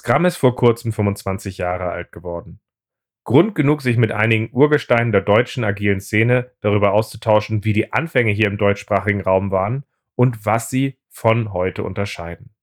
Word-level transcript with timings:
Scrum 0.00 0.24
ist 0.24 0.38
vor 0.38 0.56
kurzem 0.56 0.94
25 0.94 1.58
Jahre 1.58 1.90
alt 1.90 2.10
geworden. 2.10 2.58
Grund 3.24 3.54
genug, 3.54 3.82
sich 3.82 3.98
mit 3.98 4.12
einigen 4.12 4.48
Urgesteinen 4.50 5.12
der 5.12 5.20
deutschen 5.20 5.62
agilen 5.62 6.00
Szene 6.00 6.52
darüber 6.62 6.92
auszutauschen, 6.92 7.64
wie 7.64 7.74
die 7.74 7.92
Anfänge 7.92 8.32
hier 8.32 8.46
im 8.46 8.56
deutschsprachigen 8.56 9.20
Raum 9.20 9.50
waren 9.50 9.84
und 10.14 10.46
was 10.46 10.70
sie 10.70 10.98
von 11.10 11.52
heute 11.52 11.82
unterscheiden. 11.82 12.54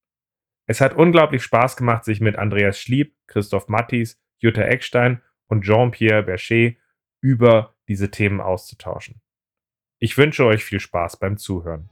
Es 0.66 0.82
hat 0.82 0.96
unglaublich 0.96 1.44
Spaß 1.44 1.78
gemacht, 1.78 2.06
sich 2.06 2.22
mit 2.22 2.38
Andreas 2.38 2.80
Schlieb, 2.80 3.16
Christoph 3.28 3.68
Mattis, 3.68 4.20
Jutta 4.40 4.64
Eckstein 4.64 5.22
und 5.46 5.64
Jean-Pierre 5.64 6.24
Bercher 6.24 6.72
über 7.22 7.76
diese 7.88 8.10
Themen 8.10 8.42
auszutauschen. 8.42 9.22
Ich 10.00 10.18
wünsche 10.18 10.44
euch 10.44 10.64
viel 10.64 10.80
Spaß 10.80 11.20
beim 11.20 11.38
Zuhören. 11.38 11.92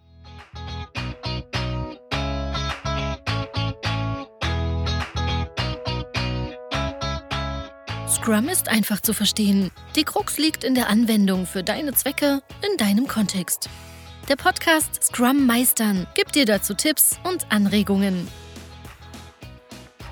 Scrum 8.25 8.49
ist 8.49 8.69
einfach 8.69 9.01
zu 9.01 9.13
verstehen. 9.13 9.69
Die 9.95 10.03
Krux 10.03 10.39
liegt 10.39 10.63
in 10.63 10.73
der 10.73 10.89
Anwendung 10.89 11.45
für 11.45 11.61
deine 11.61 11.93
Zwecke 11.93 12.41
in 12.67 12.75
deinem 12.79 13.05
Kontext. 13.05 13.69
Der 14.27 14.35
Podcast 14.35 15.03
Scrum 15.03 15.45
Meistern 15.45 16.07
gibt 16.15 16.33
dir 16.33 16.45
dazu 16.45 16.73
Tipps 16.73 17.19
und 17.23 17.45
Anregungen. 17.51 18.27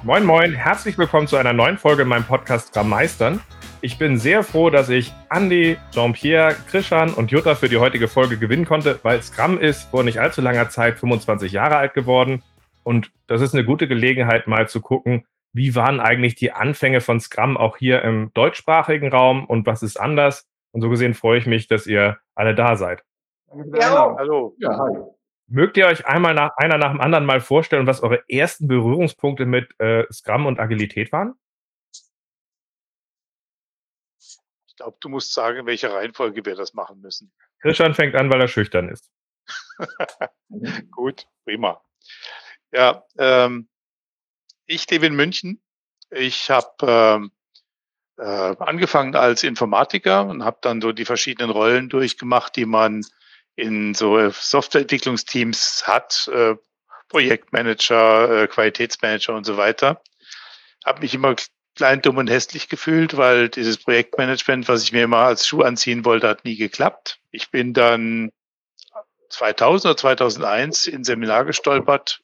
Moin, 0.03 0.25
moin, 0.25 0.53
herzlich 0.53 0.95
willkommen 0.99 1.25
zu 1.25 1.37
einer 1.37 1.53
neuen 1.53 1.79
Folge 1.79 2.03
in 2.03 2.07
meinem 2.07 2.25
Podcast 2.25 2.67
Scrum 2.67 2.87
Meistern. 2.87 3.41
Ich 3.81 3.97
bin 3.97 4.19
sehr 4.19 4.43
froh, 4.43 4.69
dass 4.69 4.89
ich 4.89 5.11
Andy, 5.31 5.79
Jean-Pierre, 5.91 6.55
Krishan 6.69 7.15
und 7.15 7.31
Jutta 7.31 7.55
für 7.55 7.67
die 7.67 7.77
heutige 7.77 8.07
Folge 8.07 8.37
gewinnen 8.37 8.65
konnte, 8.65 8.99
weil 9.01 9.23
Scrum 9.23 9.57
ist 9.57 9.89
vor 9.89 10.03
nicht 10.03 10.19
allzu 10.19 10.41
langer 10.41 10.69
Zeit 10.69 10.99
25 10.99 11.51
Jahre 11.51 11.77
alt 11.77 11.95
geworden. 11.95 12.43
Und 12.83 13.09
das 13.25 13.41
ist 13.41 13.55
eine 13.55 13.65
gute 13.65 13.87
Gelegenheit, 13.87 14.45
mal 14.45 14.69
zu 14.69 14.81
gucken, 14.81 15.25
wie 15.53 15.75
waren 15.75 15.99
eigentlich 15.99 16.35
die 16.35 16.51
Anfänge 16.51 16.99
von 16.99 17.19
Scrum 17.19 17.57
auch 17.57 17.77
hier 17.77 18.01
im 18.01 18.33
deutschsprachigen 18.33 19.09
Raum 19.09 19.45
und 19.45 19.65
was 19.65 19.83
ist 19.83 19.99
anders? 19.99 20.49
Und 20.71 20.81
so 20.81 20.89
gesehen 20.89 21.13
freue 21.13 21.37
ich 21.37 21.45
mich, 21.45 21.67
dass 21.67 21.85
ihr 21.85 22.19
alle 22.33 22.55
da 22.55 22.75
seid. 22.75 23.03
Ja, 23.73 24.15
hallo. 24.17 24.55
Ja, 24.57 24.77
hi. 24.77 24.97
Mögt 25.47 25.77
ihr 25.77 25.85
euch 25.85 26.07
einmal 26.07 26.33
nach 26.33 26.57
einer 26.57 26.79
nach 26.79 26.91
dem 26.91 27.01
anderen 27.01 27.25
mal 27.25 27.39
vorstellen, 27.39 27.85
was 27.85 28.01
eure 28.01 28.23
ersten 28.27 28.67
Berührungspunkte 28.67 29.45
mit 29.45 29.79
äh, 29.79 30.05
Scrum 30.11 30.47
und 30.47 30.59
Agilität 30.59 31.11
waren? 31.11 31.35
Ich 34.67 34.77
glaube, 34.77 34.97
du 34.99 35.09
musst 35.09 35.33
sagen, 35.33 35.59
in 35.59 35.65
welcher 35.67 35.93
Reihenfolge 35.93 36.43
wir 36.43 36.55
das 36.55 36.73
machen 36.73 37.01
müssen. 37.01 37.31
Christian 37.59 37.93
fängt 37.93 38.15
an, 38.15 38.31
weil 38.31 38.41
er 38.41 38.47
schüchtern 38.47 38.89
ist. 38.89 39.11
Gut, 40.91 41.27
prima. 41.45 41.83
Ja, 42.71 43.03
ähm, 43.19 43.69
ich 44.65 44.89
lebe 44.89 45.05
in 45.05 45.15
München. 45.15 45.61
Ich 46.09 46.49
habe 46.49 46.69
ähm, 46.81 47.31
äh, 48.17 48.55
angefangen 48.59 49.15
als 49.15 49.43
Informatiker 49.43 50.25
und 50.25 50.43
habe 50.43 50.57
dann 50.61 50.81
so 50.81 50.91
die 50.91 51.05
verschiedenen 51.05 51.49
Rollen 51.49 51.89
durchgemacht, 51.89 52.55
die 52.55 52.65
man 52.65 53.05
in 53.55 53.93
so 53.93 54.29
Softwareentwicklungsteams 54.29 55.83
hat, 55.85 56.29
äh, 56.33 56.55
Projektmanager, 57.09 58.43
äh, 58.43 58.47
Qualitätsmanager 58.47 59.35
und 59.35 59.45
so 59.45 59.57
weiter. 59.57 60.01
Habe 60.85 61.01
mich 61.01 61.13
immer 61.13 61.35
klein, 61.75 62.01
dumm 62.01 62.17
und 62.17 62.29
hässlich 62.29 62.69
gefühlt, 62.69 63.17
weil 63.17 63.49
dieses 63.49 63.77
Projektmanagement, 63.77 64.67
was 64.67 64.83
ich 64.83 64.91
mir 64.91 65.03
immer 65.03 65.19
als 65.19 65.47
Schuh 65.47 65.61
anziehen 65.61 66.05
wollte, 66.05 66.27
hat 66.27 66.45
nie 66.45 66.55
geklappt. 66.55 67.19
Ich 67.31 67.51
bin 67.51 67.73
dann 67.73 68.31
2000 69.29 69.85
oder 69.85 69.97
2001 69.97 70.87
in 70.87 71.03
Seminar 71.03 71.45
gestolpert, 71.45 72.21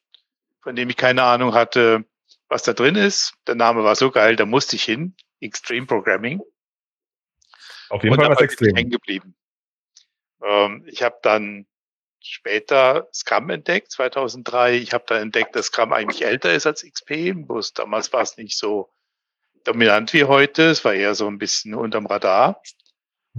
von 0.61 0.75
dem 0.75 0.89
ich 0.89 0.97
keine 0.97 1.23
Ahnung 1.23 1.53
hatte, 1.53 2.05
was 2.49 2.63
da 2.63 2.73
drin 2.73 2.95
ist. 2.95 3.33
Der 3.47 3.55
Name 3.55 3.83
war 3.83 3.95
so 3.95 4.11
geil, 4.11 4.35
da 4.35 4.45
musste 4.45 4.75
ich 4.75 4.83
hin. 4.83 5.15
Extreme 5.39 5.85
Programming. 5.85 6.41
Auf 7.89 8.03
jeden 8.03 8.15
und 8.15 8.21
Fall 8.21 8.31
was 8.31 8.41
extrem. 8.41 8.75
hängen 8.75 8.89
geblieben. 8.89 9.35
Ähm, 10.43 10.83
ich 10.87 11.01
habe 11.01 11.17
dann 11.21 11.65
später 12.19 13.07
Scrum 13.13 13.49
entdeckt, 13.49 13.91
2003. 13.91 14.75
Ich 14.75 14.93
habe 14.93 15.05
dann 15.07 15.21
entdeckt, 15.21 15.55
dass 15.55 15.67
Scrum 15.67 15.93
eigentlich 15.93 16.25
älter 16.25 16.53
ist 16.53 16.67
als 16.67 16.83
XP. 16.83 17.33
Bloß 17.33 17.73
damals 17.73 18.11
war 18.11 18.21
es 18.21 18.35
nicht 18.37 18.57
so 18.57 18.91
dominant 19.63 20.11
wie 20.13 20.25
heute. 20.25 20.63
Es 20.63 20.83
war 20.83 20.93
eher 20.93 21.15
so 21.15 21.27
ein 21.27 21.37
bisschen 21.37 21.73
unterm 21.75 22.07
Radar. 22.07 22.61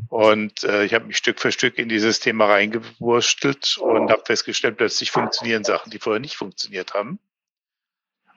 Und 0.08 0.64
äh, 0.64 0.84
ich 0.84 0.94
habe 0.94 1.06
mich 1.06 1.18
Stück 1.18 1.40
für 1.40 1.52
Stück 1.52 1.76
in 1.78 1.88
dieses 1.88 2.20
Thema 2.20 2.46
reingewurstelt 2.46 3.76
und 3.78 4.10
habe 4.10 4.22
festgestellt, 4.24 4.78
plötzlich 4.78 5.10
funktionieren 5.10 5.64
Sachen, 5.64 5.90
die 5.90 5.98
vorher 5.98 6.20
nicht 6.20 6.36
funktioniert 6.36 6.94
haben 6.94 7.18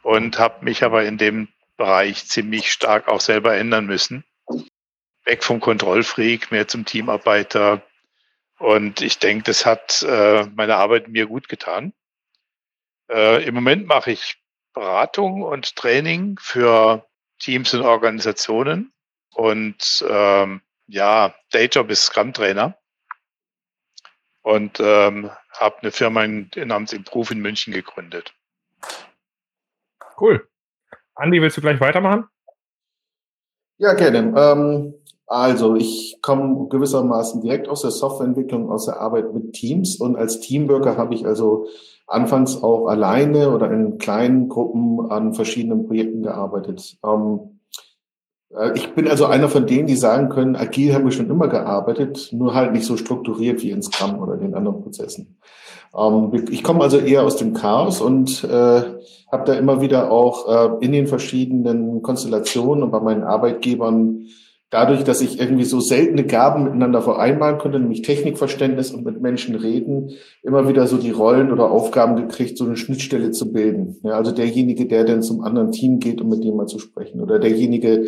und 0.03 0.37
habe 0.37 0.63
mich 0.63 0.83
aber 0.83 1.05
in 1.05 1.17
dem 1.17 1.47
Bereich 1.77 2.27
ziemlich 2.27 2.71
stark 2.71 3.07
auch 3.07 3.21
selber 3.21 3.55
ändern 3.55 3.85
müssen. 3.85 4.23
Weg 5.25 5.43
vom 5.43 5.59
Kontrollfreak, 5.59 6.51
mehr 6.51 6.67
zum 6.67 6.85
Teamarbeiter. 6.85 7.81
Und 8.59 9.01
ich 9.01 9.17
denke, 9.17 9.45
das 9.45 9.65
hat 9.65 10.03
äh, 10.03 10.45
meine 10.55 10.75
Arbeit 10.75 11.07
mir 11.07 11.25
gut 11.25 11.49
getan. 11.49 11.93
Äh, 13.09 13.43
Im 13.45 13.55
Moment 13.55 13.87
mache 13.87 14.11
ich 14.11 14.37
Beratung 14.73 15.41
und 15.41 15.75
Training 15.75 16.37
für 16.39 17.07
Teams 17.39 17.73
und 17.73 17.81
Organisationen. 17.81 18.93
Und 19.33 20.05
ähm, 20.07 20.61
ja, 20.87 21.33
Dayjob 21.51 21.89
ist 21.89 22.05
Scrum-Trainer. 22.05 22.77
Und 24.41 24.79
ähm, 24.81 25.31
habe 25.51 25.79
eine 25.81 25.91
Firma 25.91 26.23
in, 26.23 26.49
namens 26.55 26.91
Improve 26.91 27.33
in 27.33 27.39
München 27.39 27.73
gegründet. 27.73 28.33
Cool. 30.19 30.47
Andi, 31.15 31.41
willst 31.41 31.57
du 31.57 31.61
gleich 31.61 31.79
weitermachen? 31.79 32.25
Ja, 33.77 33.93
gerne. 33.93 34.33
Ähm, 34.35 34.93
also 35.27 35.75
ich 35.75 36.19
komme 36.21 36.67
gewissermaßen 36.69 37.41
direkt 37.41 37.67
aus 37.67 37.81
der 37.81 37.91
Softwareentwicklung, 37.91 38.69
aus 38.71 38.85
der 38.85 38.99
Arbeit 38.99 39.33
mit 39.33 39.53
Teams 39.53 39.99
und 39.99 40.15
als 40.15 40.39
Teamworker 40.39 40.97
habe 40.97 41.13
ich 41.15 41.25
also 41.25 41.67
anfangs 42.07 42.61
auch 42.61 42.87
alleine 42.87 43.51
oder 43.51 43.71
in 43.71 43.97
kleinen 43.97 44.49
Gruppen 44.49 45.09
an 45.11 45.33
verschiedenen 45.33 45.87
Projekten 45.87 46.23
gearbeitet. 46.23 46.97
Ähm, 47.03 47.39
äh, 47.39 47.52
ich 48.75 48.93
bin 48.93 49.07
also 49.07 49.25
einer 49.25 49.49
von 49.49 49.65
denen, 49.65 49.87
die 49.87 49.95
sagen 49.95 50.29
können, 50.29 50.55
agil 50.55 50.93
haben 50.93 51.05
wir 51.05 51.11
schon 51.11 51.29
immer 51.29 51.47
gearbeitet, 51.47 52.29
nur 52.31 52.53
halt 52.53 52.71
nicht 52.73 52.85
so 52.85 52.97
strukturiert 52.97 53.61
wie 53.63 53.71
in 53.71 53.81
Scrum 53.81 54.19
oder 54.19 54.37
den 54.37 54.53
anderen 54.53 54.81
Prozessen. 54.81 55.37
Ähm, 55.97 56.31
ich 56.49 56.63
komme 56.63 56.81
also 56.81 56.97
eher 56.97 57.23
aus 57.23 57.37
dem 57.37 57.53
Chaos 57.53 58.01
und 58.01 58.43
äh, 58.43 58.81
habe 59.31 59.45
da 59.45 59.53
immer 59.53 59.81
wieder 59.81 60.11
auch 60.11 60.79
äh, 60.81 60.85
in 60.85 60.91
den 60.91 61.07
verschiedenen 61.07 62.01
Konstellationen 62.01 62.83
und 62.83 62.91
bei 62.91 62.99
meinen 62.99 63.23
Arbeitgebern 63.23 64.27
dadurch, 64.73 65.03
dass 65.03 65.21
ich 65.21 65.39
irgendwie 65.39 65.65
so 65.65 65.79
seltene 65.79 66.23
Gaben 66.23 66.63
miteinander 66.63 67.01
vereinbaren 67.01 67.59
konnte, 67.59 67.79
nämlich 67.79 68.01
Technikverständnis 68.01 68.91
und 68.91 69.05
mit 69.05 69.21
Menschen 69.21 69.55
reden, 69.55 70.11
immer 70.41 70.67
wieder 70.67 70.87
so 70.87 70.97
die 70.97 71.11
Rollen 71.11 71.51
oder 71.51 71.69
Aufgaben 71.69 72.15
gekriegt, 72.15 72.57
so 72.57 72.65
eine 72.65 72.75
Schnittstelle 72.75 73.29
zu 73.29 73.53
bilden. 73.53 73.97
Ja, 74.03 74.13
also 74.13 74.31
derjenige, 74.31 74.87
der 74.87 75.03
dann 75.03 75.21
zum 75.21 75.41
anderen 75.41 75.71
Team 75.71 75.99
geht, 75.99 76.21
um 76.21 76.29
mit 76.29 76.43
dem 76.43 76.55
mal 76.55 76.65
zu 76.65 76.79
sprechen 76.79 77.21
oder 77.21 77.37
derjenige, 77.37 78.07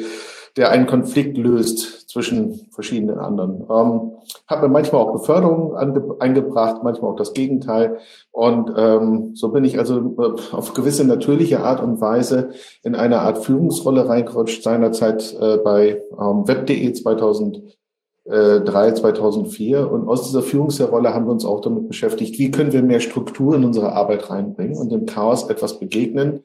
der 0.57 0.71
einen 0.71 0.87
Konflikt 0.87 1.37
löst 1.37 2.09
zwischen 2.09 2.67
verschiedenen 2.71 3.19
anderen. 3.19 3.65
Ähm, 3.69 4.11
hat 4.47 4.61
mir 4.61 4.69
manchmal 4.69 5.01
auch 5.01 5.11
Beförderung 5.11 5.75
eingebracht, 6.19 6.81
manchmal 6.81 7.11
auch 7.11 7.17
das 7.17 7.33
Gegenteil. 7.33 7.97
Und 8.31 8.71
ähm, 8.77 9.35
so 9.35 9.49
bin 9.49 9.65
ich 9.65 9.79
also 9.79 10.15
äh, 10.17 10.55
auf 10.55 10.73
gewisse 10.73 11.03
natürliche 11.03 11.59
Art 11.59 11.83
und 11.83 11.99
Weise 11.99 12.51
in 12.83 12.95
eine 12.95 13.19
Art 13.19 13.39
Führungsrolle 13.39 14.07
reingerutscht, 14.07 14.63
seinerzeit 14.63 15.35
äh, 15.41 15.57
bei 15.57 16.01
ähm, 16.17 16.47
web.de 16.47 16.93
2003, 16.93 18.93
2004. 18.93 19.91
Und 19.91 20.07
aus 20.07 20.27
dieser 20.27 20.41
Führungsrolle 20.41 21.13
haben 21.13 21.25
wir 21.25 21.33
uns 21.33 21.43
auch 21.43 21.59
damit 21.59 21.89
beschäftigt, 21.89 22.39
wie 22.39 22.51
können 22.51 22.71
wir 22.71 22.81
mehr 22.81 23.01
Struktur 23.01 23.55
in 23.55 23.65
unsere 23.65 23.91
Arbeit 23.91 24.29
reinbringen 24.29 24.77
und 24.77 24.89
dem 24.89 25.05
Chaos 25.05 25.49
etwas 25.49 25.79
begegnen 25.79 26.43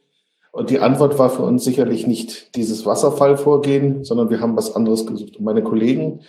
und 0.53 0.71
die 0.71 0.81
Antwort 0.81 1.19
war 1.19 1.31
für 1.31 1.43
uns 1.43 1.65
sicherlich 1.65 2.07
nicht 2.07 2.57
dieses 2.57 2.85
Wasserfallvorgehen, 2.87 4.05
sondern 4.05 4.31
wir 4.31 4.41
haben 4.41 4.57
was 4.57 4.75
anderes 4.75 5.07
gesucht. 5.07 5.37
Und 5.37 5.45
meine 5.45 5.63
Kollegen, 5.63 6.21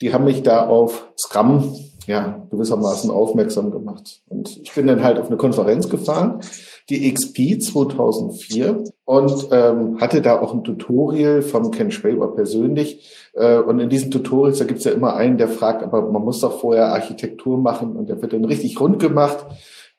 die 0.00 0.12
haben 0.12 0.24
mich 0.24 0.42
da 0.42 0.66
auf 0.66 1.08
Scrum 1.16 1.74
ja, 2.08 2.46
gewissermaßen 2.50 3.10
aufmerksam 3.10 3.70
gemacht. 3.70 4.22
Und 4.28 4.58
ich 4.62 4.72
bin 4.72 4.86
dann 4.86 5.04
halt 5.04 5.18
auf 5.18 5.26
eine 5.26 5.36
Konferenz 5.36 5.90
gefahren, 5.90 6.40
die 6.88 7.12
XP 7.12 7.62
2004, 7.62 8.84
und 9.04 9.48
ähm, 9.52 10.00
hatte 10.00 10.22
da 10.22 10.40
auch 10.40 10.54
ein 10.54 10.64
Tutorial 10.64 11.42
vom 11.42 11.70
Ken 11.70 11.90
Schwaber 11.90 12.34
persönlich. 12.34 13.30
Äh, 13.34 13.58
und 13.58 13.78
in 13.78 13.90
diesen 13.90 14.10
Tutorials, 14.10 14.58
da 14.58 14.64
gibt's 14.64 14.84
ja 14.84 14.92
immer 14.92 15.16
einen, 15.16 15.36
der 15.36 15.48
fragt, 15.48 15.82
aber 15.82 16.10
man 16.10 16.24
muss 16.24 16.40
doch 16.40 16.58
vorher 16.58 16.94
Architektur 16.94 17.58
machen 17.58 17.94
und 17.94 18.08
der 18.08 18.22
wird 18.22 18.32
dann 18.32 18.46
richtig 18.46 18.80
rund 18.80 18.98
gemacht 19.00 19.44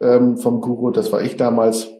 ähm, 0.02 0.38
vom 0.38 0.62
Guru. 0.62 0.90
Das 0.90 1.12
war 1.12 1.22
ich 1.22 1.38
damals. 1.38 1.92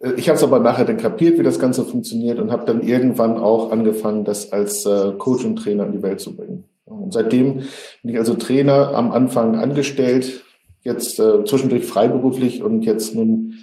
Äh, 0.00 0.12
ich 0.16 0.28
habe 0.28 0.36
es 0.36 0.42
aber 0.42 0.58
nachher 0.58 0.84
dann 0.84 0.96
kapiert, 0.96 1.38
wie 1.38 1.42
das 1.42 1.58
Ganze 1.58 1.84
funktioniert 1.84 2.38
und 2.38 2.50
habe 2.50 2.66
dann 2.66 2.82
irgendwann 2.82 3.38
auch 3.38 3.70
angefangen, 3.70 4.24
das 4.24 4.52
als 4.52 4.84
äh, 4.86 5.12
Coach 5.18 5.44
und 5.44 5.56
Trainer 5.56 5.86
in 5.86 5.92
die 5.92 6.02
Welt 6.02 6.20
zu 6.20 6.36
bringen. 6.36 6.64
Und 6.84 7.12
seitdem 7.12 7.62
bin 8.02 8.12
ich 8.12 8.18
also 8.18 8.34
Trainer 8.34 8.94
am 8.94 9.12
Anfang 9.12 9.56
angestellt, 9.56 10.44
jetzt 10.82 11.20
äh, 11.20 11.44
zwischendurch 11.44 11.86
freiberuflich 11.86 12.62
und 12.62 12.82
jetzt 12.82 13.14
nun 13.14 13.62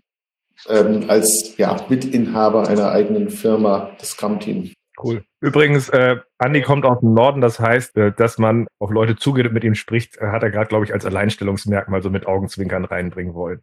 ähm, 0.70 1.06
als 1.08 1.56
ja, 1.58 1.78
Mitinhaber 1.90 2.68
einer 2.68 2.92
eigenen 2.92 3.30
Firma, 3.30 3.92
das 4.00 4.10
Scrum-Team. 4.10 4.72
Cool. 5.02 5.24
Übrigens, 5.42 5.90
äh, 5.90 6.18
Andi 6.40 6.62
kommt 6.62 6.86
aus 6.86 7.02
dem 7.02 7.14
Norden, 7.14 7.42
das 7.42 7.60
heißt, 7.60 7.98
äh, 7.98 8.12
dass 8.12 8.40
man 8.40 8.66
auf 8.80 8.90
Leute 8.90 9.16
zugeht 9.16 9.46
und 9.46 9.54
mit 9.54 9.64
ihm 9.64 9.76
spricht, 9.76 10.18
äh, 10.18 10.28
hat 10.28 10.42
er 10.42 10.50
gerade, 10.50 10.68
glaube 10.68 10.86
ich, 10.86 10.94
als 10.94 11.06
Alleinstellungsmerkmal 11.06 12.02
so 12.02 12.10
mit 12.10 12.26
Augenzwinkern 12.26 12.86
reinbringen 12.86 13.36
wollen. 13.36 13.62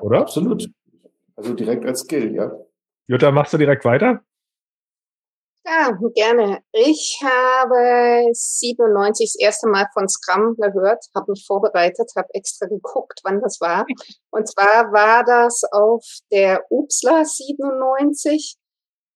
Oder? 0.00 0.20
Absolut. 0.20 0.68
Also 1.40 1.54
direkt 1.54 1.86
als 1.86 2.00
Skill, 2.00 2.34
ja. 2.34 2.52
Jutta, 3.08 3.30
machst 3.30 3.54
du 3.54 3.56
direkt 3.56 3.86
weiter? 3.86 4.20
Ja, 5.64 5.98
gerne. 6.14 6.58
Ich 6.72 7.18
habe 7.22 8.28
97 8.30 9.32
das 9.32 9.40
erste 9.40 9.68
Mal 9.68 9.86
von 9.94 10.06
Scrum 10.06 10.54
gehört, 10.56 11.02
habe 11.14 11.32
mich 11.32 11.44
vorbereitet, 11.46 12.12
habe 12.14 12.28
extra 12.34 12.66
geguckt, 12.66 13.20
wann 13.24 13.40
das 13.40 13.58
war. 13.58 13.86
Und 14.30 14.48
zwar 14.48 14.92
war 14.92 15.24
das 15.24 15.62
auf 15.72 16.04
der 16.30 16.62
UPSLA 16.68 17.24
97. 17.24 18.56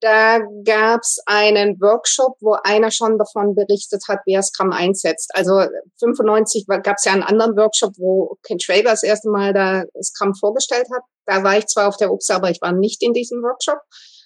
Da 0.05 0.39
gab's 0.65 1.19
einen 1.25 1.81
Workshop, 1.81 2.37
wo 2.41 2.59
einer 2.63 2.91
schon 2.91 3.17
davon 3.17 3.55
berichtet 3.55 4.03
hat, 4.07 4.19
wie 4.27 4.35
er 4.35 4.43
Scrum 4.43 4.71
einsetzt. 4.71 5.31
Also 5.33 5.63
95 5.99 6.67
gab's 6.83 7.07
ja 7.07 7.13
einen 7.13 7.23
anderen 7.23 7.57
Workshop, 7.57 7.95
wo 7.97 8.37
Ken 8.43 8.61
Schwaber 8.61 8.91
das 8.91 9.03
erste 9.03 9.31
Mal 9.31 9.55
da 9.55 9.85
Scrum 10.03 10.35
vorgestellt 10.35 10.89
hat. 10.95 11.01
Da 11.25 11.43
war 11.43 11.57
ich 11.57 11.69
zwar 11.69 11.89
auf 11.89 11.97
der 11.97 12.13
UPSLA, 12.13 12.37
aber 12.37 12.51
ich 12.51 12.61
war 12.61 12.73
nicht 12.73 13.03
in 13.03 13.15
diesem 13.15 13.43
Workshop. 13.43 13.79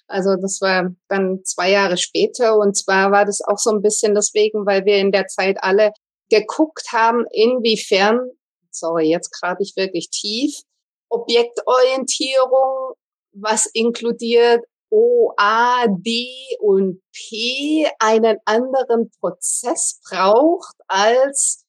Also 0.07 0.35
das 0.35 0.59
war 0.59 0.89
dann 1.07 1.45
zwei 1.45 1.71
Jahre 1.71 1.95
später 1.95 2.57
und 2.57 2.75
zwar 2.75 3.13
war 3.13 3.23
das 3.23 3.39
auch 3.39 3.57
so 3.57 3.69
ein 3.69 3.81
bisschen 3.81 4.13
deswegen, 4.13 4.65
weil 4.65 4.83
wir 4.83 4.97
in 4.97 5.13
der 5.13 5.27
Zeit 5.27 5.59
alle 5.61 5.93
geguckt 6.29 6.91
haben, 6.91 7.23
inwiefern, 7.31 8.19
sorry, 8.69 9.09
jetzt 9.09 9.31
grabe 9.31 9.63
ich 9.63 9.77
wirklich 9.77 10.09
tief, 10.09 10.59
Objektorientierung, 11.07 12.95
was 13.31 13.65
inkludiert 13.73 14.65
O, 14.89 15.31
A, 15.37 15.85
D 15.87 16.27
und 16.59 17.01
P 17.13 17.87
einen 17.99 18.37
anderen 18.45 19.11
Prozess 19.19 20.01
braucht 20.09 20.75
als 20.87 21.65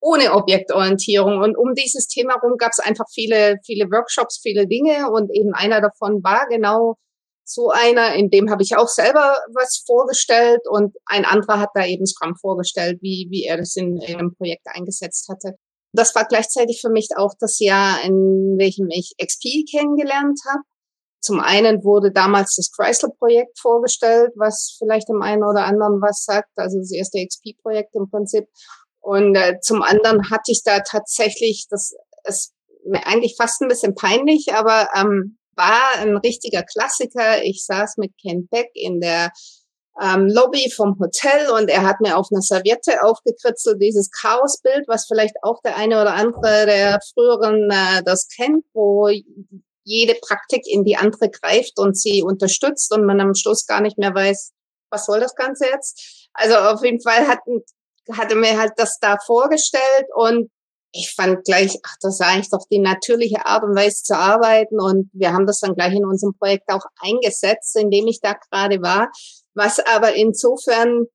ohne 0.00 0.32
Objektorientierung. 0.32 1.40
Und 1.40 1.56
um 1.56 1.74
dieses 1.74 2.06
Thema 2.06 2.34
herum 2.34 2.56
gab 2.56 2.70
es 2.72 2.78
einfach 2.78 3.06
viele, 3.12 3.56
viele 3.64 3.86
Workshops, 3.90 4.38
viele 4.40 4.66
Dinge 4.66 5.10
und 5.10 5.30
eben 5.34 5.54
einer 5.54 5.80
davon 5.80 6.22
war 6.22 6.46
genau 6.48 6.96
so 7.44 7.70
einer, 7.70 8.14
in 8.14 8.28
dem 8.28 8.50
habe 8.50 8.62
ich 8.62 8.76
auch 8.76 8.88
selber 8.88 9.38
was 9.54 9.82
vorgestellt 9.86 10.60
und 10.68 10.94
ein 11.06 11.24
anderer 11.24 11.58
hat 11.58 11.70
da 11.74 11.86
eben 11.86 12.06
Scrum 12.06 12.36
vorgestellt, 12.36 12.98
wie, 13.00 13.28
wie 13.30 13.44
er 13.44 13.56
das 13.56 13.74
in, 13.76 13.96
in 13.96 14.16
einem 14.16 14.34
Projekt 14.34 14.66
eingesetzt 14.66 15.28
hatte. 15.30 15.54
Das 15.92 16.14
war 16.14 16.26
gleichzeitig 16.26 16.80
für 16.82 16.90
mich 16.90 17.08
auch 17.16 17.32
das 17.40 17.58
Jahr, 17.58 18.04
in 18.04 18.56
welchem 18.58 18.88
ich 18.90 19.14
XP 19.18 19.64
kennengelernt 19.70 20.38
habe. 20.46 20.62
Zum 21.20 21.40
einen 21.40 21.84
wurde 21.84 22.12
damals 22.12 22.54
das 22.56 22.70
Chrysler-Projekt 22.70 23.58
vorgestellt, 23.58 24.32
was 24.36 24.76
vielleicht 24.78 25.08
dem 25.08 25.22
einen 25.22 25.42
oder 25.42 25.64
anderen 25.64 26.00
was 26.00 26.24
sagt, 26.24 26.50
also 26.56 26.78
das 26.78 26.92
erste 26.92 27.24
XP-Projekt 27.24 27.94
im 27.94 28.08
Prinzip. 28.08 28.46
Und 29.00 29.34
äh, 29.34 29.58
zum 29.60 29.82
anderen 29.82 30.30
hatte 30.30 30.52
ich 30.52 30.62
da 30.64 30.80
tatsächlich, 30.80 31.66
das 31.70 31.94
ist 32.24 32.52
mir 32.84 33.06
eigentlich 33.06 33.34
fast 33.36 33.60
ein 33.60 33.68
bisschen 33.68 33.94
peinlich, 33.94 34.52
aber 34.54 34.88
ähm, 34.94 35.38
war 35.56 35.98
ein 35.98 36.16
richtiger 36.16 36.62
Klassiker. 36.62 37.42
Ich 37.42 37.64
saß 37.66 37.96
mit 37.96 38.12
Ken 38.20 38.48
Beck 38.48 38.70
in 38.74 39.00
der 39.00 39.32
ähm, 40.00 40.28
Lobby 40.28 40.70
vom 40.70 40.96
Hotel 41.00 41.50
und 41.50 41.68
er 41.68 41.82
hat 41.82 42.00
mir 42.00 42.16
auf 42.16 42.28
einer 42.30 42.40
Serviette 42.40 43.02
aufgekritzelt 43.02 43.82
dieses 43.82 44.10
Chaosbild, 44.10 44.86
was 44.86 45.06
vielleicht 45.06 45.34
auch 45.42 45.60
der 45.62 45.76
eine 45.76 46.00
oder 46.00 46.14
andere 46.14 46.66
der 46.66 47.00
früheren 47.12 47.68
äh, 47.70 48.02
das 48.04 48.28
kennt, 48.28 48.64
wo 48.72 49.08
jede 49.88 50.14
Praktik 50.14 50.62
in 50.66 50.84
die 50.84 50.96
andere 50.96 51.30
greift 51.30 51.78
und 51.78 51.98
sie 51.98 52.22
unterstützt 52.22 52.92
und 52.92 53.06
man 53.06 53.20
am 53.20 53.34
Schluss 53.34 53.66
gar 53.66 53.80
nicht 53.80 53.98
mehr 53.98 54.14
weiß, 54.14 54.52
was 54.90 55.06
soll 55.06 55.20
das 55.20 55.34
Ganze 55.34 55.66
jetzt. 55.66 56.28
Also 56.34 56.56
auf 56.56 56.84
jeden 56.84 57.00
Fall 57.00 57.26
hat, 57.26 57.40
hatte 58.12 58.36
mir 58.36 58.58
halt 58.58 58.72
das 58.76 58.98
da 59.00 59.16
vorgestellt 59.24 60.06
und 60.14 60.50
ich 60.92 61.12
fand 61.14 61.44
gleich, 61.44 61.78
ach, 61.84 61.96
das 62.00 62.14
ist 62.14 62.26
eigentlich 62.26 62.50
doch 62.50 62.66
die 62.70 62.78
natürliche 62.78 63.44
Art 63.44 63.62
und 63.62 63.76
Weise 63.76 64.02
zu 64.02 64.16
arbeiten. 64.16 64.80
Und 64.80 65.10
wir 65.12 65.34
haben 65.34 65.46
das 65.46 65.60
dann 65.60 65.74
gleich 65.74 65.94
in 65.94 66.06
unserem 66.06 66.34
Projekt 66.38 66.70
auch 66.70 66.84
eingesetzt, 67.00 67.76
in 67.76 67.90
dem 67.90 68.06
ich 68.06 68.20
da 68.20 68.32
gerade 68.32 68.80
war. 68.80 69.10
Was 69.54 69.80
aber 69.80 70.14
insofern 70.14 71.06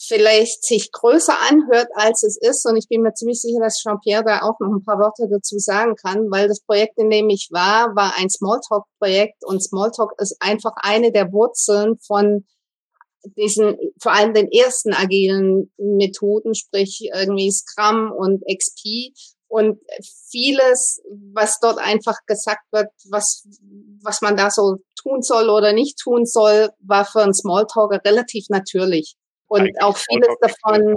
vielleicht 0.00 0.64
sich 0.64 0.90
größer 0.92 1.34
anhört, 1.50 1.88
als 1.94 2.22
es 2.22 2.38
ist. 2.40 2.66
Und 2.66 2.76
ich 2.76 2.88
bin 2.88 3.02
mir 3.02 3.12
ziemlich 3.12 3.40
sicher, 3.40 3.60
dass 3.60 3.80
Jean-Pierre 3.82 4.24
da 4.24 4.40
auch 4.42 4.58
noch 4.58 4.72
ein 4.72 4.84
paar 4.84 4.98
Worte 4.98 5.28
dazu 5.30 5.58
sagen 5.58 5.94
kann, 5.94 6.30
weil 6.30 6.48
das 6.48 6.60
Projekt, 6.60 6.98
in 6.98 7.10
dem 7.10 7.28
ich 7.28 7.48
war, 7.50 7.94
war 7.94 8.14
ein 8.16 8.30
Smalltalk-Projekt 8.30 9.44
und 9.44 9.62
Smalltalk 9.62 10.12
ist 10.18 10.36
einfach 10.40 10.72
eine 10.76 11.12
der 11.12 11.32
Wurzeln 11.32 11.98
von 12.00 12.46
diesen, 13.36 13.76
vor 14.00 14.12
allem 14.12 14.32
den 14.32 14.50
ersten 14.50 14.94
agilen 14.94 15.70
Methoden, 15.76 16.54
sprich 16.54 17.10
irgendwie 17.14 17.50
Scrum 17.50 18.10
und 18.10 18.42
XP 18.50 19.12
und 19.48 19.80
vieles, 20.30 21.02
was 21.34 21.60
dort 21.60 21.78
einfach 21.78 22.16
gesagt 22.26 22.62
wird, 22.70 22.88
was, 23.10 23.46
was 24.02 24.22
man 24.22 24.36
da 24.36 24.50
so 24.50 24.76
tun 25.02 25.20
soll 25.20 25.50
oder 25.50 25.74
nicht 25.74 25.98
tun 25.98 26.24
soll, 26.24 26.70
war 26.78 27.04
für 27.04 27.22
einen 27.22 27.34
Smalltalker 27.34 28.00
relativ 28.04 28.46
natürlich. 28.48 29.16
Und 29.50 29.62
Eigentlich 29.62 29.82
auch 29.82 29.96
vieles 29.96 30.36
davon, 30.40 30.94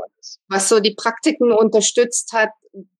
was 0.47 0.69
so 0.69 0.79
die 0.79 0.93
Praktiken 0.93 1.51
unterstützt 1.51 2.33
hat, 2.33 2.49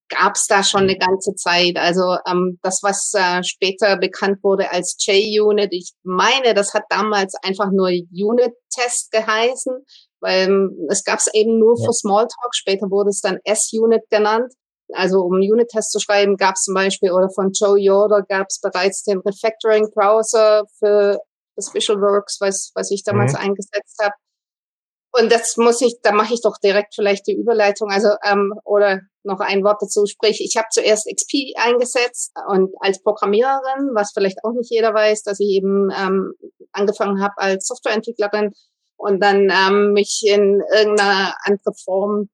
gab 0.10 0.36
es 0.36 0.48
da 0.48 0.64
schon 0.64 0.82
eine 0.82 0.98
ganze 0.98 1.36
Zeit. 1.36 1.78
Also 1.78 2.18
ähm, 2.28 2.58
das, 2.64 2.80
was 2.82 3.12
äh, 3.14 3.44
später 3.44 3.98
bekannt 3.98 4.44
wurde 4.44 4.72
als 4.72 4.98
J-Unit, 5.06 5.72
ich 5.72 5.92
meine, 6.02 6.56
das 6.56 6.74
hat 6.74 6.86
damals 6.90 7.36
einfach 7.44 7.70
nur 7.72 7.90
Unit-Test 7.90 9.12
geheißen, 9.12 9.86
weil 10.22 10.50
ähm, 10.50 10.88
es 10.90 11.04
gab 11.04 11.20
es 11.20 11.30
eben 11.32 11.60
nur 11.60 11.78
ja. 11.78 11.86
für 11.86 11.94
Smalltalk. 11.94 12.56
Später 12.56 12.90
wurde 12.90 13.12
es 13.12 13.22
dann 13.22 13.38
S-Unit 13.44 14.10
genannt. 14.10 14.52
Also 14.92 15.20
um 15.20 15.36
Unit-Test 15.36 15.92
zu 15.92 16.00
schreiben, 16.00 16.36
gab 16.36 16.56
es 16.56 16.64
zum 16.64 16.74
Beispiel, 16.74 17.12
oder 17.12 17.30
von 17.30 17.52
Joe 17.52 17.80
Yoder 17.80 18.24
gab 18.28 18.48
es 18.50 18.60
bereits 18.60 19.04
den 19.04 19.20
Refactoring-Browser 19.20 20.64
für 20.80 21.20
das 21.56 21.72
Visualworks, 21.76 22.38
was, 22.42 22.72
was 22.74 22.90
ich 22.90 23.04
damals 23.04 23.34
mhm. 23.34 23.40
eingesetzt 23.40 24.00
habe. 24.02 24.16
Und 25.16 25.32
das 25.32 25.58
muss 25.58 25.80
ich, 25.82 25.98
da 26.02 26.12
mache 26.12 26.34
ich 26.34 26.42
doch 26.42 26.58
direkt 26.58 26.96
vielleicht 26.96 27.28
die 27.28 27.38
Überleitung, 27.38 27.92
also 27.92 28.10
ähm, 28.26 28.52
oder 28.66 29.02
noch 29.24 29.40
ein 29.42 29.64
Wort 29.64 29.80
dazu. 29.80 30.08
Sprich, 30.08 30.42
ich 30.42 30.58
habe 30.58 30.68
zuerst 30.72 31.08
XP 31.08 31.54
eingesetzt 31.56 32.32
und 32.48 32.74
als 32.80 33.02
Programmiererin, 33.04 33.92
was 33.94 34.12
vielleicht 34.12 34.40
auch 34.44 34.54
nicht 34.54 34.72
jeder 34.72 34.92
weiß, 34.94 35.22
dass 35.22 35.40
ich 35.40 35.50
eben 35.50 35.92
ähm, 35.96 36.34
angefangen 36.72 37.22
habe 37.22 37.34
als 37.38 37.68
Softwareentwicklerin 37.68 38.54
und 38.98 39.22
dann 39.22 39.52
ähm, 39.52 39.94
mich 39.94 40.24
in 40.26 40.62
irgendeiner 40.74 41.36
andere 41.44 41.74
Form, 41.84 42.30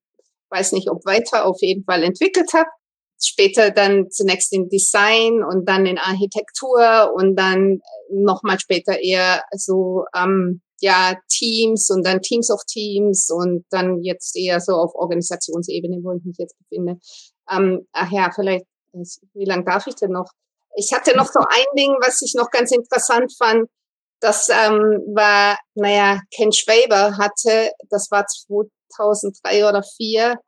weiß 0.50 0.72
nicht 0.72 0.90
ob 0.90 1.06
weiter, 1.06 1.46
auf 1.46 1.58
jeden 1.60 1.84
Fall 1.84 2.04
entwickelt 2.04 2.54
habe. 2.54 2.70
Später 3.22 3.72
dann 3.72 4.10
zunächst 4.10 4.54
in 4.54 4.70
Design 4.70 5.44
und 5.44 5.68
dann 5.68 5.86
in 5.86 5.98
Architektur 5.98 7.12
und 7.14 7.36
dann 7.36 7.82
nochmal 8.10 8.58
später 8.58 8.98
eher 9.02 9.44
so 9.52 10.06
ähm, 10.16 10.62
ja, 10.82 11.16
Teams 11.30 11.90
und 11.90 12.06
dann 12.06 12.22
Teams 12.22 12.52
of 12.52 12.64
Teams 12.66 13.30
und 13.30 13.66
dann 13.70 14.02
jetzt 14.04 14.36
eher 14.36 14.60
so 14.60 14.74
auf 14.74 14.96
Organisationsebene, 14.96 16.00
wo 16.04 16.14
ich 16.14 16.24
mich 16.24 16.38
jetzt 16.38 16.56
befinde. 16.58 17.00
Ähm, 17.50 17.88
ach 17.92 18.12
ja, 18.12 18.32
vielleicht, 18.34 18.66
wie 19.34 19.46
lange 19.46 19.66
darf 19.66 19.88
ich 19.88 19.96
denn 19.96 20.12
noch? 20.12 20.30
Ich 20.76 20.94
hatte 20.94 21.16
noch 21.16 21.28
so 21.28 21.40
ein 21.40 21.66
Ding, 21.78 21.96
was 22.02 22.22
ich 22.22 22.34
noch 22.36 22.50
ganz 22.52 22.72
interessant 22.72 23.34
fand. 23.38 23.70
Das 24.22 24.50
ähm, 24.50 25.02
war, 25.14 25.58
naja, 25.76 26.22
Ken 26.36 26.52
Schwaber 26.52 27.18
hatte, 27.18 27.72
das 27.90 28.12
war 28.12 28.26
2003 28.28 29.68
oder 29.68 29.82
2004, 29.82 30.40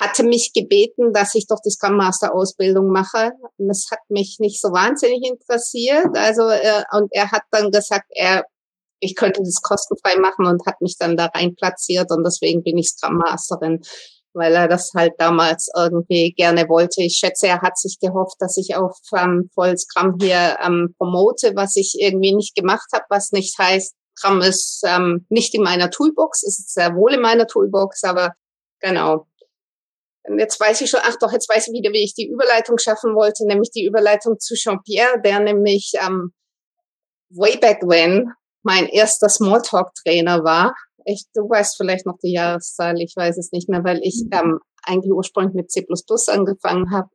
hatte 0.00 0.24
mich 0.24 0.52
gebeten, 0.54 1.12
dass 1.12 1.34
ich 1.34 1.46
doch 1.46 1.60
die 1.64 1.70
Scrum 1.70 1.96
Master 1.96 2.34
Ausbildung 2.34 2.88
mache. 2.88 3.32
Und 3.58 3.68
das 3.68 3.86
hat 3.90 4.00
mich 4.08 4.38
nicht 4.40 4.60
so 4.60 4.68
wahnsinnig 4.72 5.22
interessiert. 5.22 6.16
Also 6.16 6.48
äh, 6.48 6.82
und 6.92 7.08
er 7.12 7.30
hat 7.30 7.42
dann 7.50 7.70
gesagt, 7.70 8.06
er 8.10 8.44
ich 9.02 9.16
könnte 9.16 9.42
das 9.42 9.60
kostenfrei 9.62 10.16
machen 10.18 10.46
und 10.46 10.64
hat 10.64 10.80
mich 10.80 10.96
dann 10.96 11.16
da 11.16 11.26
rein 11.26 11.54
platziert 11.56 12.10
und 12.10 12.22
deswegen 12.24 12.62
bin 12.62 12.78
ich 12.78 12.90
Scrum 12.90 13.16
Masterin, 13.16 13.80
weil 14.32 14.54
er 14.54 14.68
das 14.68 14.92
halt 14.94 15.14
damals 15.18 15.68
irgendwie 15.76 16.32
gerne 16.32 16.68
wollte. 16.68 17.02
Ich 17.02 17.16
schätze, 17.16 17.48
er 17.48 17.62
hat 17.62 17.76
sich 17.76 17.98
gehofft, 18.00 18.36
dass 18.38 18.56
ich 18.56 18.76
auf 18.76 18.96
ähm, 19.16 19.50
Voll 19.54 19.76
Scrum 19.76 20.16
hier 20.20 20.56
ähm, 20.64 20.94
promote, 20.96 21.52
was 21.56 21.74
ich 21.76 21.96
irgendwie 21.98 22.34
nicht 22.34 22.54
gemacht 22.54 22.86
habe, 22.94 23.04
was 23.10 23.32
nicht 23.32 23.58
heißt, 23.58 23.94
Scrum 24.16 24.40
ist 24.40 24.82
ähm, 24.86 25.26
nicht 25.30 25.54
in 25.54 25.62
meiner 25.62 25.90
Toolbox, 25.90 26.44
ist 26.44 26.72
sehr 26.72 26.94
wohl 26.94 27.14
in 27.14 27.20
meiner 27.20 27.46
Toolbox, 27.48 28.04
aber 28.04 28.32
genau. 28.80 29.26
Jetzt 30.38 30.60
weiß 30.60 30.80
ich 30.82 30.90
schon, 30.90 31.00
ach 31.02 31.16
doch, 31.20 31.32
jetzt 31.32 31.48
weiß 31.48 31.66
ich 31.66 31.72
wieder, 31.72 31.92
wie 31.92 32.04
ich 32.04 32.14
die 32.14 32.28
Überleitung 32.28 32.78
schaffen 32.78 33.16
wollte, 33.16 33.44
nämlich 33.48 33.72
die 33.72 33.84
Überleitung 33.84 34.38
zu 34.38 34.54
Jean-Pierre, 34.54 35.20
der 35.20 35.40
nämlich 35.40 35.92
ähm, 36.00 36.32
way 37.30 37.56
back 37.56 37.82
when 37.82 38.32
mein 38.62 38.86
erster 38.86 39.28
Smalltalk-Trainer 39.28 40.44
war. 40.44 40.74
Ich, 41.04 41.24
du 41.34 41.42
weißt 41.48 41.76
vielleicht 41.76 42.06
noch 42.06 42.18
die 42.22 42.32
Jahreszahl, 42.32 43.00
ich 43.00 43.14
weiß 43.16 43.36
es 43.38 43.50
nicht 43.52 43.68
mehr, 43.68 43.82
weil 43.84 44.00
ich 44.02 44.24
mhm. 44.24 44.38
ähm, 44.38 44.58
eigentlich 44.84 45.12
ursprünglich 45.12 45.54
mit 45.54 45.70
C 45.70 45.84
angefangen 46.28 46.92
habe 46.92 47.08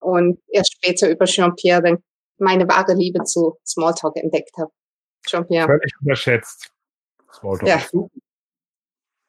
und 0.00 0.38
erst 0.48 0.74
später 0.74 1.10
über 1.10 1.26
Jean-Pierre 1.26 1.82
dann 1.82 1.98
meine 2.38 2.66
wahre 2.68 2.94
Liebe 2.94 3.22
zu 3.24 3.58
Smalltalk 3.66 4.16
entdeckt 4.16 4.56
habe. 4.58 4.70
Jean-Pierre. 5.26 5.66
Völlig 5.66 5.92
unterschätzt. 6.00 6.72
Smalltalk. 7.32 7.68
Ja. 7.68 8.08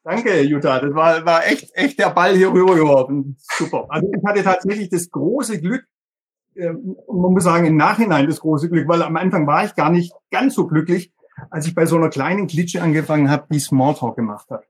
Danke, 0.04 0.42
Jutta. 0.42 0.80
Das 0.80 0.96
war, 0.96 1.26
war 1.26 1.46
echt, 1.46 1.70
echt 1.74 2.00
der 2.00 2.10
Ball 2.10 2.36
hier 2.36 2.52
rübergeworfen. 2.52 3.38
Super. 3.38 3.86
Also 3.90 4.08
ich 4.12 4.24
hatte 4.26 4.44
tatsächlich 4.44 4.90
das 4.90 5.10
große 5.10 5.62
Glück, 5.62 5.86
äh, 6.56 6.72
man 6.72 7.34
muss 7.34 7.44
sagen, 7.44 7.68
im 7.68 7.78
Nachhinein 7.78 8.28
das 8.28 8.40
große 8.40 8.70
Glück, 8.70 8.88
weil 8.88 9.04
am 9.04 9.18
Anfang 9.18 9.46
war 9.46 9.66
ich 9.66 9.76
gar 9.76 9.92
nicht 9.92 10.14
ganz 10.32 10.56
so 10.56 10.66
glücklich, 10.66 11.14
als 11.50 11.68
ich 11.68 11.76
bei 11.76 11.86
so 11.86 11.98
einer 11.98 12.10
kleinen 12.10 12.48
Klitsche 12.48 12.82
angefangen 12.82 13.30
habe, 13.30 13.48
die 13.52 13.60
Smalltalk 13.60 14.16
gemacht 14.16 14.50
hat. 14.50 14.66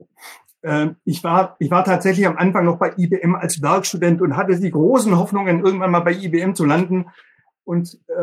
Äh, 0.61 0.89
ich 1.05 1.23
war, 1.23 1.55
ich 1.59 1.71
war 1.71 1.83
tatsächlich 1.83 2.27
am 2.27 2.37
Anfang 2.37 2.65
noch 2.65 2.77
bei 2.77 2.93
IBM 2.97 3.35
als 3.35 3.61
Werkstudent 3.61 4.21
und 4.21 4.37
hatte 4.37 4.59
die 4.59 4.71
großen 4.71 5.17
Hoffnungen, 5.17 5.63
irgendwann 5.63 5.91
mal 5.91 6.01
bei 6.01 6.13
IBM 6.13 6.55
zu 6.55 6.65
landen. 6.65 7.07
Und 7.63 7.99
äh, 8.07 8.21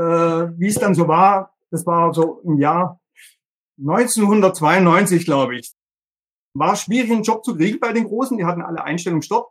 wie 0.59 0.69
es 0.69 0.77
dann 0.77 0.95
so 0.95 1.09
war, 1.09 1.55
das 1.71 1.87
war 1.87 2.13
so 2.15 2.41
im 2.45 2.59
Jahr 2.59 3.01
1992, 3.79 5.25
glaube 5.25 5.57
ich. 5.57 5.73
War 6.55 6.77
schwierig, 6.77 7.11
einen 7.13 7.23
Job 7.23 7.45
zu 7.45 7.57
kriegen 7.57 7.79
bei 7.79 7.93
den 7.93 8.05
Großen. 8.05 8.37
Die 8.37 8.45
hatten 8.45 8.63
alle 8.63 8.83
Einstellungen 8.83 9.23
Stopp. 9.23 9.51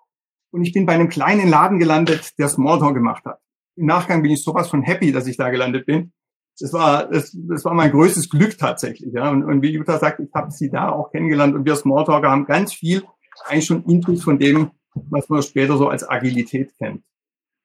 Und 0.52 0.64
ich 0.64 0.74
bin 0.74 0.86
bei 0.86 0.94
einem 0.94 1.10
kleinen 1.10 1.48
Laden 1.50 1.80
gelandet, 1.80 2.38
der 2.38 2.50
Smalltalk 2.50 2.96
gemacht 2.96 3.26
hat. 3.26 3.40
Im 3.76 3.86
Nachgang 3.86 4.22
bin 4.24 4.32
ich 4.32 4.44
sowas 4.44 4.70
von 4.70 4.82
happy, 4.82 5.12
dass 5.12 5.28
ich 5.28 5.38
da 5.38 5.50
gelandet 5.50 5.86
bin. 5.86 6.14
Das 6.60 6.74
war, 6.74 7.08
das, 7.08 7.36
das 7.48 7.66
war 7.66 7.74
mein 7.74 7.92
größtes 7.92 8.30
Glück 8.30 8.58
tatsächlich. 8.58 9.14
Ja. 9.14 9.30
Und, 9.30 9.44
und 9.44 9.62
wie 9.62 9.72
Jutta 9.72 10.00
sagt, 10.00 10.20
ich 10.20 10.30
habe 10.34 10.52
sie 10.52 10.70
da 10.70 10.90
auch 10.90 11.12
kennengelernt 11.12 11.56
und 11.56 11.66
wir 11.66 11.76
Smalltalker 11.76 12.30
haben 12.30 12.46
ganz 12.46 12.74
viel 12.74 13.04
eigentlich 13.46 13.66
schon 13.66 13.84
Input 13.86 14.20
von 14.20 14.40
dem, 14.40 14.72
was 15.10 15.30
man 15.30 15.44
später 15.44 15.78
so 15.78 15.90
als 15.90 16.08
Agilität 16.08 16.76
kennt. 16.78 17.04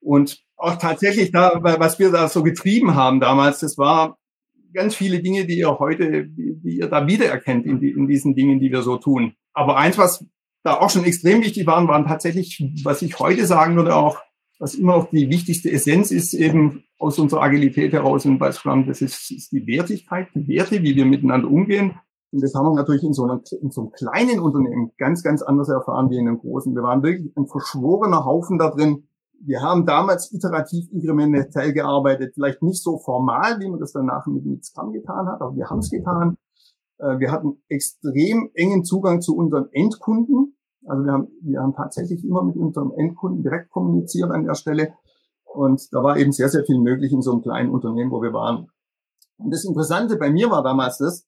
Und 0.01 0.43
auch 0.57 0.77
tatsächlich 0.77 1.33
da, 1.33 1.61
was 1.63 1.99
wir 1.99 2.11
da 2.11 2.29
so 2.29 2.43
getrieben 2.43 2.95
haben 2.95 3.21
damals, 3.21 3.61
das 3.61 3.79
war 3.79 4.19
ganz 4.75 4.95
viele 4.95 5.21
Dinge, 5.21 5.47
die 5.47 5.59
ihr 5.59 5.79
heute, 5.79 6.27
die, 6.27 6.77
ihr 6.77 6.89
da 6.89 7.07
wiedererkennt 7.07 7.67
in, 7.67 7.81
die, 7.81 7.91
in 7.91 8.07
diesen 8.07 8.35
Dingen, 8.35 8.61
die 8.61 8.71
wir 8.71 8.83
so 8.83 8.97
tun. 8.97 9.35
Aber 9.53 9.77
eins, 9.77 9.99
was 9.99 10.25
da 10.63 10.75
auch 10.79 10.91
schon 10.91 11.05
extrem 11.05 11.43
wichtig 11.43 11.67
waren, 11.67 11.89
waren 11.89 12.07
tatsächlich, 12.07 12.65
was 12.85 13.03
ich 13.03 13.19
heute 13.19 13.47
sagen 13.47 13.77
würde, 13.77 13.95
auch, 13.95 14.19
was 14.59 14.75
immer 14.75 14.97
noch 14.97 15.11
die 15.11 15.29
wichtigste 15.29 15.71
Essenz 15.71 16.11
ist, 16.11 16.35
eben 16.35 16.85
aus 17.03 17.19
unserer 17.19 17.43
Agilität 17.43 17.93
heraus 17.93 18.27
bei 18.39 18.53
Scrum, 18.53 18.87
das 18.87 19.03
ist, 19.03 19.31
ist 19.31 19.53
die 19.53 19.67
Wertigkeit, 19.67 20.29
die 20.35 20.47
Werte, 20.49 20.83
wie 20.83 20.95
wir 20.95 21.05
miteinander 21.05 21.49
umgehen. 21.49 21.99
Und 22.31 22.43
das 22.43 22.55
haben 22.55 22.67
wir 22.67 22.75
natürlich 22.75 23.03
in 23.03 23.13
so, 23.13 23.25
einer, 23.25 23.43
in 23.61 23.71
so 23.71 23.83
einem 23.83 23.93
kleinen 23.93 24.41
Unternehmen 24.41 24.93
ganz, 24.97 25.23
ganz 25.23 25.43
anders 25.43 25.69
erfahren 25.69 26.09
wie 26.11 26.17
in 26.17 26.29
einem 26.29 26.39
großen. 26.39 26.75
Wir 26.75 26.83
waren 26.83 27.03
wirklich 27.03 27.37
ein 27.37 27.47
verschworener 27.47 28.25
Haufen 28.25 28.59
da 28.59 28.71
drin, 28.71 29.05
wir 29.45 29.61
haben 29.61 29.87
damals 29.87 30.33
iterativ 30.33 30.91
inkrementell 30.93 31.73
gearbeitet, 31.73 32.35
vielleicht 32.35 32.63
nicht 32.63 32.83
so 32.83 32.99
formal, 32.99 33.59
wie 33.59 33.69
man 33.69 33.81
das 33.81 33.93
danach 33.93 34.27
mit, 34.27 34.47
mit 34.47 34.65
Scrum 34.65 34.93
getan 34.93 35.27
hat, 35.27 35.41
aber 35.41 35.57
wir 35.57 35.69
haben 35.69 35.81
es 35.81 35.91
getan. 35.91 36.37
Äh, 36.99 37.19
wir 37.19 37.33
hatten 37.33 37.61
extrem 37.69 38.51
engen 38.55 38.85
Zugang 38.85 39.21
zu 39.21 39.37
unseren 39.37 39.67
Endkunden. 39.73 40.57
Also 40.87 41.05
wir 41.05 41.13
haben, 41.13 41.29
wir 41.43 41.61
haben 41.61 41.75
tatsächlich 41.75 42.25
immer 42.25 42.43
mit 42.43 42.57
unserem 42.57 42.93
Endkunden 42.97 43.43
direkt 43.43 43.71
kommuniziert 43.71 44.31
an 44.31 44.45
der 44.45 44.55
Stelle. 44.55 44.95
Und 45.55 45.93
da 45.93 46.03
war 46.03 46.17
eben 46.17 46.33
sehr, 46.33 46.49
sehr 46.49 46.65
viel 46.65 46.79
möglich 46.79 47.13
in 47.13 47.23
so 47.23 47.33
einem 47.33 47.43
kleinen 47.43 47.71
Unternehmen, 47.71 48.11
wo 48.11 48.23
wir 48.23 48.33
waren. 48.33 48.69
Und 49.39 49.53
das 49.53 49.65
Interessante 49.65 50.17
bei 50.17 50.31
mir 50.31 50.51
war 50.51 50.63
damals 50.63 50.99
das, 50.99 51.27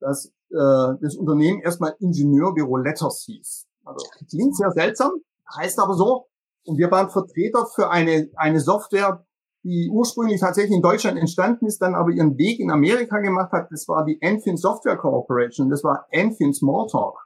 dass 0.00 0.26
äh, 0.50 0.98
das 1.00 1.16
Unternehmen 1.16 1.60
erstmal 1.60 1.94
Ingenieurbüro 2.00 2.76
Letters 2.78 3.24
hieß. 3.26 3.66
Also 3.84 4.06
klingt 4.28 4.56
sehr 4.56 4.70
seltsam, 4.72 5.12
heißt 5.54 5.78
aber 5.78 5.94
so, 5.94 6.26
und 6.66 6.78
wir 6.78 6.90
waren 6.90 7.10
Vertreter 7.10 7.66
für 7.66 7.90
eine, 7.90 8.28
eine 8.36 8.60
Software, 8.60 9.24
die 9.62 9.88
ursprünglich 9.92 10.40
tatsächlich 10.40 10.76
in 10.76 10.82
Deutschland 10.82 11.18
entstanden 11.18 11.66
ist, 11.66 11.80
dann 11.82 11.94
aber 11.94 12.10
ihren 12.10 12.36
Weg 12.38 12.60
in 12.60 12.70
Amerika 12.70 13.18
gemacht 13.18 13.52
hat. 13.52 13.68
Das 13.70 13.88
war 13.88 14.04
die 14.04 14.18
Enfin 14.20 14.56
Software 14.56 14.96
Corporation. 14.96 15.70
Das 15.70 15.82
war 15.84 16.06
Enfin 16.10 16.52
Smalltalk. 16.52 17.16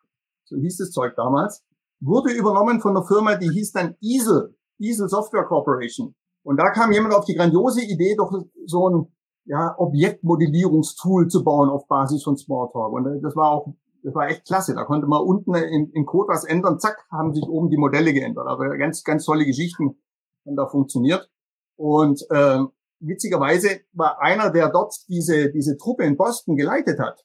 So 0.45 0.57
hieß 0.57 0.79
das 0.79 0.91
Zeug 0.91 1.15
damals. 1.17 1.63
Wurde 2.01 2.33
übernommen 2.33 2.81
von 2.81 2.97
einer 2.97 3.07
Firma, 3.07 3.37
die 3.37 3.51
hieß 3.51 3.73
dann 3.73 3.97
Easel. 4.01 4.57
Easel 4.79 5.09
Software 5.09 5.45
Corporation. 5.45 6.15
Und 6.43 6.57
da 6.57 6.71
kam 6.71 6.93
jemand 6.93 7.15
auf 7.15 7.25
die 7.25 7.35
grandiose 7.35 7.83
Idee, 7.83 8.17
doch 8.17 8.33
so 8.67 8.89
ein 8.89 9.07
ja, 9.45 9.75
Objektmodellierungstool 9.79 11.29
zu 11.29 11.45
bauen 11.45 11.69
auf 11.69 11.87
Basis 11.87 12.23
von 12.23 12.37
Smalltalk. 12.37 12.93
Und 12.93 13.23
das 13.23 13.37
war 13.37 13.51
auch 13.51 13.75
das 14.03 14.15
war 14.15 14.29
echt 14.29 14.47
klasse. 14.47 14.75
Da 14.75 14.85
konnte 14.85 15.07
man 15.07 15.23
unten 15.23 15.55
in, 15.55 15.91
in 15.93 16.07
Code 16.07 16.29
was 16.29 16.45
ändern, 16.45 16.79
zack, 16.79 17.07
haben 17.11 17.35
sich 17.35 17.45
oben 17.45 17.71
die 17.71 17.77
Modelle 17.77 18.13
geändert. 18.13 18.47
Also 18.47 18.63
ganz, 18.79 19.05
ganz 19.05 19.25
tolle 19.25 19.45
Geschichten 19.45 20.01
haben 20.47 20.57
da 20.57 20.67
funktioniert. 20.67 21.31
Und 21.77 22.23
äh, 22.31 22.61
witzigerweise 23.01 23.81
war 23.93 24.21
einer, 24.21 24.51
der 24.51 24.71
dort 24.71 24.95
diese, 25.09 25.51
diese 25.51 25.77
Truppe 25.77 26.05
in 26.05 26.17
Boston 26.17 26.57
geleitet 26.57 26.99
hat. 26.99 27.25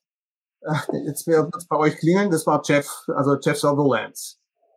Ach, 0.68 0.88
jetzt 1.06 1.28
wird 1.28 1.56
es 1.56 1.68
bei 1.68 1.78
euch 1.78 1.98
klingeln, 1.98 2.32
das 2.32 2.48
war 2.48 2.62
Jeff, 2.66 2.90
also 3.08 3.38
Jeff 3.40 3.58
Sutherland. 3.58 4.18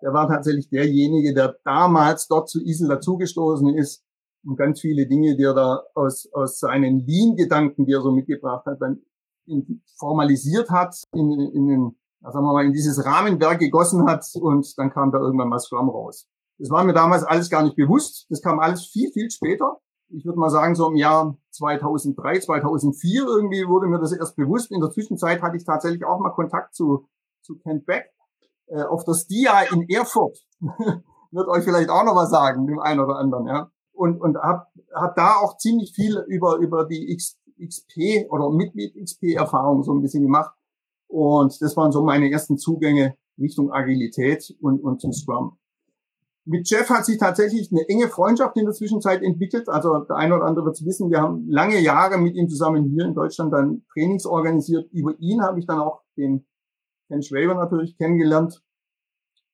Der 0.02 0.12
war 0.12 0.28
tatsächlich 0.28 0.68
derjenige, 0.68 1.34
der 1.34 1.56
damals 1.64 2.28
dort 2.28 2.48
zu 2.48 2.60
ISIL 2.60 2.88
dazugestoßen 2.88 3.74
ist 3.74 4.04
und 4.48 4.56
ganz 4.56 4.80
viele 4.80 5.06
Dinge, 5.06 5.36
die 5.36 5.42
er 5.42 5.54
da 5.54 5.82
aus, 5.94 6.26
aus 6.32 6.58
seinen 6.58 7.06
Lean-Gedanken, 7.06 7.84
die 7.84 7.92
er 7.92 8.00
so 8.00 8.12
mitgebracht 8.12 8.64
hat, 8.64 8.80
dann 8.80 9.02
in, 9.46 9.82
formalisiert 9.98 10.70
hat, 10.70 10.96
in, 11.12 11.30
in, 11.30 11.68
in, 11.68 11.96
sagen 12.22 12.46
wir 12.46 12.52
mal, 12.54 12.64
in 12.64 12.72
dieses 12.72 13.04
Rahmenwerk 13.04 13.58
gegossen 13.58 14.06
hat 14.06 14.24
und 14.40 14.66
dann 14.78 14.90
kam 14.90 15.12
da 15.12 15.18
irgendwann 15.18 15.50
mal 15.50 15.58
Scrum 15.58 15.90
raus. 15.90 16.26
Das 16.58 16.70
war 16.70 16.82
mir 16.84 16.94
damals 16.94 17.24
alles 17.24 17.50
gar 17.50 17.62
nicht 17.62 17.76
bewusst. 17.76 18.26
Das 18.30 18.40
kam 18.40 18.58
alles 18.58 18.86
viel, 18.86 19.12
viel 19.12 19.30
später. 19.30 19.76
Ich 20.08 20.24
würde 20.24 20.38
mal 20.38 20.48
sagen, 20.48 20.74
so 20.74 20.88
im 20.88 20.96
Jahr 20.96 21.36
2003, 21.50 22.40
2004 22.40 23.26
irgendwie 23.26 23.68
wurde 23.68 23.86
mir 23.86 24.00
das 24.00 24.12
erst 24.12 24.34
bewusst. 24.34 24.72
In 24.72 24.80
der 24.80 24.90
Zwischenzeit 24.90 25.42
hatte 25.42 25.58
ich 25.58 25.64
tatsächlich 25.64 26.04
auch 26.06 26.20
mal 26.20 26.30
Kontakt 26.30 26.74
zu, 26.74 27.06
zu 27.42 27.58
Kent 27.58 27.84
Beck 27.84 28.06
äh, 28.68 28.82
auf 28.82 29.04
der 29.04 29.12
STIA 29.12 29.64
in 29.72 29.86
Erfurt. 29.90 30.38
wird 31.30 31.48
euch 31.48 31.64
vielleicht 31.64 31.90
auch 31.90 32.04
noch 32.04 32.16
was 32.16 32.30
sagen, 32.30 32.66
dem 32.66 32.80
einen 32.80 33.00
oder 33.00 33.16
anderen, 33.16 33.46
ja. 33.46 33.70
Und, 33.98 34.20
und 34.20 34.36
hab, 34.36 34.72
hab 34.94 35.16
da 35.16 35.36
auch 35.42 35.56
ziemlich 35.56 35.92
viel 35.92 36.24
über, 36.28 36.56
über 36.58 36.84
die 36.84 37.10
X, 37.10 37.36
XP 37.60 38.30
oder 38.30 38.48
mit, 38.50 38.76
mit 38.76 38.94
XP-Erfahrung 38.94 39.82
so 39.82 39.92
ein 39.92 40.02
bisschen 40.02 40.22
gemacht. 40.22 40.54
Und 41.08 41.60
das 41.60 41.76
waren 41.76 41.90
so 41.90 42.04
meine 42.04 42.30
ersten 42.30 42.58
Zugänge 42.58 43.16
Richtung 43.40 43.72
Agilität 43.72 44.54
und, 44.60 44.84
und 44.84 45.00
zum 45.00 45.12
Scrum. 45.12 45.58
Mit 46.44 46.70
Jeff 46.70 46.88
hat 46.90 47.06
sich 47.06 47.18
tatsächlich 47.18 47.72
eine 47.72 47.88
enge 47.88 48.08
Freundschaft 48.08 48.56
in 48.56 48.66
der 48.66 48.72
Zwischenzeit 48.72 49.20
entwickelt. 49.22 49.68
Also 49.68 49.98
der 49.98 50.16
eine 50.16 50.36
oder 50.36 50.44
andere 50.44 50.66
wird 50.66 50.76
es 50.76 50.86
wissen, 50.86 51.10
wir 51.10 51.20
haben 51.20 51.48
lange 51.48 51.80
Jahre 51.80 52.18
mit 52.18 52.36
ihm 52.36 52.48
zusammen 52.48 52.84
hier 52.84 53.04
in 53.04 53.14
Deutschland 53.14 53.52
dann 53.52 53.82
Trainings 53.92 54.26
organisiert. 54.26 54.90
Über 54.92 55.18
ihn 55.18 55.42
habe 55.42 55.58
ich 55.58 55.66
dann 55.66 55.80
auch 55.80 56.02
den 56.16 56.46
Ken 57.08 57.22
Schwaber 57.22 57.54
natürlich 57.54 57.96
kennengelernt 57.98 58.62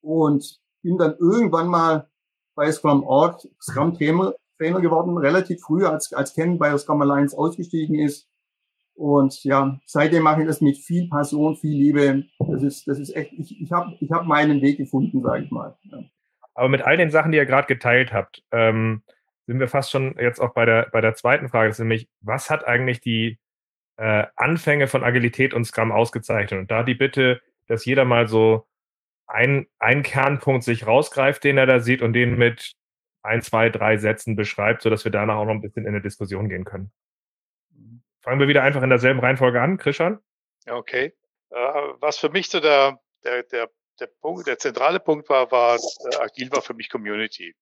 und 0.02 0.60
bin 0.82 0.98
dann 0.98 1.16
irgendwann 1.18 1.68
mal 1.68 2.10
bei 2.54 2.70
Scrum 2.72 3.04
Org 3.04 3.40
Scrum 3.60 3.94
Trainer, 3.94 4.34
Trainer 4.58 4.80
geworden, 4.80 5.16
relativ 5.18 5.60
früh, 5.60 5.84
als, 5.84 6.12
als 6.12 6.34
Ken 6.34 6.58
bei 6.58 6.68
der 6.68 6.78
Scrum 6.78 7.02
Alliance 7.02 7.36
ausgestiegen 7.36 7.98
ist. 7.98 8.28
Und 8.94 9.42
ja, 9.42 9.78
seitdem 9.86 10.22
mache 10.22 10.42
ich 10.42 10.46
das 10.46 10.60
mit 10.60 10.76
viel 10.78 11.08
Passion, 11.08 11.56
viel 11.56 11.76
Liebe. 11.76 12.24
Das 12.38 12.62
ist, 12.62 12.86
das 12.86 12.98
ist 12.98 13.14
echt, 13.14 13.32
ich, 13.32 13.60
ich 13.60 13.72
habe 13.72 13.96
ich 13.98 14.10
hab 14.10 14.24
meinen 14.24 14.62
Weg 14.62 14.78
gefunden, 14.78 15.20
sage 15.20 15.44
ich 15.44 15.50
mal. 15.50 15.76
Ja. 15.82 15.98
Aber 16.54 16.68
mit 16.68 16.82
all 16.82 16.96
den 16.96 17.10
Sachen, 17.10 17.32
die 17.32 17.38
ihr 17.38 17.46
gerade 17.46 17.66
geteilt 17.66 18.12
habt, 18.12 18.44
ähm, 18.52 19.02
sind 19.46 19.58
wir 19.58 19.68
fast 19.68 19.90
schon 19.90 20.16
jetzt 20.18 20.40
auch 20.40 20.54
bei 20.54 20.64
der, 20.64 20.88
bei 20.92 21.00
der 21.00 21.14
zweiten 21.14 21.48
Frage, 21.48 21.68
das 21.68 21.76
ist 21.76 21.80
nämlich, 21.80 22.08
was 22.20 22.50
hat 22.50 22.66
eigentlich 22.66 23.00
die 23.00 23.38
äh, 23.96 24.24
Anfänge 24.36 24.86
von 24.86 25.02
Agilität 25.02 25.52
und 25.54 25.64
Scrum 25.64 25.90
ausgezeichnet? 25.90 26.60
Und 26.60 26.70
da 26.70 26.84
die 26.84 26.94
Bitte, 26.94 27.40
dass 27.66 27.84
jeder 27.84 28.04
mal 28.04 28.28
so 28.28 28.66
ein, 29.34 29.66
ein 29.80 30.04
Kernpunkt 30.04 30.62
sich 30.62 30.86
rausgreift, 30.86 31.42
den 31.42 31.58
er 31.58 31.66
da 31.66 31.80
sieht 31.80 32.02
und 32.02 32.12
den 32.12 32.36
mit 32.36 32.74
ein, 33.22 33.42
zwei, 33.42 33.68
drei 33.68 33.96
Sätzen 33.96 34.36
beschreibt, 34.36 34.82
sodass 34.82 35.04
wir 35.04 35.10
danach 35.10 35.36
auch 35.36 35.44
noch 35.44 35.54
ein 35.54 35.60
bisschen 35.60 35.82
in 35.82 35.88
eine 35.88 36.00
Diskussion 36.00 36.48
gehen 36.48 36.64
können. 36.64 36.92
Fangen 38.22 38.38
wir 38.38 38.46
wieder 38.46 38.62
einfach 38.62 38.82
in 38.82 38.90
derselben 38.90 39.18
Reihenfolge 39.18 39.60
an, 39.60 39.76
Christian. 39.76 40.20
Okay. 40.68 41.12
Äh, 41.50 41.56
was 42.00 42.18
für 42.18 42.30
mich 42.30 42.48
so 42.48 42.60
der, 42.60 43.00
der, 43.24 43.42
der, 43.42 43.70
der 43.98 44.06
Punkt, 44.06 44.46
der 44.46 44.58
zentrale 44.58 45.00
Punkt 45.00 45.28
war, 45.28 45.50
war, 45.50 45.76
äh, 45.76 46.16
Agil 46.16 46.52
war 46.52 46.62
für 46.62 46.74
mich 46.74 46.88
Community. 46.88 47.56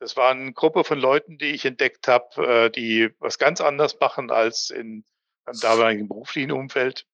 Das 0.00 0.16
war 0.16 0.30
eine 0.30 0.52
Gruppe 0.52 0.82
von 0.82 0.98
Leuten, 0.98 1.38
die 1.38 1.52
ich 1.52 1.64
entdeckt 1.64 2.08
habe, 2.08 2.66
äh, 2.66 2.70
die 2.70 3.14
was 3.20 3.38
ganz 3.38 3.60
anders 3.60 3.98
machen 4.00 4.32
als 4.32 4.70
in 4.70 5.04
meinem 5.46 5.60
damaligen 5.60 6.08
beruflichen 6.08 6.50
Umfeld. 6.50 7.06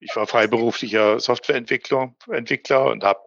Ich 0.00 0.14
war 0.16 0.26
freiberuflicher 0.26 1.20
Softwareentwickler 1.20 2.14
Entwickler 2.30 2.86
und 2.86 3.04
habe 3.04 3.20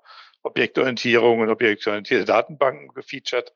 Objektorientierung 0.44 1.40
und 1.40 1.50
objektorientierte 1.50 2.26
Datenbanken 2.26 2.90
gefeatured. 2.94 3.52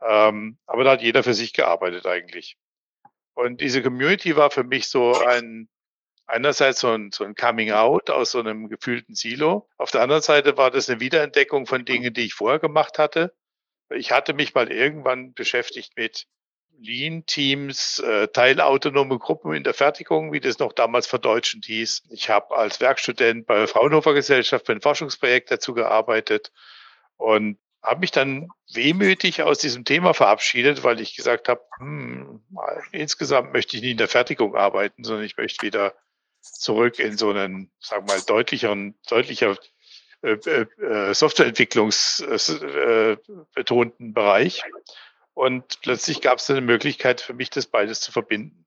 Ähm, 0.00 0.58
aber 0.66 0.84
da 0.84 0.92
hat 0.92 1.02
jeder 1.02 1.22
für 1.22 1.34
sich 1.34 1.52
gearbeitet 1.52 2.06
eigentlich. 2.06 2.56
Und 3.34 3.60
diese 3.60 3.82
Community 3.82 4.36
war 4.36 4.50
für 4.50 4.64
mich 4.64 4.88
so 4.88 5.14
ein, 5.14 5.68
einerseits 6.26 6.80
so 6.80 6.92
ein, 6.92 7.10
so 7.12 7.24
ein 7.24 7.34
Coming 7.34 7.70
Out 7.70 8.10
aus 8.10 8.32
so 8.32 8.40
einem 8.40 8.68
gefühlten 8.68 9.14
Silo. 9.14 9.68
Auf 9.76 9.90
der 9.90 10.02
anderen 10.02 10.22
Seite 10.22 10.56
war 10.56 10.70
das 10.70 10.88
eine 10.88 11.00
Wiederentdeckung 11.00 11.66
von 11.66 11.84
Dingen, 11.84 12.12
die 12.12 12.26
ich 12.26 12.34
vorher 12.34 12.58
gemacht 12.58 12.98
hatte. 12.98 13.34
Ich 13.90 14.12
hatte 14.12 14.34
mich 14.34 14.54
mal 14.54 14.70
irgendwann 14.70 15.34
beschäftigt 15.34 15.92
mit, 15.96 16.26
Lean-Teams, 16.80 17.98
äh, 18.00 18.28
teilautonome 18.28 19.18
Gruppen 19.18 19.54
in 19.54 19.64
der 19.64 19.74
Fertigung, 19.74 20.32
wie 20.32 20.40
das 20.40 20.58
noch 20.58 20.72
damals 20.72 21.06
verdeutschend 21.06 21.66
hieß. 21.66 22.04
Ich 22.10 22.30
habe 22.30 22.56
als 22.56 22.80
Werkstudent 22.80 23.46
bei 23.46 23.58
der 23.58 23.68
Fraunhofer 23.68 24.14
Gesellschaft 24.14 24.66
für 24.66 24.72
ein 24.72 24.80
Forschungsprojekt 24.80 25.50
dazu 25.50 25.74
gearbeitet 25.74 26.52
und 27.16 27.58
habe 27.82 28.00
mich 28.00 28.10
dann 28.10 28.48
wehmütig 28.72 29.42
aus 29.42 29.58
diesem 29.58 29.84
Thema 29.84 30.14
verabschiedet, 30.14 30.84
weil 30.84 31.00
ich 31.00 31.16
gesagt 31.16 31.48
habe, 31.48 31.60
hm, 31.78 32.42
insgesamt 32.92 33.52
möchte 33.52 33.76
ich 33.76 33.82
nie 33.82 33.90
in 33.92 33.98
der 33.98 34.08
Fertigung 34.08 34.56
arbeiten, 34.56 35.04
sondern 35.04 35.24
ich 35.24 35.36
möchte 35.36 35.64
wieder 35.64 35.94
zurück 36.40 36.98
in 36.98 37.16
so 37.16 37.30
einen, 37.30 37.70
sagen 37.80 38.08
wir 38.08 38.14
mal, 38.14 38.22
deutlicheren, 38.22 38.98
deutlicher 39.08 39.56
äh, 40.22 40.32
äh, 40.32 40.66
äh 40.82 41.14
Softwareentwicklungsbetonten 41.14 44.10
äh, 44.10 44.12
Bereich. 44.12 44.64
Und 45.38 45.82
plötzlich 45.82 46.20
gab 46.20 46.38
es 46.38 46.50
eine 46.50 46.60
Möglichkeit 46.60 47.20
für 47.20 47.32
mich, 47.32 47.48
das 47.48 47.68
beides 47.68 48.00
zu 48.00 48.10
verbinden. 48.10 48.66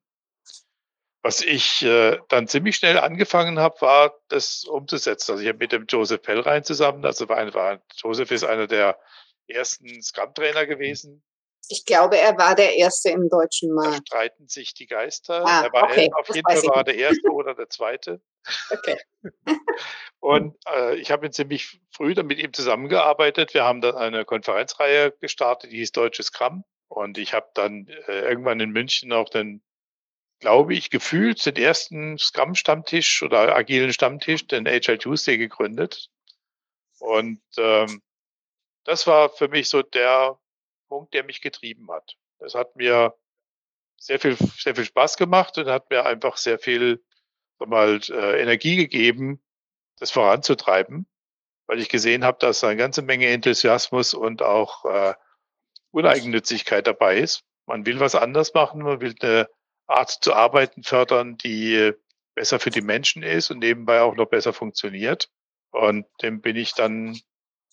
Was 1.22 1.42
ich 1.42 1.84
äh, 1.84 2.18
dann 2.30 2.48
ziemlich 2.48 2.78
schnell 2.78 2.98
angefangen 2.98 3.60
habe, 3.60 3.82
war 3.82 4.18
das 4.30 4.64
umzusetzen. 4.64 5.34
Also 5.34 5.44
ich 5.44 5.50
habe 5.50 5.58
mit 5.58 5.74
dem 5.74 5.86
Joseph 5.86 6.22
Pellrein 6.22 6.64
zusammen, 6.64 7.04
also 7.04 7.28
war, 7.28 7.54
war, 7.54 7.82
Joseph 7.98 8.32
ist 8.32 8.46
einer 8.46 8.68
der 8.68 8.98
ersten 9.48 10.02
Scrum-Trainer 10.02 10.66
gewesen. 10.66 11.22
Ich 11.72 11.86
glaube, 11.86 12.18
er 12.18 12.38
war 12.38 12.56
der 12.56 12.76
Erste 12.76 13.10
im 13.10 13.30
deutschen 13.30 13.74
Markt. 13.74 14.12
Da 14.12 14.18
streiten 14.18 14.48
sich 14.48 14.74
die 14.74 14.88
Geister. 14.88 15.46
Ah, 15.46 15.64
er 15.64 15.74
war 15.74 15.84
okay, 15.84 16.12
auf 16.14 16.28
jeden 16.36 16.44
Fall 16.46 16.64
war 16.64 16.78
er 16.78 16.84
der 16.84 16.96
Erste 16.96 17.30
oder 17.30 17.56
der 17.56 17.70
Zweite. 17.70 18.22
Okay. 18.70 18.98
Und 20.20 20.56
äh, 20.68 20.96
ich 20.98 21.12
habe 21.12 21.32
ziemlich 21.32 21.80
früh 21.96 22.14
dann 22.14 22.28
mit 22.28 22.40
ihm 22.40 22.54
zusammengearbeitet. 22.54 23.54
Wir 23.54 23.64
haben 23.64 23.82
dann 23.82 23.96
eine 23.96 24.26
Konferenzreihe 24.26 25.12
gestartet, 25.20 25.72
die 25.72 25.78
hieß 25.78 25.94
Deutsches 25.94 26.28
Scrum. 26.28 26.64
Und 26.90 27.18
ich 27.18 27.34
habe 27.34 27.50
dann 27.54 27.88
äh, 28.08 28.22
irgendwann 28.22 28.60
in 28.60 28.72
München 28.72 29.14
auch 29.14 29.30
den 29.30 29.64
glaube 30.42 30.74
ich, 30.74 30.90
gefühlt 30.90 31.46
den 31.46 31.56
ersten 31.56 32.18
Scrum-Stammtisch 32.18 33.24
oder 33.24 33.56
agilen 33.56 33.94
Stammtisch, 33.94 34.48
den 34.48 34.68
Agile 34.68 34.98
Tuesday 34.98 35.38
gegründet. 35.38 36.10
Und 37.00 37.42
ähm, 37.58 38.02
das 38.84 39.08
war 39.08 39.30
für 39.30 39.48
mich 39.48 39.70
so 39.70 39.84
der 39.84 40.38
Punkt, 40.92 41.14
der 41.14 41.24
mich 41.24 41.40
getrieben 41.40 41.90
hat. 41.90 42.18
Das 42.40 42.54
hat 42.54 42.76
mir 42.76 43.16
sehr 43.98 44.20
viel, 44.20 44.36
sehr 44.36 44.76
viel 44.76 44.84
Spaß 44.84 45.16
gemacht 45.16 45.58
und 45.58 45.68
hat 45.68 45.90
mir 45.90 46.06
einfach 46.06 46.36
sehr 46.36 46.60
viel 46.60 47.02
mal, 47.60 48.02
äh, 48.10 48.42
Energie 48.42 48.76
gegeben, 48.76 49.42
das 50.00 50.12
voranzutreiben, 50.12 51.08
weil 51.66 51.80
ich 51.80 51.88
gesehen 51.88 52.26
habe, 52.26 52.40
dass 52.40 52.66
eine 52.66 52.76
ganze 52.76 53.04
Menge 53.04 53.28
Enthusiasmus 53.28 54.14
und 54.14 54.42
auch 54.42 54.84
äh, 54.84 55.14
Uneigennützigkeit 55.92 56.86
dabei 56.88 57.20
ist. 57.20 57.46
Man 57.68 57.86
will 57.86 58.02
was 58.02 58.16
anders 58.16 58.54
machen, 58.54 58.82
man 58.82 59.00
will 59.00 59.16
eine 59.22 59.48
Art 59.88 60.10
zu 60.10 60.34
arbeiten 60.34 60.84
fördern, 60.84 61.38
die 61.38 61.94
besser 62.36 62.60
für 62.60 62.70
die 62.70 62.82
Menschen 62.82 63.24
ist 63.24 63.50
und 63.50 63.60
nebenbei 63.60 64.02
auch 64.02 64.16
noch 64.16 64.26
besser 64.26 64.52
funktioniert. 64.52 65.30
Und 65.70 66.06
dem 66.22 66.42
bin 66.42 66.58
ich 66.58 66.74
dann 66.74 67.18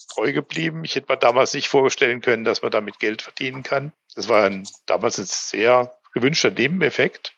treu 0.06 0.32
geblieben. 0.32 0.84
Ich 0.84 0.94
hätte 0.94 1.12
mir 1.12 1.18
damals 1.18 1.54
nicht 1.54 1.68
vorstellen 1.68 2.20
können, 2.20 2.44
dass 2.44 2.62
man 2.62 2.70
damit 2.70 2.98
Geld 2.98 3.22
verdienen 3.22 3.62
kann. 3.62 3.92
Das 4.14 4.28
war 4.28 4.44
ein, 4.44 4.66
damals 4.86 5.18
ein 5.18 5.26
sehr 5.26 5.98
gewünschter 6.12 6.50
Nebeneffekt. 6.50 7.34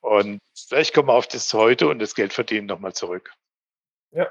Und 0.00 0.40
vielleicht 0.68 0.94
kommen 0.94 1.08
wir 1.08 1.14
auf 1.14 1.26
das 1.26 1.52
heute 1.52 1.88
und 1.88 1.98
das 1.98 2.14
Geldverdienen 2.14 2.66
nochmal 2.66 2.92
zurück. 2.92 3.32
Ja, 4.12 4.30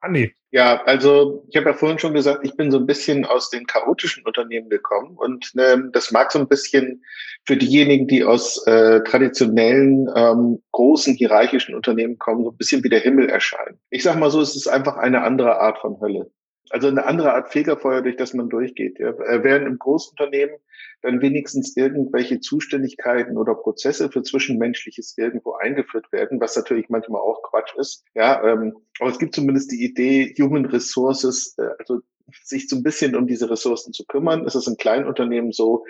Andi. 0.00 0.34
Ja, 0.50 0.82
also 0.84 1.44
ich 1.48 1.56
habe 1.56 1.70
ja 1.70 1.74
vorhin 1.74 1.98
schon 1.98 2.14
gesagt, 2.14 2.44
ich 2.44 2.56
bin 2.56 2.70
so 2.70 2.78
ein 2.78 2.86
bisschen 2.86 3.26
aus 3.26 3.50
den 3.50 3.66
chaotischen 3.66 4.24
Unternehmen 4.24 4.70
gekommen 4.70 5.16
und 5.16 5.52
ähm, 5.58 5.90
das 5.92 6.12
mag 6.12 6.32
so 6.32 6.38
ein 6.38 6.48
bisschen 6.48 7.04
für 7.44 7.56
diejenigen, 7.56 8.06
die 8.06 8.24
aus 8.24 8.66
äh, 8.66 9.02
traditionellen 9.02 10.08
ähm, 10.14 10.62
großen 10.72 11.14
hierarchischen 11.14 11.74
Unternehmen 11.74 12.18
kommen, 12.18 12.44
so 12.44 12.50
ein 12.50 12.56
bisschen 12.56 12.82
wie 12.84 12.88
der 12.88 13.00
Himmel 13.00 13.28
erscheinen. 13.28 13.78
Ich 13.90 14.02
sag 14.02 14.16
mal 14.16 14.30
so, 14.30 14.40
es 14.40 14.56
ist 14.56 14.68
einfach 14.68 14.96
eine 14.96 15.22
andere 15.22 15.60
Art 15.60 15.78
von 15.78 16.00
Hölle. 16.00 16.30
Also 16.70 16.88
eine 16.88 17.06
andere 17.06 17.34
Art 17.34 17.52
Fegefeuer, 17.52 18.02
durch 18.02 18.16
das 18.16 18.34
man 18.34 18.48
durchgeht. 18.48 18.98
Ja. 18.98 19.10
Äh, 19.10 19.44
während 19.44 19.66
im 19.66 19.78
Großunternehmen 19.78 20.56
dann 21.02 21.20
wenigstens 21.20 21.76
irgendwelche 21.76 22.40
Zuständigkeiten 22.40 23.36
oder 23.36 23.54
Prozesse 23.54 24.10
für 24.10 24.22
Zwischenmenschliches 24.22 25.16
irgendwo 25.16 25.54
eingeführt 25.54 26.10
werden, 26.10 26.40
was 26.40 26.56
natürlich 26.56 26.88
manchmal 26.88 27.20
auch 27.20 27.42
Quatsch 27.42 27.74
ist. 27.76 28.04
Ja, 28.14 28.42
ähm, 28.44 28.76
aber 28.98 29.10
es 29.10 29.18
gibt 29.18 29.34
zumindest 29.34 29.70
die 29.70 29.84
Idee, 29.84 30.34
Human 30.38 30.66
Resources, 30.66 31.54
äh, 31.58 31.68
also 31.78 32.00
sich 32.42 32.68
so 32.68 32.76
ein 32.76 32.82
bisschen 32.82 33.14
um 33.14 33.26
diese 33.26 33.48
Ressourcen 33.48 33.92
zu 33.92 34.04
kümmern. 34.04 34.46
Es 34.46 34.54
ist 34.54 34.66
in 34.66 34.76
kleinen 34.76 35.06
Unternehmen 35.06 35.52
so, 35.52 35.84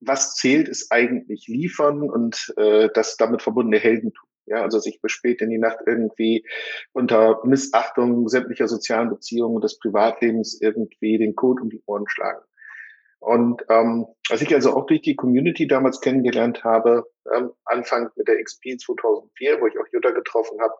was 0.00 0.34
zählt, 0.34 0.68
ist 0.68 0.90
eigentlich 0.90 1.46
liefern 1.46 2.02
und 2.02 2.52
äh, 2.56 2.88
das 2.92 3.16
damit 3.16 3.42
verbundene 3.42 3.78
Heldentum. 3.78 4.26
Ja, 4.46 4.62
also 4.62 4.78
sich 4.78 5.00
bis 5.00 5.12
spät 5.12 5.40
in 5.40 5.50
die 5.50 5.58
Nacht 5.58 5.78
irgendwie 5.86 6.44
unter 6.92 7.40
Missachtung 7.44 8.28
sämtlicher 8.28 8.68
sozialen 8.68 9.10
Beziehungen 9.10 9.56
und 9.56 9.64
des 9.64 9.78
Privatlebens 9.78 10.60
irgendwie 10.60 11.18
den 11.18 11.36
Code 11.36 11.62
um 11.62 11.70
die 11.70 11.82
Ohren 11.86 12.08
schlagen. 12.08 12.42
Und 13.22 13.64
ähm, 13.68 14.06
was 14.28 14.42
ich 14.42 14.52
also 14.52 14.74
auch 14.74 14.86
durch 14.86 15.02
die 15.02 15.14
Community 15.14 15.68
damals 15.68 16.00
kennengelernt 16.00 16.64
habe, 16.64 17.04
ähm, 17.32 17.52
Anfang 17.66 18.10
mit 18.16 18.26
der 18.26 18.42
XP 18.42 18.80
2004, 18.80 19.60
wo 19.60 19.68
ich 19.68 19.78
auch 19.78 19.86
Jutta 19.92 20.10
getroffen 20.10 20.60
habe, 20.60 20.74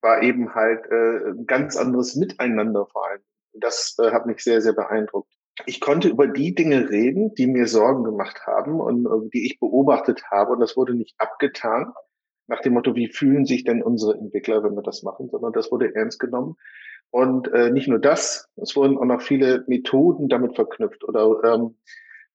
war 0.00 0.22
eben 0.22 0.54
halt 0.54 0.86
äh, 0.86 1.30
ein 1.30 1.44
ganz 1.46 1.76
anderes 1.76 2.14
Miteinander 2.14 2.86
vor 2.86 3.08
allem. 3.08 3.22
Das 3.54 3.96
äh, 3.98 4.12
hat 4.12 4.26
mich 4.26 4.44
sehr, 4.44 4.60
sehr 4.60 4.74
beeindruckt. 4.74 5.28
Ich 5.66 5.80
konnte 5.80 6.08
über 6.08 6.28
die 6.28 6.54
Dinge 6.54 6.88
reden, 6.88 7.34
die 7.34 7.48
mir 7.48 7.66
Sorgen 7.66 8.04
gemacht 8.04 8.46
haben 8.46 8.80
und 8.80 9.04
äh, 9.06 9.30
die 9.32 9.46
ich 9.46 9.58
beobachtet 9.58 10.22
habe. 10.30 10.52
Und 10.52 10.60
das 10.60 10.76
wurde 10.76 10.94
nicht 10.94 11.16
abgetan 11.18 11.92
nach 12.46 12.60
dem 12.60 12.74
Motto, 12.74 12.94
wie 12.94 13.08
fühlen 13.08 13.46
sich 13.46 13.64
denn 13.64 13.82
unsere 13.82 14.14
Entwickler, 14.14 14.62
wenn 14.62 14.74
wir 14.74 14.82
das 14.82 15.02
machen, 15.02 15.28
sondern 15.30 15.52
das 15.52 15.70
wurde 15.70 15.94
ernst 15.94 16.18
genommen. 16.18 16.56
Und 17.10 17.52
äh, 17.52 17.70
nicht 17.70 17.88
nur 17.88 17.98
das, 17.98 18.48
es 18.56 18.74
wurden 18.74 18.96
auch 18.96 19.04
noch 19.04 19.20
viele 19.20 19.64
Methoden 19.66 20.28
damit 20.28 20.54
verknüpft 20.54 21.04
oder 21.04 21.42
ähm, 21.44 21.76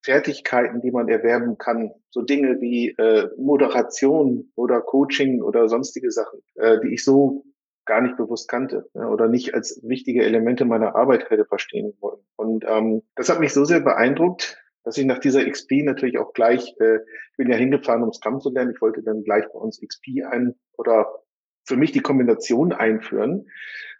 Fertigkeiten, 0.04 0.82
die 0.82 0.92
man 0.92 1.10
erwerben 1.10 1.58
kann, 1.58 1.92
so 2.12 2.22
Dinge 2.22 2.62
wie 2.62 2.90
äh, 2.90 3.30
Moderation 3.38 4.52
oder 4.56 4.82
Coaching 4.82 5.42
oder 5.42 5.68
sonstige 5.68 6.12
Sachen, 6.12 6.40
äh, 6.56 6.80
die 6.82 6.94
ich 6.94 7.04
so 7.04 7.44
gar 7.86 8.02
nicht 8.02 8.18
bewusst 8.18 8.50
kannte 8.50 8.88
ja, 8.94 9.10
oder 9.10 9.28
nicht 9.28 9.56
als 9.56 9.82
wichtige 9.84 10.24
Elemente 10.24 10.66
meiner 10.66 10.96
Arbeit 10.96 11.30
hätte 11.30 11.46
verstehen 11.46 11.94
wollen. 12.00 12.20
Und 12.36 12.66
ähm, 12.68 13.02
das 13.16 13.30
hat 13.30 13.40
mich 13.40 13.54
so 13.54 13.66
sehr 13.66 13.80
beeindruckt, 13.80 14.58
dass 14.88 14.98
ich 14.98 15.06
nach 15.06 15.20
dieser 15.20 15.44
XP 15.46 15.84
natürlich 15.84 16.18
auch 16.18 16.32
gleich, 16.32 16.74
äh, 16.80 17.00
ich 17.32 17.38
bin 17.38 17.50
ja 17.50 17.58
hingefahren, 17.58 18.04
um 18.04 18.14
Scrum 18.14 18.40
zu 18.40 18.50
lernen, 18.50 18.72
ich 18.74 18.82
wollte 18.82 19.04
dann 19.04 19.22
gleich 19.26 19.44
bei 19.52 19.60
uns 19.60 19.82
XP 19.82 20.24
ein 20.32 20.56
oder 20.78 21.08
für 21.66 21.76
mich 21.76 21.92
die 21.92 22.00
Kombination 22.00 22.72
einführen. 22.72 23.50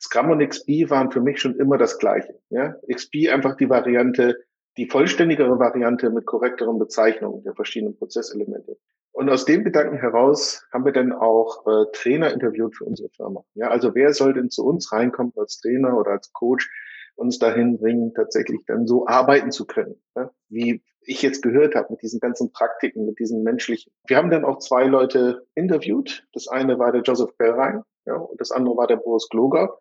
Scrum 0.02 0.32
und 0.32 0.40
XP 0.40 0.90
waren 0.90 1.12
für 1.12 1.20
mich 1.20 1.42
schon 1.42 1.60
immer 1.60 1.78
das 1.78 2.00
Gleiche. 2.00 2.40
Ja? 2.50 2.78
XP 2.90 3.28
einfach 3.30 3.58
die 3.58 3.70
Variante, 3.70 4.38
die 4.78 4.88
vollständigere 4.88 5.60
Variante 5.60 6.10
mit 6.10 6.26
korrekteren 6.26 6.80
Bezeichnungen 6.80 7.44
der 7.44 7.54
verschiedenen 7.54 7.98
Prozesselemente. 7.98 8.78
Und 9.12 9.30
aus 9.30 9.44
dem 9.44 9.66
Gedanken 9.66 9.98
heraus 9.98 10.66
haben 10.72 10.86
wir 10.86 10.94
dann 10.94 11.12
auch 11.12 11.68
äh, 11.68 11.92
Trainer 11.92 12.32
interviewt 12.32 12.78
für 12.78 12.86
unsere 12.86 13.10
Firma. 13.10 13.44
Ja, 13.56 13.68
also 13.68 13.94
wer 13.94 14.14
soll 14.14 14.34
denn 14.34 14.50
zu 14.50 14.66
uns 14.66 14.94
reinkommen 14.94 15.34
als 15.36 15.60
Trainer 15.60 15.98
oder 15.98 16.12
als 16.12 16.32
Coach, 16.32 16.70
uns 17.18 17.40
dahin 17.40 17.78
bringen, 17.78 18.14
tatsächlich 18.14 18.62
dann 18.68 18.88
so 18.88 19.08
arbeiten 19.08 19.52
zu 19.52 19.66
können, 19.66 20.02
ja? 20.16 20.32
wie 20.50 20.84
ich 21.02 21.22
jetzt 21.22 21.42
gehört 21.42 21.76
habe 21.76 21.88
mit 21.92 22.02
diesen 22.02 22.20
ganzen 22.20 22.52
Praktiken, 22.52 23.06
mit 23.06 23.20
diesen 23.20 23.44
menschlichen. 23.44 23.92
Wir 24.08 24.18
haben 24.18 24.30
dann 24.30 24.46
auch 24.46 24.60
zwei 24.60 24.86
Leute 24.86 25.46
interviewt. 25.56 26.28
Das 26.34 26.48
eine 26.48 26.80
war 26.80 26.92
der 26.92 27.02
Joseph 27.02 27.36
Bellrein 27.38 27.84
ja, 28.06 28.16
und 28.16 28.40
das 28.40 28.52
andere 28.52 28.78
war 28.78 28.88
der 28.88 28.98
Boris 28.98 29.28
Gloger. 29.30 29.78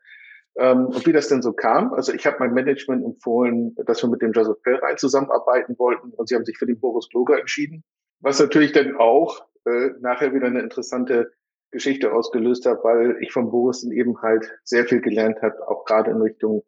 Ähm, 0.56 0.86
und 0.86 1.06
wie 1.06 1.12
das 1.12 1.28
denn 1.28 1.42
so 1.42 1.52
kam, 1.52 1.92
also 1.92 2.12
ich 2.12 2.26
habe 2.26 2.36
mein 2.40 2.54
Management 2.54 3.04
empfohlen, 3.04 3.74
dass 3.84 4.02
wir 4.02 4.08
mit 4.08 4.22
dem 4.22 4.32
Joseph 4.32 4.62
Bellrein 4.62 4.96
zusammenarbeiten 4.96 5.78
wollten 5.78 6.10
und 6.10 6.28
sie 6.28 6.34
haben 6.34 6.46
sich 6.46 6.56
für 6.56 6.66
den 6.66 6.80
Boris 6.80 7.08
Gloger 7.10 7.38
entschieden, 7.38 7.84
was 8.20 8.40
natürlich 8.40 8.72
dann 8.72 8.96
auch 8.96 9.46
äh, 9.66 9.90
nachher 10.00 10.32
wieder 10.32 10.46
eine 10.46 10.60
interessante 10.60 11.32
Geschichte 11.72 12.12
ausgelöst 12.12 12.64
hat, 12.64 12.84
weil 12.84 13.18
ich 13.20 13.32
von 13.32 13.50
Boris 13.50 13.84
eben 13.84 14.22
halt 14.22 14.50
sehr 14.64 14.86
viel 14.86 15.00
gelernt 15.00 15.42
habe, 15.42 15.68
auch 15.68 15.84
gerade 15.84 16.10
in 16.10 16.22
Richtung 16.22 16.64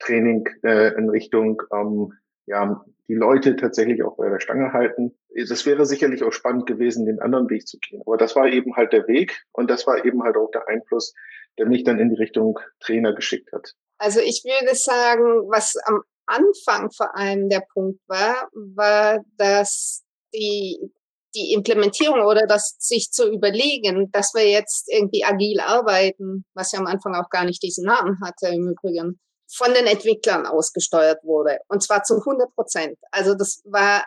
Training, 0.00 0.48
äh, 0.62 0.94
in 0.96 1.08
Richtung 1.08 1.62
ähm, 1.72 2.12
ja, 2.46 2.84
die 3.08 3.14
Leute 3.14 3.56
tatsächlich 3.56 4.02
auch 4.02 4.16
bei 4.16 4.28
der 4.28 4.40
Stange 4.40 4.72
halten. 4.72 5.16
Das 5.48 5.66
wäre 5.66 5.86
sicherlich 5.86 6.22
auch 6.22 6.32
spannend 6.32 6.66
gewesen, 6.66 7.06
den 7.06 7.20
anderen 7.20 7.48
Weg 7.48 7.66
zu 7.66 7.78
gehen. 7.78 8.02
Aber 8.06 8.16
das 8.16 8.36
war 8.36 8.46
eben 8.48 8.76
halt 8.76 8.92
der 8.92 9.06
Weg 9.08 9.44
und 9.52 9.70
das 9.70 9.86
war 9.86 10.04
eben 10.04 10.22
halt 10.22 10.36
auch 10.36 10.50
der 10.52 10.68
Einfluss, 10.68 11.14
der 11.58 11.66
mich 11.66 11.84
dann 11.84 11.98
in 11.98 12.10
die 12.10 12.16
Richtung 12.16 12.58
Trainer 12.80 13.14
geschickt 13.14 13.52
hat. 13.52 13.74
Also 13.98 14.20
ich 14.20 14.42
würde 14.44 14.74
sagen, 14.74 15.24
was 15.50 15.74
am 15.84 16.02
Anfang 16.26 16.90
vor 16.92 17.14
allem 17.16 17.48
der 17.48 17.62
Punkt 17.72 18.00
war, 18.06 18.48
war, 18.52 19.20
dass 19.36 20.04
die, 20.32 20.78
die 21.34 21.52
Implementierung 21.52 22.20
oder 22.22 22.46
das 22.46 22.76
sich 22.78 23.10
zu 23.10 23.30
überlegen, 23.30 24.10
dass 24.12 24.32
wir 24.34 24.48
jetzt 24.48 24.88
irgendwie 24.92 25.24
agil 25.24 25.60
arbeiten, 25.60 26.44
was 26.54 26.72
ja 26.72 26.78
am 26.78 26.86
Anfang 26.86 27.14
auch 27.14 27.28
gar 27.30 27.44
nicht 27.44 27.62
diesen 27.62 27.84
Namen 27.84 28.18
hatte 28.24 28.48
im 28.48 28.68
Übrigen, 28.68 29.18
von 29.52 29.74
den 29.74 29.86
Entwicklern 29.86 30.46
ausgesteuert 30.46 31.22
wurde. 31.24 31.58
Und 31.68 31.82
zwar 31.82 32.02
zu 32.02 32.18
100 32.18 32.54
Prozent. 32.54 32.98
Also 33.10 33.34
das 33.34 33.62
war 33.64 34.04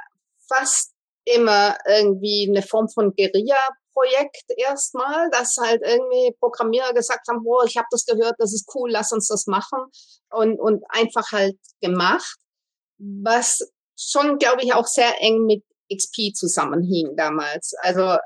fast 0.48 0.94
immer 1.26 1.78
irgendwie 1.88 2.48
eine 2.50 2.62
Form 2.62 2.90
von 2.90 3.14
Guerilla-Projekt 3.16 4.46
erstmal, 4.58 5.30
dass 5.32 5.58
halt 5.58 5.82
irgendwie 5.84 6.36
Programmierer 6.40 6.94
gesagt 6.94 7.28
haben, 7.30 7.44
oh, 7.46 7.64
ich 7.66 7.78
habe 7.78 7.88
das 7.92 8.06
gehört, 8.06 8.36
das 8.40 8.54
ist 8.54 8.70
cool, 8.76 8.92
lass 8.92 9.12
uns 9.12 9.28
das 9.28 9.48
machen 9.48 9.80
und, 10.32 10.60
und 10.60 10.84
einfach 10.90 11.32
halt 11.32 11.58
gemacht, 11.82 12.38
was 12.98 13.72
schon, 13.98 14.38
glaube 14.38 14.64
ich, 14.64 14.74
auch 14.74 14.88
sehr 14.88 15.22
eng 15.22 15.46
mit 15.46 15.64
XP 15.94 16.34
zusammenhing 16.34 17.16
damals. 17.16 17.74
Also 17.82 18.18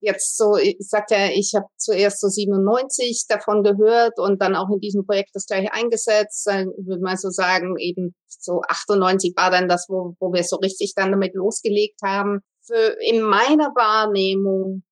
jetzt 0.00 0.36
so, 0.36 0.56
ich 0.56 0.76
sagte 0.80 1.14
ja, 1.14 1.28
ich 1.28 1.52
habe 1.54 1.66
zuerst 1.76 2.20
so 2.20 2.28
97 2.28 3.24
davon 3.28 3.62
gehört 3.62 4.18
und 4.18 4.40
dann 4.42 4.54
auch 4.54 4.68
in 4.70 4.80
diesem 4.80 5.06
Projekt 5.06 5.30
das 5.34 5.46
gleiche 5.46 5.72
eingesetzt. 5.72 6.46
Dann 6.46 6.68
würde 6.76 7.02
man 7.02 7.16
so 7.16 7.30
sagen, 7.30 7.76
eben 7.78 8.14
so 8.26 8.60
98 8.68 9.34
war 9.36 9.50
dann 9.50 9.68
das, 9.68 9.86
wo, 9.88 10.14
wo 10.20 10.32
wir 10.32 10.44
so 10.44 10.56
richtig 10.56 10.94
dann 10.94 11.10
damit 11.10 11.34
losgelegt 11.34 12.00
haben. 12.02 12.40
Für, 12.66 12.96
in 13.00 13.22
meiner 13.22 13.70
Wahrnehmung 13.74 14.82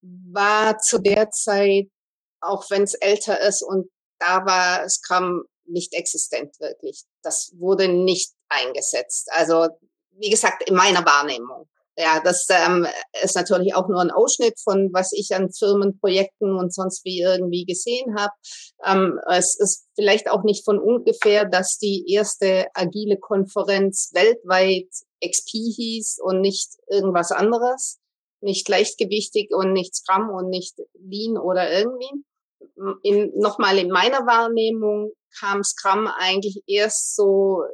war 0.00 0.78
zu 0.78 0.98
der 0.98 1.30
Zeit, 1.30 1.88
auch 2.40 2.70
wenn 2.70 2.82
es 2.82 2.94
älter 2.94 3.40
ist 3.40 3.62
und 3.62 3.88
da 4.18 4.44
war 4.44 4.88
Scrum 4.88 5.44
nicht 5.64 5.94
existent 5.94 6.58
wirklich. 6.60 7.04
Das 7.22 7.52
wurde 7.58 7.88
nicht 7.88 8.32
eingesetzt. 8.48 9.28
Also 9.32 9.68
wie 10.12 10.30
gesagt, 10.30 10.68
in 10.68 10.74
meiner 10.74 11.04
Wahrnehmung. 11.04 11.68
Ja, 12.00 12.20
das 12.22 12.46
ähm, 12.48 12.86
ist 13.24 13.34
natürlich 13.34 13.74
auch 13.74 13.88
nur 13.88 14.00
ein 14.00 14.12
Ausschnitt 14.12 14.54
von, 14.62 14.90
was 14.92 15.12
ich 15.12 15.34
an 15.34 15.50
Firmenprojekten 15.50 16.56
und 16.56 16.72
sonst 16.72 17.04
wie 17.04 17.20
irgendwie 17.22 17.64
gesehen 17.64 18.14
habe. 18.16 18.32
Ähm, 18.86 19.18
es 19.28 19.58
ist 19.58 19.88
vielleicht 19.96 20.30
auch 20.30 20.44
nicht 20.44 20.64
von 20.64 20.78
ungefähr, 20.78 21.44
dass 21.44 21.76
die 21.76 22.04
erste 22.08 22.68
agile 22.72 23.16
Konferenz 23.16 24.12
weltweit 24.14 24.86
XP 25.28 25.50
hieß 25.50 26.20
und 26.22 26.40
nicht 26.40 26.70
irgendwas 26.88 27.32
anderes, 27.32 27.98
nicht 28.40 28.68
leichtgewichtig 28.68 29.50
und 29.52 29.72
nicht 29.72 29.96
Scrum 29.96 30.30
und 30.30 30.50
nicht 30.50 30.76
Lean 31.00 31.36
oder 31.36 31.68
irgendwie. 31.68 32.24
In, 33.02 33.32
Nochmal 33.34 33.76
in 33.76 33.90
meiner 33.90 34.20
Wahrnehmung 34.24 35.10
kam 35.40 35.64
Scrum 35.64 36.06
eigentlich 36.06 36.62
erst 36.68 37.16
so 37.16 37.64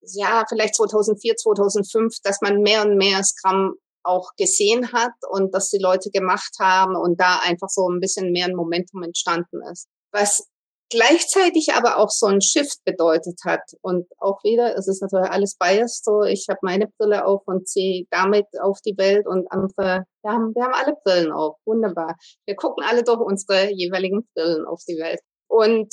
ja, 0.00 0.44
vielleicht 0.48 0.76
2004, 0.76 1.36
2005, 1.36 2.16
dass 2.22 2.40
man 2.40 2.62
mehr 2.62 2.82
und 2.82 2.96
mehr 2.96 3.22
Scrum 3.24 3.74
auch 4.04 4.30
gesehen 4.36 4.92
hat 4.92 5.12
und 5.28 5.54
dass 5.54 5.68
die 5.68 5.78
Leute 5.78 6.10
gemacht 6.10 6.54
haben 6.58 6.96
und 6.96 7.20
da 7.20 7.40
einfach 7.42 7.68
so 7.68 7.88
ein 7.88 8.00
bisschen 8.00 8.32
mehr 8.32 8.46
ein 8.46 8.54
Momentum 8.54 9.02
entstanden 9.02 9.60
ist. 9.70 9.88
Was 10.12 10.48
gleichzeitig 10.90 11.74
aber 11.74 11.98
auch 11.98 12.10
so 12.10 12.26
ein 12.26 12.40
Shift 12.40 12.78
bedeutet 12.84 13.40
hat. 13.44 13.60
Und 13.82 14.06
auch 14.18 14.42
wieder, 14.42 14.76
es 14.76 14.88
ist 14.88 15.02
natürlich 15.02 15.30
alles 15.30 15.56
biased, 15.58 16.04
so 16.04 16.22
ich 16.22 16.46
habe 16.48 16.60
meine 16.62 16.88
Brille 16.98 17.26
auf 17.26 17.42
und 17.46 17.68
sehe 17.68 18.06
damit 18.10 18.46
auf 18.60 18.80
die 18.80 18.96
Welt 18.96 19.26
und 19.26 19.50
andere, 19.52 20.04
wir 20.22 20.32
haben, 20.32 20.54
wir 20.54 20.64
haben 20.64 20.74
alle 20.74 20.96
Brillen 21.04 21.32
auf, 21.32 21.56
wunderbar. 21.66 22.16
Wir 22.46 22.56
gucken 22.56 22.84
alle 22.84 23.02
durch 23.02 23.20
unsere 23.20 23.70
jeweiligen 23.72 24.26
Brillen 24.34 24.66
auf 24.66 24.80
die 24.88 24.98
Welt. 24.98 25.20
Und 25.48 25.92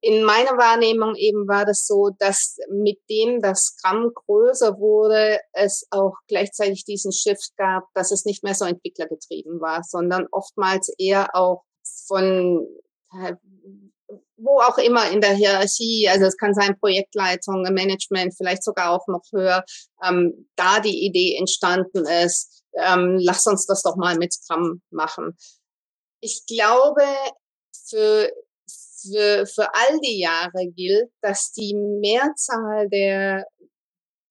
in 0.00 0.22
meiner 0.22 0.56
Wahrnehmung 0.56 1.16
eben 1.16 1.48
war 1.48 1.64
das 1.64 1.86
so, 1.86 2.10
dass 2.18 2.56
mit 2.70 2.98
dem 3.10 3.40
das 3.40 3.64
Scrum 3.64 4.12
größer 4.14 4.78
wurde, 4.78 5.40
es 5.52 5.86
auch 5.90 6.14
gleichzeitig 6.28 6.84
diesen 6.84 7.12
Shift 7.12 7.56
gab, 7.56 7.84
dass 7.94 8.12
es 8.12 8.24
nicht 8.24 8.44
mehr 8.44 8.54
so 8.54 8.64
entwicklergetrieben 8.64 9.60
war, 9.60 9.82
sondern 9.82 10.26
oftmals 10.30 10.92
eher 10.98 11.34
auch 11.34 11.62
von 12.06 12.66
äh, 13.20 13.34
wo 14.36 14.60
auch 14.60 14.78
immer 14.78 15.10
in 15.10 15.20
der 15.20 15.34
Hierarchie, 15.34 16.08
also 16.08 16.26
es 16.26 16.36
kann 16.36 16.54
sein 16.54 16.78
Projektleitung, 16.78 17.62
Management, 17.62 18.34
vielleicht 18.36 18.62
sogar 18.62 18.92
auch 18.92 19.06
noch 19.08 19.24
höher, 19.32 19.64
ähm, 20.02 20.48
da 20.56 20.80
die 20.80 21.04
Idee 21.04 21.36
entstanden 21.36 22.06
ist, 22.24 22.62
ähm, 22.74 23.18
lass 23.20 23.46
uns 23.46 23.66
das 23.66 23.82
doch 23.82 23.96
mal 23.96 24.16
mit 24.16 24.32
Scrum 24.32 24.80
machen. 24.90 25.36
Ich 26.20 26.46
glaube, 26.46 27.04
für 27.88 28.30
für, 29.00 29.46
für 29.46 29.74
all 29.74 29.98
die 30.00 30.20
Jahre 30.20 30.66
gilt, 30.74 31.10
dass 31.20 31.52
die 31.52 31.74
Mehrzahl 31.74 32.88
der 32.88 33.44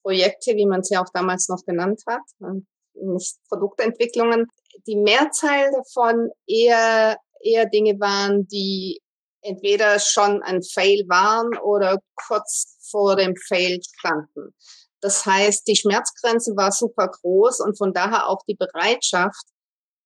Projekte, 0.03 0.55
wie 0.55 0.65
man 0.65 0.83
sie 0.83 0.97
auch 0.97 1.09
damals 1.13 1.49
noch 1.49 1.63
genannt 1.65 2.01
hat, 2.07 2.21
ne, 2.39 2.65
nicht 2.93 3.37
Produktentwicklungen, 3.49 4.47
die 4.87 4.95
Mehrzahl 4.95 5.71
davon 5.71 6.29
eher, 6.47 7.17
eher 7.41 7.65
Dinge 7.67 7.99
waren, 7.99 8.47
die 8.47 9.01
entweder 9.41 9.99
schon 9.99 10.41
ein 10.43 10.61
Fail 10.63 11.03
waren 11.07 11.57
oder 11.59 11.99
kurz 12.27 12.77
vor 12.89 13.15
dem 13.15 13.35
Fail 13.47 13.79
standen. 13.81 14.53
Das 15.01 15.25
heißt, 15.25 15.67
die 15.67 15.75
Schmerzgrenze 15.75 16.55
war 16.55 16.71
super 16.71 17.07
groß 17.07 17.59
und 17.61 17.77
von 17.77 17.93
daher 17.93 18.27
auch 18.27 18.41
die 18.47 18.55
Bereitschaft, 18.55 19.45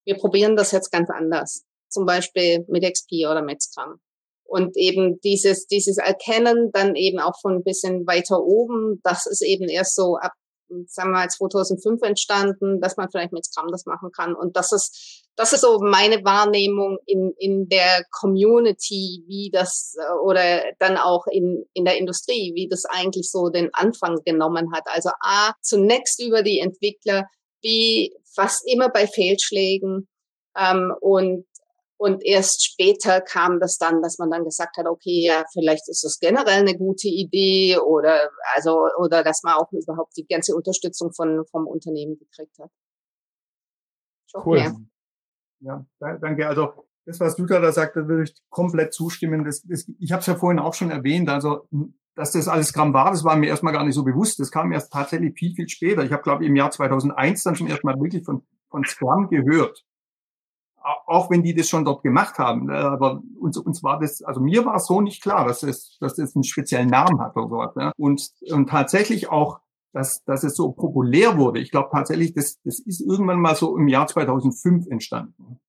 wir 0.05 0.17
probieren 0.17 0.55
das 0.55 0.71
jetzt 0.71 0.91
ganz 0.91 1.09
anders. 1.09 1.63
Zum 1.89 2.05
Beispiel 2.05 2.65
mit 2.67 2.83
XP 2.83 3.27
oder 3.29 3.41
mit 3.41 3.61
Scrum. 3.61 3.99
Und 4.51 4.75
eben 4.75 5.21
dieses, 5.21 5.65
dieses 5.67 5.97
Erkennen 5.97 6.71
dann 6.73 6.97
eben 6.97 7.19
auch 7.19 7.39
von 7.39 7.55
ein 7.55 7.63
bisschen 7.63 8.05
weiter 8.05 8.43
oben, 8.43 8.99
das 9.01 9.25
ist 9.25 9.41
eben 9.41 9.69
erst 9.69 9.95
so 9.95 10.17
ab, 10.17 10.33
sagen 10.87 11.11
wir 11.11 11.19
mal, 11.19 11.29
2005 11.29 12.01
entstanden, 12.01 12.81
dass 12.81 12.97
man 12.97 13.09
vielleicht 13.09 13.31
mit 13.31 13.45
Scrum 13.45 13.71
das 13.71 13.85
machen 13.85 14.09
kann. 14.11 14.35
Und 14.35 14.57
das 14.57 14.73
ist, 14.73 15.23
das 15.37 15.53
ist 15.53 15.61
so 15.61 15.79
meine 15.79 16.25
Wahrnehmung 16.25 16.97
in, 17.05 17.31
in 17.37 17.69
der 17.69 18.03
Community, 18.11 19.23
wie 19.25 19.51
das, 19.53 19.95
oder 20.21 20.61
dann 20.79 20.97
auch 20.97 21.27
in, 21.27 21.63
in 21.71 21.85
der 21.85 21.97
Industrie, 21.97 22.51
wie 22.53 22.67
das 22.67 22.83
eigentlich 22.83 23.31
so 23.31 23.47
den 23.47 23.73
Anfang 23.73 24.17
genommen 24.25 24.73
hat. 24.73 24.83
Also 24.87 25.11
A, 25.21 25.53
zunächst 25.61 26.21
über 26.21 26.43
die 26.43 26.59
Entwickler, 26.59 27.23
wie 27.61 28.13
fast 28.35 28.69
immer 28.69 28.89
bei 28.89 29.07
Fehlschlägen, 29.07 30.09
ähm, 30.57 30.93
und 30.99 31.45
und 32.01 32.25
erst 32.25 32.65
später 32.65 33.21
kam 33.21 33.59
das 33.59 33.77
dann, 33.77 34.01
dass 34.01 34.17
man 34.17 34.31
dann 34.31 34.43
gesagt 34.43 34.75
hat, 34.77 34.87
okay, 34.87 35.23
ja, 35.23 35.45
vielleicht 35.53 35.87
ist 35.87 36.03
das 36.03 36.17
generell 36.19 36.61
eine 36.61 36.75
gute 36.75 37.07
Idee 37.07 37.77
oder 37.77 38.31
also 38.55 38.87
oder 38.97 39.23
dass 39.23 39.43
man 39.43 39.53
auch 39.53 39.71
überhaupt 39.71 40.17
die 40.17 40.25
ganze 40.25 40.55
Unterstützung 40.55 41.13
von 41.13 41.45
vom 41.51 41.67
Unternehmen 41.67 42.17
gekriegt 42.17 42.57
hat. 42.57 42.71
Cool. 44.33 44.57
Mehr. 44.57 44.75
Ja, 45.59 45.85
danke. 45.99 46.47
Also 46.47 46.87
das, 47.05 47.19
was 47.19 47.37
Luther 47.37 47.61
da 47.61 47.71
sagt, 47.71 47.95
da 47.95 48.07
würde 48.07 48.23
ich 48.23 48.35
komplett 48.49 48.95
zustimmen. 48.95 49.45
Das, 49.45 49.61
das, 49.61 49.87
ich 49.99 50.11
habe 50.11 50.21
es 50.21 50.25
ja 50.25 50.35
vorhin 50.35 50.57
auch 50.57 50.73
schon 50.73 50.89
erwähnt. 50.89 51.29
Also 51.29 51.67
dass 52.15 52.31
das 52.31 52.47
alles 52.47 52.73
Gramm 52.73 52.95
war, 52.95 53.11
das 53.11 53.23
war 53.23 53.35
mir 53.35 53.47
erstmal 53.47 53.73
gar 53.73 53.85
nicht 53.85 53.93
so 53.93 54.03
bewusst. 54.03 54.39
Das 54.39 54.49
kam 54.49 54.71
erst 54.71 54.91
tatsächlich 54.91 55.37
viel, 55.37 55.53
viel 55.53 55.69
später. 55.69 56.03
Ich 56.03 56.11
habe, 56.11 56.23
glaube 56.23 56.43
ich, 56.43 56.49
im 56.49 56.55
Jahr 56.55 56.71
2001 56.71 57.43
dann 57.43 57.55
schon 57.55 57.67
erstmal 57.67 57.93
wirklich 58.01 58.25
von, 58.25 58.41
von 58.71 58.83
Scrum 58.85 59.29
gehört 59.29 59.85
auch 60.83 61.29
wenn 61.29 61.43
die 61.43 61.53
das 61.53 61.69
schon 61.69 61.85
dort 61.85 62.03
gemacht 62.03 62.37
haben. 62.37 62.65
Ne, 62.65 62.77
aber 62.77 63.21
uns, 63.39 63.57
uns 63.57 63.83
war 63.83 63.99
das, 63.99 64.21
also 64.21 64.41
mir 64.41 64.65
war 64.65 64.75
es 64.75 64.87
so 64.87 65.01
nicht 65.01 65.21
klar, 65.21 65.47
dass 65.47 65.63
es, 65.63 65.97
dass 65.99 66.17
es 66.17 66.35
einen 66.35 66.43
speziellen 66.43 66.89
Namen 66.89 67.19
hat 67.19 67.35
oder 67.35 67.49
sowas. 67.49 67.75
Ne? 67.75 67.91
Und, 67.97 68.29
und 68.51 68.69
tatsächlich 68.69 69.29
auch, 69.29 69.59
dass, 69.93 70.23
dass 70.23 70.43
es 70.43 70.55
so 70.55 70.71
populär 70.71 71.37
wurde. 71.37 71.59
Ich 71.59 71.71
glaube 71.71 71.89
tatsächlich, 71.91 72.33
das, 72.33 72.59
das 72.63 72.79
ist 72.79 73.01
irgendwann 73.01 73.41
mal 73.41 73.55
so 73.55 73.77
im 73.77 73.87
Jahr 73.87 74.07
2005 74.07 74.87
entstanden. 74.87 75.59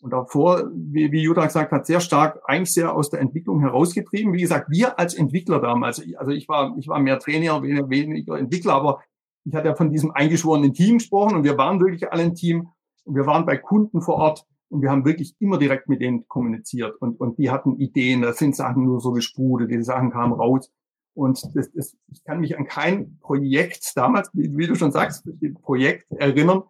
Und 0.00 0.12
davor, 0.12 0.70
wie, 0.72 1.10
wie 1.10 1.22
Jutta 1.22 1.46
gesagt 1.46 1.72
hat, 1.72 1.86
sehr 1.86 2.00
stark 2.00 2.40
eigentlich 2.44 2.72
sehr 2.72 2.94
aus 2.94 3.10
der 3.10 3.20
Entwicklung 3.20 3.60
herausgetrieben. 3.60 4.32
Wie 4.32 4.42
gesagt, 4.42 4.70
wir 4.70 4.98
als 4.98 5.14
Entwickler 5.14 5.60
damals, 5.60 6.00
also 6.16 6.30
ich 6.30 6.48
war, 6.48 6.76
ich 6.78 6.86
war 6.86 7.00
mehr 7.00 7.18
Trainer, 7.18 7.62
weniger, 7.62 7.90
weniger 7.90 8.38
Entwickler, 8.38 8.74
aber 8.74 9.00
ich 9.44 9.54
hatte 9.54 9.68
ja 9.68 9.74
von 9.74 9.90
diesem 9.90 10.12
eingeschworenen 10.12 10.72
Team 10.72 10.98
gesprochen 10.98 11.36
und 11.36 11.44
wir 11.44 11.58
waren 11.58 11.80
wirklich 11.80 12.12
alle 12.12 12.22
ein 12.22 12.34
Team. 12.34 12.68
Und 13.08 13.14
wir 13.14 13.24
waren 13.24 13.46
bei 13.46 13.56
Kunden 13.56 14.02
vor 14.02 14.16
Ort 14.16 14.44
und 14.68 14.82
wir 14.82 14.90
haben 14.90 15.06
wirklich 15.06 15.34
immer 15.38 15.56
direkt 15.56 15.88
mit 15.88 16.02
denen 16.02 16.28
kommuniziert 16.28 17.00
und, 17.00 17.18
und 17.18 17.38
die 17.38 17.50
hatten 17.50 17.78
Ideen, 17.78 18.20
da 18.20 18.34
sind 18.34 18.54
Sachen 18.54 18.84
nur 18.84 19.00
so 19.00 19.12
gesprudelt, 19.12 19.70
die 19.70 19.82
Sachen 19.82 20.10
kamen 20.10 20.34
raus. 20.34 20.70
Und 21.14 21.42
das, 21.54 21.72
das, 21.72 21.96
ich 22.12 22.22
kann 22.22 22.40
mich 22.40 22.58
an 22.58 22.66
kein 22.66 23.18
Projekt 23.20 23.92
damals, 23.96 24.28
wie, 24.34 24.54
wie 24.58 24.66
du 24.66 24.74
schon 24.74 24.92
sagst, 24.92 25.26
Projekt 25.62 26.12
erinnern, 26.12 26.64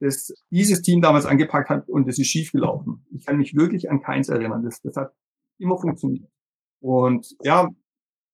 das 0.00 0.32
dieses 0.50 0.80
Team 0.80 1.02
damals 1.02 1.26
angepackt 1.26 1.68
hat 1.68 1.90
und 1.90 2.08
es 2.08 2.18
ist 2.18 2.28
schiefgelaufen. 2.28 3.04
Ich 3.14 3.26
kann 3.26 3.36
mich 3.36 3.54
wirklich 3.54 3.90
an 3.90 4.00
keins 4.00 4.30
erinnern. 4.30 4.64
Das, 4.64 4.80
das 4.80 4.96
hat 4.96 5.12
immer 5.58 5.78
funktioniert. 5.78 6.26
Und 6.80 7.36
ja, 7.42 7.68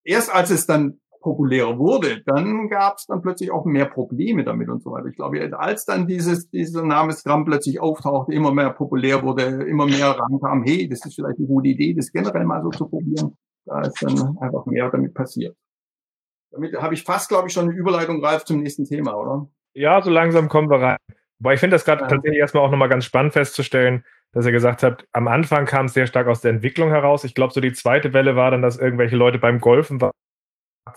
erst 0.05 0.33
als 0.33 0.51
es 0.51 0.65
dann 0.65 1.01
populärer 1.21 1.79
wurde, 1.79 2.23
dann 2.27 2.69
gab 2.69 2.97
es 2.97 3.07
dann 3.07 3.23
plötzlich 3.23 3.51
auch 3.51 3.65
mehr 3.65 3.87
Probleme 3.87 4.45
damit 4.45 4.69
und 4.69 4.83
so 4.83 4.93
weiter. 4.93 5.07
Ich 5.07 5.17
glaube, 5.17 5.59
als 5.59 5.85
dann 5.85 6.07
dieses, 6.07 6.51
dieser 6.51 6.85
Name 6.85 7.13
Scrum 7.13 7.45
plötzlich 7.45 7.81
auftauchte, 7.81 8.33
immer 8.33 8.53
mehr 8.53 8.71
populär 8.71 9.23
wurde, 9.23 9.43
immer 9.65 9.87
mehr 9.87 10.19
rankam, 10.19 10.63
hey, 10.65 10.89
das 10.89 11.05
ist 11.05 11.15
vielleicht 11.15 11.39
eine 11.39 11.47
gute 11.47 11.69
Idee, 11.69 11.95
das 11.95 12.13
generell 12.13 12.45
mal 12.45 12.63
so 12.63 12.71
zu 12.71 12.89
probieren, 12.89 13.37
da 13.65 13.83
ist 13.83 14.03
dann 14.03 14.39
einfach 14.41 14.67
mehr 14.67 14.91
damit 14.91 15.15
passiert. 15.15 15.57
Damit 16.51 16.75
habe 16.81 16.95
ich 16.95 17.03
fast, 17.03 17.29
glaube 17.29 17.49
ich, 17.49 17.53
schon 17.55 17.69
eine 17.69 17.77
Überleitung, 17.77 18.25
Ralf, 18.25 18.45
zum 18.45 18.61
nächsten 18.61 18.85
Thema, 18.85 19.15
oder? 19.15 19.49
Ja, 19.75 20.01
so 20.01 20.11
langsam 20.11 20.49
kommen 20.49 20.71
wir 20.71 20.81
rein. 20.81 20.97
Wobei 21.41 21.55
ich 21.55 21.61
finde 21.61 21.75
das 21.75 21.85
gerade 21.85 22.03
ja. 22.03 22.09
tatsächlich 22.09 22.41
erstmal 22.41 22.65
auch 22.65 22.71
nochmal 22.71 22.89
ganz 22.89 23.05
spannend 23.05 23.35
festzustellen, 23.35 24.05
dass 24.33 24.47
ihr 24.47 24.53
gesagt 24.53 24.83
habt, 24.83 25.07
am 25.13 25.29
Anfang 25.29 25.67
kam 25.67 25.87
es 25.87 25.95
sehr 25.95 26.07
stark 26.07 26.27
aus 26.27 26.41
der 26.41 26.53
Entwicklung 26.53 26.91
heraus. 26.91 27.25
Ich 27.25 27.35
glaube, 27.35 27.53
so 27.53 27.61
die 27.61 27.73
zweite 27.73 28.13
Welle 28.13 28.35
war 28.35 28.51
dann, 28.51 28.63
dass 28.63 28.79
irgendwelche 28.79 29.17
Leute 29.17 29.39
beim 29.39 29.61
Golfen 29.61 30.01
waren 30.01 30.13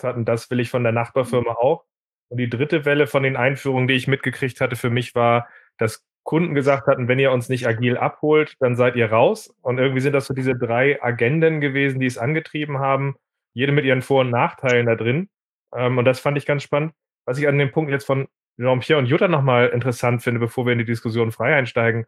hat 0.02 0.16
und 0.16 0.24
das 0.26 0.50
will 0.50 0.60
ich 0.60 0.70
von 0.70 0.82
der 0.82 0.92
Nachbarfirma 0.92 1.52
auch. 1.52 1.84
Und 2.28 2.38
die 2.38 2.48
dritte 2.48 2.84
Welle 2.84 3.06
von 3.06 3.22
den 3.22 3.36
Einführungen, 3.36 3.88
die 3.88 3.94
ich 3.94 4.08
mitgekriegt 4.08 4.60
hatte, 4.60 4.76
für 4.76 4.90
mich 4.90 5.14
war, 5.14 5.48
dass 5.76 6.04
Kunden 6.24 6.54
gesagt 6.54 6.86
hatten, 6.86 7.08
wenn 7.08 7.18
ihr 7.18 7.32
uns 7.32 7.48
nicht 7.48 7.66
agil 7.66 7.96
abholt, 7.96 8.54
dann 8.60 8.76
seid 8.76 8.96
ihr 8.96 9.10
raus. 9.10 9.54
Und 9.60 9.78
irgendwie 9.78 10.00
sind 10.00 10.12
das 10.12 10.26
so 10.26 10.34
diese 10.34 10.54
drei 10.56 11.02
Agenden 11.02 11.60
gewesen, 11.60 12.00
die 12.00 12.06
es 12.06 12.18
angetrieben 12.18 12.78
haben, 12.78 13.16
jede 13.54 13.72
mit 13.72 13.84
ihren 13.84 14.02
Vor- 14.02 14.22
und 14.22 14.30
Nachteilen 14.30 14.86
da 14.86 14.94
drin. 14.94 15.28
Ähm, 15.74 15.98
und 15.98 16.04
das 16.04 16.20
fand 16.20 16.38
ich 16.38 16.46
ganz 16.46 16.62
spannend. 16.62 16.92
Was 17.24 17.38
ich 17.38 17.48
an 17.48 17.58
dem 17.58 17.72
Punkt 17.72 17.90
jetzt 17.90 18.06
von 18.06 18.28
Jean-Pierre 18.58 18.98
und 18.98 19.06
Jutta 19.06 19.28
nochmal 19.28 19.68
interessant 19.68 20.22
finde, 20.22 20.40
bevor 20.40 20.66
wir 20.66 20.72
in 20.72 20.78
die 20.78 20.84
Diskussion 20.84 21.32
frei 21.32 21.54
einsteigen, 21.56 22.06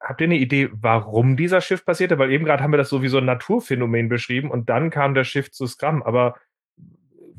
habt 0.00 0.20
ihr 0.20 0.26
eine 0.26 0.36
Idee, 0.36 0.70
warum 0.72 1.36
dieser 1.36 1.60
Shift 1.60 1.86
passierte? 1.86 2.18
Weil 2.18 2.32
eben 2.32 2.44
gerade 2.44 2.62
haben 2.62 2.72
wir 2.72 2.78
das 2.78 2.88
so 2.88 3.02
wie 3.02 3.08
so 3.08 3.18
ein 3.18 3.24
Naturphänomen 3.24 4.08
beschrieben 4.08 4.50
und 4.50 4.68
dann 4.68 4.90
kam 4.90 5.14
der 5.14 5.24
Shift 5.24 5.54
zu 5.54 5.66
Scrum. 5.66 6.02
Aber 6.02 6.36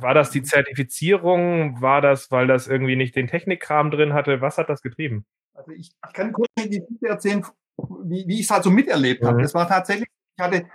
war 0.04 0.14
das 0.14 0.30
die 0.30 0.44
Zertifizierung? 0.44 1.82
War 1.82 2.02
das, 2.02 2.30
weil 2.30 2.46
das 2.46 2.68
irgendwie 2.68 2.96
nicht 2.96 3.16
den 3.16 3.28
Technikkram 3.28 3.90
drin 3.90 4.14
hatte? 4.14 4.42
Was 4.42 4.58
hat 4.58 4.70
das 4.70 4.82
getrieben? 4.82 5.26
Also 5.54 5.72
ich, 5.72 5.92
ich 6.08 6.14
kann 6.14 6.32
kurz 6.32 6.50
die 6.60 6.70
Geschichte 6.80 7.08
erzählen, 7.08 7.46
wie, 7.78 8.26
wie 8.28 8.36
ich 8.36 8.46
es 8.46 8.52
halt 8.52 8.64
so 8.64 8.70
miterlebt 8.70 9.24
mhm. 9.24 9.28
habe. 9.28 9.42
Das 9.42 9.54
war 9.54 9.68
tatsächlich, 9.68 10.10
ich 10.38 10.44
hatte, 10.44 10.66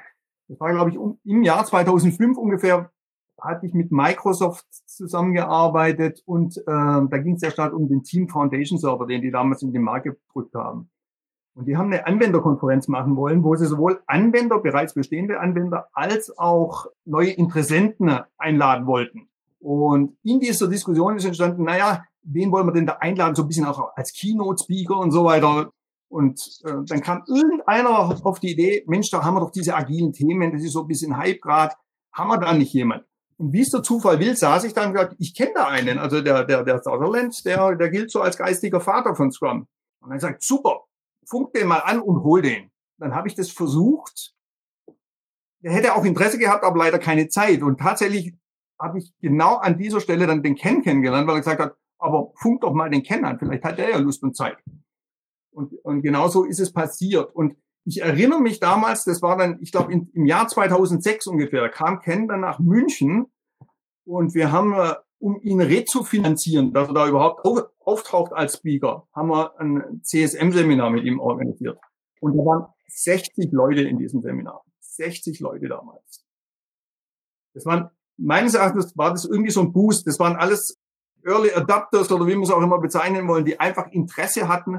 das 0.48 0.58
war 0.58 0.72
glaube 0.72 0.90
ich 0.90 0.98
um, 0.98 1.20
im 1.24 1.42
Jahr 1.42 1.64
2005 1.64 2.36
ungefähr, 2.36 2.90
hatte 3.40 3.66
ich 3.66 3.74
mit 3.74 3.92
Microsoft 3.92 4.66
zusammengearbeitet 4.86 6.22
und 6.26 6.56
äh, 6.58 6.62
da 6.66 7.18
ging 7.18 7.36
es 7.36 7.42
ja 7.42 7.52
stark 7.52 7.72
um 7.72 7.88
den 7.88 8.02
Team 8.02 8.28
Foundation 8.28 8.78
Server, 8.78 9.06
den 9.06 9.22
die 9.22 9.30
damals 9.30 9.62
in 9.62 9.72
den 9.72 9.82
Markt 9.82 10.06
gedrückt 10.06 10.54
haben. 10.54 10.90
Und 11.58 11.66
die 11.66 11.76
haben 11.76 11.92
eine 11.92 12.06
Anwenderkonferenz 12.06 12.86
machen 12.86 13.16
wollen, 13.16 13.42
wo 13.42 13.56
sie 13.56 13.66
sowohl 13.66 14.00
Anwender, 14.06 14.60
bereits 14.60 14.94
bestehende 14.94 15.40
Anwender, 15.40 15.88
als 15.92 16.38
auch 16.38 16.86
neue 17.04 17.30
Interessenten 17.30 18.20
einladen 18.38 18.86
wollten. 18.86 19.28
Und 19.58 20.16
in 20.22 20.38
dieser 20.38 20.68
Diskussion 20.68 21.16
ist 21.16 21.24
entstanden, 21.24 21.64
naja, 21.64 22.04
wen 22.22 22.52
wollen 22.52 22.68
wir 22.68 22.72
denn 22.72 22.86
da 22.86 22.98
einladen, 23.00 23.34
so 23.34 23.42
ein 23.42 23.48
bisschen 23.48 23.64
auch 23.64 23.90
als 23.96 24.12
Keynote-Speaker 24.12 24.98
und 24.98 25.10
so 25.10 25.24
weiter. 25.24 25.72
Und 26.08 26.40
äh, 26.64 26.74
dann 26.86 27.00
kam 27.00 27.24
irgendeiner 27.26 28.24
auf 28.24 28.38
die 28.38 28.52
Idee, 28.52 28.84
Mensch, 28.86 29.10
da 29.10 29.24
haben 29.24 29.34
wir 29.34 29.40
doch 29.40 29.50
diese 29.50 29.74
agilen 29.74 30.12
Themen, 30.12 30.52
das 30.52 30.62
ist 30.62 30.74
so 30.74 30.82
ein 30.82 30.86
bisschen 30.86 31.16
Hype 31.16 31.40
grad, 31.40 31.74
haben 32.12 32.28
wir 32.28 32.38
da 32.38 32.52
nicht 32.52 32.72
jemand? 32.72 33.04
Und 33.36 33.52
wie 33.52 33.62
es 33.62 33.70
der 33.70 33.82
Zufall 33.82 34.20
will, 34.20 34.36
saß 34.36 34.62
ich 34.62 34.74
da 34.74 34.86
und 34.86 34.92
gesagt, 34.92 35.16
ich 35.18 35.34
kenne 35.34 35.54
da 35.56 35.66
einen, 35.66 35.98
also 35.98 36.20
der, 36.20 36.44
der, 36.44 36.62
der 36.62 36.80
Sutherland, 36.80 37.44
der, 37.44 37.74
der 37.74 37.90
gilt 37.90 38.12
so 38.12 38.20
als 38.20 38.38
geistiger 38.38 38.80
Vater 38.80 39.16
von 39.16 39.32
Scrum. 39.32 39.66
Und 40.00 40.10
dann 40.10 40.20
sagt, 40.20 40.44
super, 40.44 40.84
funk 41.28 41.52
den 41.52 41.68
mal 41.68 41.80
an 41.80 42.00
und 42.00 42.22
hol 42.22 42.42
den. 42.42 42.70
Dann 42.98 43.14
habe 43.14 43.28
ich 43.28 43.34
das 43.34 43.50
versucht. 43.50 44.34
Der 45.62 45.72
hätte 45.72 45.94
auch 45.94 46.04
Interesse 46.04 46.38
gehabt, 46.38 46.64
aber 46.64 46.78
leider 46.78 46.98
keine 46.98 47.28
Zeit. 47.28 47.62
Und 47.62 47.78
tatsächlich 47.78 48.34
habe 48.80 48.98
ich 48.98 49.12
genau 49.20 49.56
an 49.56 49.78
dieser 49.78 50.00
Stelle 50.00 50.26
dann 50.26 50.42
den 50.42 50.54
Ken 50.54 50.82
kennengelernt, 50.82 51.26
weil 51.26 51.36
er 51.36 51.40
gesagt 51.40 51.60
hat, 51.60 51.76
aber 51.98 52.32
funk 52.36 52.60
doch 52.60 52.72
mal 52.72 52.90
den 52.90 53.02
Ken 53.02 53.24
an, 53.24 53.38
vielleicht 53.38 53.64
hat 53.64 53.78
der 53.78 53.90
ja 53.90 53.98
Lust 53.98 54.22
und 54.22 54.36
Zeit. 54.36 54.58
Und, 55.50 55.72
und 55.82 56.02
genau 56.02 56.28
so 56.28 56.44
ist 56.44 56.60
es 56.60 56.72
passiert. 56.72 57.34
Und 57.34 57.56
ich 57.84 58.02
erinnere 58.02 58.40
mich 58.40 58.60
damals, 58.60 59.04
das 59.04 59.22
war 59.22 59.36
dann, 59.36 59.58
ich 59.60 59.72
glaube, 59.72 59.92
im 59.92 60.26
Jahr 60.26 60.46
2006 60.46 61.26
ungefähr, 61.26 61.62
da 61.62 61.68
kam 61.68 62.00
Ken 62.00 62.28
dann 62.28 62.40
nach 62.40 62.58
München 62.58 63.26
und 64.04 64.34
wir 64.34 64.52
haben, 64.52 64.74
äh, 64.74 64.94
um 65.18 65.40
ihn 65.40 65.60
rezufinanzieren, 65.60 66.72
dass 66.72 66.88
er 66.88 66.94
da 66.94 67.08
überhaupt 67.08 67.44
auftaucht 67.88 68.32
als 68.34 68.58
Speaker, 68.58 69.08
haben 69.14 69.30
wir 69.30 69.58
ein 69.58 70.02
CSM-Seminar 70.02 70.90
mit 70.90 71.04
ihm 71.04 71.20
organisiert. 71.20 71.78
Und 72.20 72.36
da 72.36 72.44
waren 72.44 72.66
60 72.86 73.50
Leute 73.50 73.80
in 73.80 73.98
diesem 73.98 74.20
Seminar. 74.20 74.62
60 74.80 75.40
Leute 75.40 75.68
damals. 75.68 76.26
Das 77.54 77.64
waren, 77.64 77.88
meines 78.18 78.54
Erachtens 78.54 78.96
war 78.96 79.10
das 79.10 79.24
irgendwie 79.24 79.50
so 79.50 79.62
ein 79.62 79.72
Boost. 79.72 80.06
Das 80.06 80.18
waren 80.18 80.36
alles 80.36 80.76
Early 81.24 81.50
Adapters 81.52 82.12
oder 82.12 82.26
wie 82.26 82.34
man 82.34 82.42
es 82.42 82.50
auch 82.50 82.62
immer 82.62 82.78
bezeichnen 82.78 83.26
wollen, 83.26 83.46
die 83.46 83.58
einfach 83.58 83.90
Interesse 83.90 84.48
hatten, 84.48 84.78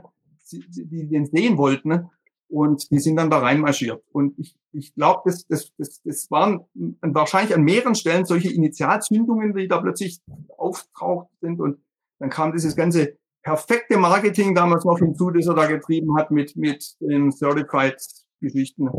die, 0.51 1.07
den 1.07 1.25
sehen 1.25 1.57
wollten 1.57 2.09
und 2.47 2.91
die 2.91 2.99
sind 2.99 3.15
dann 3.15 3.31
da 3.31 3.39
reinmarschiert. 3.39 4.03
Und 4.11 4.37
ich, 4.37 4.55
ich 4.71 4.93
glaube, 4.93 5.21
das, 5.25 5.47
das, 5.47 5.71
das, 5.77 6.01
das 6.03 6.29
waren 6.29 6.65
wahrscheinlich 7.01 7.55
an 7.55 7.63
mehreren 7.63 7.95
Stellen 7.95 8.25
solche 8.25 8.53
Initialzündungen, 8.53 9.55
die 9.55 9.67
da 9.67 9.79
plötzlich 9.81 10.19
auftaucht 10.57 11.29
sind 11.41 11.59
und 11.59 11.79
dann 12.19 12.29
kam 12.29 12.51
dieses 12.51 12.75
ganze 12.75 13.17
perfekte 13.43 13.97
Marketing 13.97 14.53
damals 14.53 14.85
noch 14.85 14.99
hinzu, 14.99 15.31
das 15.31 15.47
er 15.47 15.55
da 15.55 15.65
getrieben 15.65 16.17
hat 16.17 16.31
mit, 16.31 16.55
mit 16.55 16.95
den 16.99 17.31
Certified-Geschichten. 17.31 18.89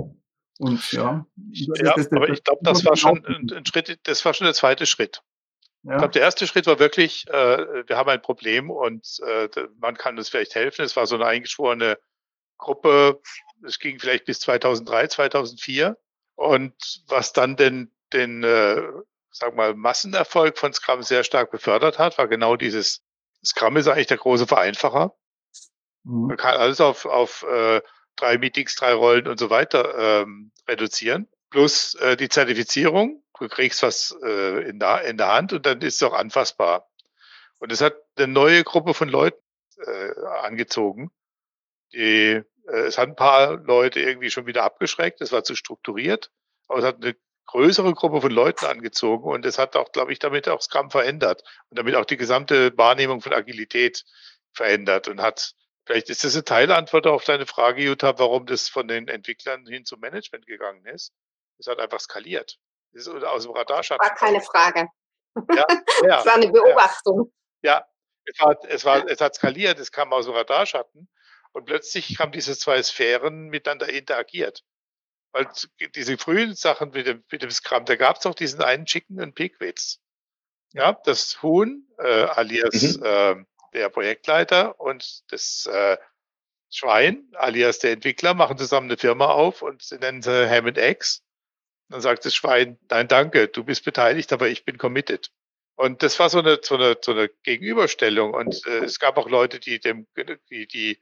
Und 0.58 0.92
ja. 0.92 1.26
ja 1.52 1.74
das, 1.82 1.94
das, 1.94 2.12
aber 2.12 2.28
ich 2.28 2.42
glaube, 2.42 2.60
das 2.62 2.84
war 2.84 2.96
schon 2.96 3.24
ein, 3.24 3.64
Schritt, 3.66 3.98
das 4.04 4.24
war 4.24 4.34
schon 4.34 4.46
der 4.46 4.54
zweite 4.54 4.86
Schritt. 4.86 5.22
Ja. 5.82 5.92
Ich 5.92 5.98
glaube, 5.98 6.12
der 6.12 6.22
erste 6.22 6.46
Schritt 6.46 6.66
war 6.66 6.78
wirklich, 6.78 7.26
äh, 7.28 7.86
wir 7.86 7.96
haben 7.96 8.10
ein 8.10 8.20
Problem 8.20 8.70
und 8.70 9.20
äh, 9.26 9.48
man 9.78 9.96
kann 9.96 10.18
uns 10.18 10.28
vielleicht 10.28 10.54
helfen. 10.54 10.84
Es 10.84 10.96
war 10.96 11.06
so 11.06 11.14
eine 11.14 11.26
eingeschworene 11.26 11.98
Gruppe. 12.58 13.20
Es 13.64 13.78
ging 13.78 13.98
vielleicht 13.98 14.26
bis 14.26 14.40
2003, 14.40 15.08
2004. 15.08 15.96
Und 16.34 16.74
was 17.08 17.32
dann 17.32 17.56
den, 17.56 17.90
den 18.12 18.42
äh, 18.42 18.82
sag 19.30 19.54
mal, 19.54 19.74
Massenerfolg 19.74 20.58
von 20.58 20.72
Scrum 20.72 21.02
sehr 21.02 21.24
stark 21.24 21.50
befördert 21.50 21.98
hat, 21.98 22.18
war 22.18 22.28
genau 22.28 22.56
dieses, 22.56 23.02
Scrum 23.44 23.76
ist 23.76 23.88
eigentlich 23.88 24.06
der 24.06 24.18
große 24.18 24.46
Vereinfacher. 24.46 25.14
Mhm. 26.04 26.28
Man 26.28 26.36
kann 26.36 26.56
alles 26.56 26.80
auf, 26.80 27.06
auf 27.06 27.42
äh, 27.42 27.80
drei 28.16 28.38
Meetings, 28.38 28.74
drei 28.74 28.92
Rollen 28.92 29.26
und 29.26 29.38
so 29.38 29.50
weiter 29.50 30.22
ähm, 30.22 30.52
reduzieren. 30.68 31.28
Plus 31.50 31.94
äh, 31.96 32.16
die 32.16 32.28
Zertifizierung, 32.28 33.22
du 33.38 33.48
kriegst 33.48 33.82
was 33.82 34.16
äh, 34.22 34.68
in, 34.68 34.78
der, 34.78 35.02
in 35.04 35.16
der 35.16 35.28
Hand 35.28 35.52
und 35.52 35.66
dann 35.66 35.80
ist 35.80 35.96
es 35.96 36.02
auch 36.02 36.14
anfassbar. 36.14 36.88
Und 37.58 37.72
es 37.72 37.80
hat 37.80 37.94
eine 38.16 38.28
neue 38.28 38.62
Gruppe 38.64 38.94
von 38.94 39.08
Leuten 39.08 39.42
äh, 39.84 40.12
angezogen. 40.42 41.10
Die, 41.92 42.42
äh, 42.66 42.70
es 42.70 42.98
hat 42.98 43.08
ein 43.08 43.16
paar 43.16 43.56
Leute 43.56 44.00
irgendwie 44.00 44.30
schon 44.30 44.46
wieder 44.46 44.64
abgeschreckt, 44.64 45.20
es 45.20 45.32
war 45.32 45.44
zu 45.44 45.56
strukturiert, 45.56 46.30
aber 46.68 46.78
es 46.78 46.84
hat 46.84 46.96
eine 46.96 47.16
größere 47.50 47.94
Gruppe 47.94 48.20
von 48.20 48.30
Leuten 48.30 48.66
angezogen 48.66 49.24
und 49.28 49.44
es 49.44 49.58
hat 49.58 49.74
auch, 49.74 49.90
glaube 49.90 50.12
ich, 50.12 50.20
damit 50.20 50.48
auch 50.48 50.62
Scrum 50.62 50.90
verändert 50.90 51.42
und 51.68 51.78
damit 51.78 51.96
auch 51.96 52.04
die 52.04 52.16
gesamte 52.16 52.76
Wahrnehmung 52.78 53.20
von 53.20 53.32
Agilität 53.32 54.04
verändert 54.52 55.08
und 55.08 55.20
hat, 55.20 55.54
vielleicht 55.84 56.10
ist 56.10 56.22
das 56.22 56.34
eine 56.34 56.44
Teilantwort 56.44 57.08
auf 57.08 57.24
deine 57.24 57.46
Frage, 57.46 57.82
Jutta, 57.82 58.18
warum 58.20 58.46
das 58.46 58.68
von 58.68 58.86
den 58.86 59.08
Entwicklern 59.08 59.66
hin 59.66 59.84
zum 59.84 59.98
Management 59.98 60.46
gegangen 60.46 60.86
ist. 60.86 61.12
Es 61.58 61.66
hat 61.66 61.80
einfach 61.80 61.98
skaliert. 61.98 62.56
Das 62.92 63.06
ist 63.06 63.24
aus 63.24 63.42
dem 63.42 63.52
Radarschatten. 63.52 64.08
War 64.08 64.14
keine 64.14 64.40
Frage. 64.40 64.86
Ja, 65.36 65.66
ja, 66.02 66.16
das 66.16 66.26
war 66.26 66.34
eine 66.34 66.48
Beobachtung. 66.48 67.32
Ja, 67.62 67.78
ja. 67.78 67.86
Es, 68.24 68.38
war, 68.38 68.64
es, 68.68 68.84
war, 68.84 69.08
es 69.08 69.20
hat 69.20 69.34
skaliert, 69.34 69.80
es 69.80 69.90
kam 69.90 70.12
aus 70.12 70.26
dem 70.26 70.34
Radarschatten 70.34 71.08
und 71.52 71.64
plötzlich 71.64 72.20
haben 72.20 72.30
diese 72.30 72.56
zwei 72.56 72.80
Sphären 72.80 73.48
miteinander 73.48 73.88
interagiert. 73.88 74.62
Weil 75.32 75.48
diese 75.94 76.18
frühen 76.18 76.54
Sachen 76.54 76.90
mit 76.90 77.06
dem, 77.06 77.24
mit 77.30 77.42
dem 77.42 77.50
Scrum, 77.50 77.84
da 77.84 77.96
gab 77.96 78.16
es 78.18 78.26
auch 78.26 78.34
diesen 78.34 78.62
einen 78.62 78.86
Chicken 78.86 79.20
und 79.20 79.34
Pigwitz. 79.34 80.00
Ja, 80.72 80.92
das 81.04 81.42
Huhn, 81.42 81.86
äh, 81.98 82.24
alias 82.24 82.98
mhm. 82.98 83.04
äh, 83.04 83.36
der 83.74 83.88
Projektleiter 83.88 84.80
und 84.80 85.22
das 85.32 85.66
äh, 85.66 85.96
Schwein, 86.68 87.28
alias 87.34 87.80
der 87.80 87.92
Entwickler, 87.92 88.34
machen 88.34 88.58
zusammen 88.58 88.88
eine 88.88 88.96
Firma 88.96 89.26
auf 89.26 89.62
und 89.62 89.82
sie 89.82 89.98
nennen 89.98 90.22
sie 90.22 90.48
Ham 90.48 90.66
and 90.66 90.78
Eggs. 90.78 91.22
Dann 91.88 92.00
sagt 92.00 92.24
das 92.24 92.34
Schwein, 92.34 92.78
nein, 92.88 93.08
danke, 93.08 93.48
du 93.48 93.64
bist 93.64 93.84
beteiligt, 93.84 94.32
aber 94.32 94.48
ich 94.48 94.64
bin 94.64 94.78
committed. 94.78 95.32
Und 95.74 96.02
das 96.02 96.18
war 96.18 96.30
so 96.30 96.38
eine, 96.38 96.60
so 96.62 96.76
eine, 96.76 96.98
so 97.00 97.12
eine 97.12 97.28
Gegenüberstellung. 97.42 98.34
Und 98.34 98.64
äh, 98.66 98.84
es 98.84 99.00
gab 99.00 99.16
auch 99.16 99.28
Leute, 99.28 99.58
die 99.58 99.80
dem, 99.80 100.06
die, 100.50 100.66
die 100.68 101.00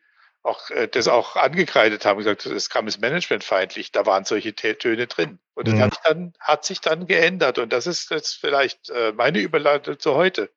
auch 0.49 0.71
äh, 0.71 0.89
das 0.89 1.09
auch 1.09 1.37
angekreidet 1.37 2.05
haben, 2.05 2.19
gesagt, 2.19 2.47
das 2.47 2.71
kam 2.71 2.87
ist 2.89 3.01
managementfeindlich, 3.01 3.93
da 3.93 4.07
waren 4.07 4.25
solche 4.25 4.55
Töne 4.55 5.07
drin. 5.07 5.39
Und 5.55 5.69
das 5.69 5.75
mhm. 5.75 5.81
hat, 5.81 5.95
sich 5.95 6.03
dann, 6.03 6.33
hat 6.41 6.65
sich 6.65 6.81
dann 6.81 7.07
geändert. 7.07 7.59
Und 7.59 7.73
das 7.73 7.87
ist 7.87 8.11
jetzt 8.11 8.35
vielleicht 8.35 8.91
äh, 8.91 9.13
meine 9.13 9.39
Überleitung 9.39 9.99
zu 9.99 10.15
heute. 10.15 10.51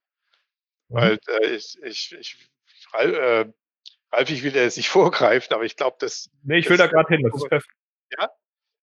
Mhm. 0.89 0.95
Weil 0.95 1.19
äh, 1.27 1.47
ich, 1.47 1.77
ich, 1.83 2.15
ich 2.19 2.37
äh, 2.93 3.45
Ralf, 4.11 4.29
ich 4.29 4.43
will 4.43 4.55
jetzt 4.55 4.77
nicht 4.77 4.89
vorgreifen, 4.89 5.53
aber 5.53 5.63
ich 5.63 5.75
glaube, 5.75 5.97
dass. 5.99 6.29
Nee, 6.43 6.59
ich 6.59 6.69
will 6.69 6.77
da 6.77 6.87
gerade 6.87 7.15
hin, 7.15 7.23
das 7.23 7.41
ist 7.41 7.49
perfekt. 7.49 7.75
Ja, 8.17 8.29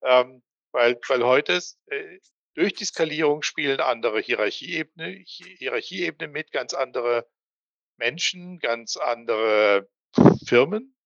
ähm, 0.03 0.43
weil, 0.73 0.99
weil 1.09 1.25
heute 1.25 1.55
ist, 1.55 1.79
äh, 1.87 2.19
durch 2.55 2.75
die 2.75 2.85
Skalierung 2.85 3.43
spielen 3.43 3.81
andere 3.81 4.21
Hierarchieebene, 4.21 5.23
Hierarchieebene 5.27 6.29
mit, 6.29 6.51
ganz 6.51 6.75
andere 6.75 7.29
Menschen, 7.99 8.59
ganz 8.59 8.97
andere 8.97 9.89
Firmen. 10.45 10.98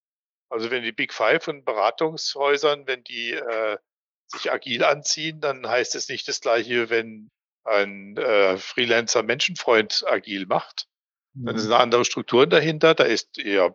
Also 0.53 0.71
wenn 0.71 0.83
die 0.83 0.93
Big 0.93 1.15
Five 1.15 1.45
von 1.45 1.65
Beratungshäusern, 1.65 2.87
wenn 2.87 3.03
die 3.05 3.33
äh, 3.33 3.79
sich 4.27 4.53
agil 4.53 4.85
anziehen, 4.85 5.41
dann 5.41 5.67
heißt 5.67 5.95
es 5.95 6.11
nicht 6.11 6.29
das 6.29 6.43
gleiche, 6.43 6.91
wenn 6.91 7.31
ein 7.65 8.19
äh, 8.19 8.59
Freelancer 8.59 9.23
Menschenfreund 9.23 10.05
agil 10.07 10.45
macht. 10.45 10.89
Dann 11.33 11.57
sind 11.57 11.71
mhm. 11.71 11.77
andere 11.77 12.05
Strukturen 12.05 12.51
dahinter. 12.51 12.95
Da 12.95 13.05
ist 13.05 13.39
ihr 13.39 13.75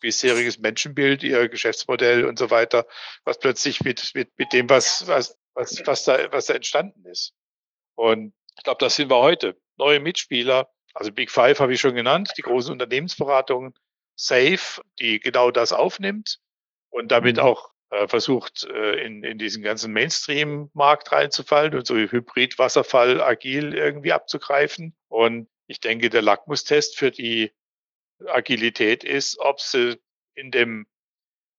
bisheriges 0.00 0.58
Menschenbild, 0.58 1.22
ihr 1.22 1.46
Geschäftsmodell 1.50 2.24
und 2.24 2.38
so 2.38 2.48
weiter, 2.48 2.86
was 3.24 3.38
plötzlich 3.38 3.82
mit, 3.82 4.12
mit, 4.14 4.30
mit 4.38 4.54
dem, 4.54 4.70
was, 4.70 5.06
was, 5.06 5.36
was, 5.52 5.82
was, 5.84 6.04
da, 6.04 6.32
was 6.32 6.46
da 6.46 6.54
entstanden 6.54 7.04
ist. 7.04 7.34
Und 7.96 8.32
ich 8.56 8.64
glaube, 8.64 8.78
das 8.82 8.96
sind 8.96 9.10
wir 9.10 9.18
heute. 9.18 9.60
Neue 9.76 10.00
Mitspieler, 10.00 10.70
Also 10.94 11.12
Big 11.12 11.30
Five 11.30 11.60
habe 11.60 11.74
ich 11.74 11.80
schon 11.80 11.94
genannt, 11.94 12.32
die 12.38 12.42
großen 12.42 12.72
Unternehmensberatungen, 12.72 13.74
Safe, 14.18 14.82
die 14.98 15.20
genau 15.20 15.50
das 15.52 15.72
aufnimmt 15.72 16.40
und 16.90 17.12
damit 17.12 17.36
mhm. 17.36 17.42
auch 17.42 17.70
äh, 17.90 18.08
versucht, 18.08 18.64
äh, 18.64 19.04
in, 19.04 19.22
in 19.22 19.38
diesen 19.38 19.62
ganzen 19.62 19.92
Mainstream-Markt 19.92 21.12
reinzufallen 21.12 21.74
und 21.74 21.86
so 21.86 21.94
Hybrid, 21.94 22.58
Wasserfall, 22.58 23.22
agil 23.22 23.74
irgendwie 23.74 24.12
abzugreifen. 24.12 24.96
Und 25.08 25.48
ich 25.68 25.80
denke, 25.80 26.10
der 26.10 26.22
Lackmustest 26.22 26.98
für 26.98 27.12
die 27.12 27.52
Agilität 28.26 29.04
ist, 29.04 29.38
ob 29.38 29.60
sie 29.60 30.00
in 30.34 30.50
dem, 30.50 30.86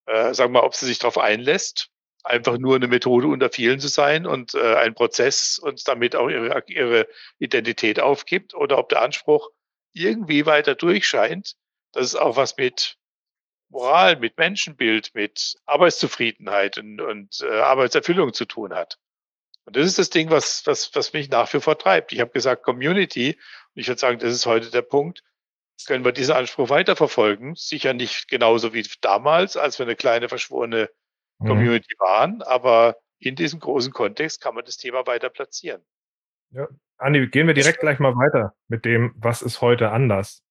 äh, 0.06 0.34
sagen 0.34 0.54
wir 0.54 0.60
mal, 0.60 0.66
ob 0.66 0.76
sie 0.76 0.86
sich 0.86 1.00
darauf 1.00 1.18
einlässt, 1.18 1.90
einfach 2.24 2.58
nur 2.58 2.76
eine 2.76 2.90
Methode 2.90 3.28
unter 3.28 3.50
vielen 3.50 3.80
zu 3.80 3.88
sein 3.88 4.28
und 4.28 4.54
äh, 4.54 4.76
ein 4.76 4.94
Prozess 4.94 5.58
und 5.58 5.88
damit 5.88 6.16
auch 6.18 6.30
ihre, 6.30 6.62
ihre 6.68 7.08
Identität 7.40 8.02
aufgibt 8.02 8.54
oder 8.54 8.78
ob 8.78 8.90
der 8.90 9.02
Anspruch 9.02 9.50
irgendwie 9.94 10.46
weiter 10.46 10.76
durchscheint, 10.76 11.56
dass 11.92 12.06
es 12.06 12.16
auch 12.16 12.36
was 12.36 12.58
mit 12.58 12.98
Moral, 13.70 14.18
mit 14.18 14.38
Menschenbild, 14.38 15.14
mit 15.14 15.56
Arbeitszufriedenheit 15.66 16.78
und, 16.78 17.00
und 17.02 17.42
äh, 17.42 17.60
Arbeitserfüllung 17.60 18.34
zu 18.34 18.46
tun 18.46 18.74
hat. 18.74 18.98
Und 19.66 19.76
das 19.76 19.86
ist 19.86 20.00
das 20.00 20.10
Ding, 20.10 20.32
was, 20.32 20.66
was, 20.66 20.90
was 20.96 21.14
mich 21.14 21.30
nach 21.30 21.54
wie 21.54 21.60
vor 21.60 21.78
treibt. 21.78 22.12
Ich 22.12 22.20
habe 22.20 22.32
gesagt 22.32 22.64
Community 22.64 23.38
und 23.76 23.82
ich 23.82 23.88
würde 23.88 24.00
sagen, 24.00 24.18
das 24.18 24.34
ist 24.34 24.48
heute 24.48 24.72
der 24.72 24.82
Punkt. 24.82 25.24
Können 25.86 26.04
wir 26.04 26.12
diesen 26.12 26.36
Anspruch 26.36 26.70
weiterverfolgen? 26.70 27.56
Sicher 27.56 27.94
nicht 27.94 28.28
genauso 28.28 28.74
wie 28.74 28.86
damals, 29.02 29.56
als 29.56 29.78
wir 29.78 29.86
eine 29.86 29.96
kleine 29.96 30.28
verschworene 30.28 30.90
mhm. 31.38 31.48
Community 31.48 31.94
mhm. 31.94 32.04
waren, 32.04 32.42
aber 32.42 32.98
in 33.20 33.36
diesem 33.36 33.60
großen 33.60 33.94
Kontext 33.94 34.42
kann 34.42 34.56
man 34.56 34.66
das 34.66 34.78
Thema 34.78 35.06
weiter 35.06 35.30
platzieren. 35.30 35.84
Ja. 36.52 36.68
Andi, 36.98 37.28
gehen 37.28 37.48
wir 37.48 37.54
direkt 37.54 37.80
gleich 37.80 38.00
mal 38.00 38.16
weiter 38.16 38.56
mit 38.68 38.84
dem, 38.84 39.14
was 39.16 39.42
ist 39.42 39.62
heute 39.62 39.92
anders? 39.92 40.44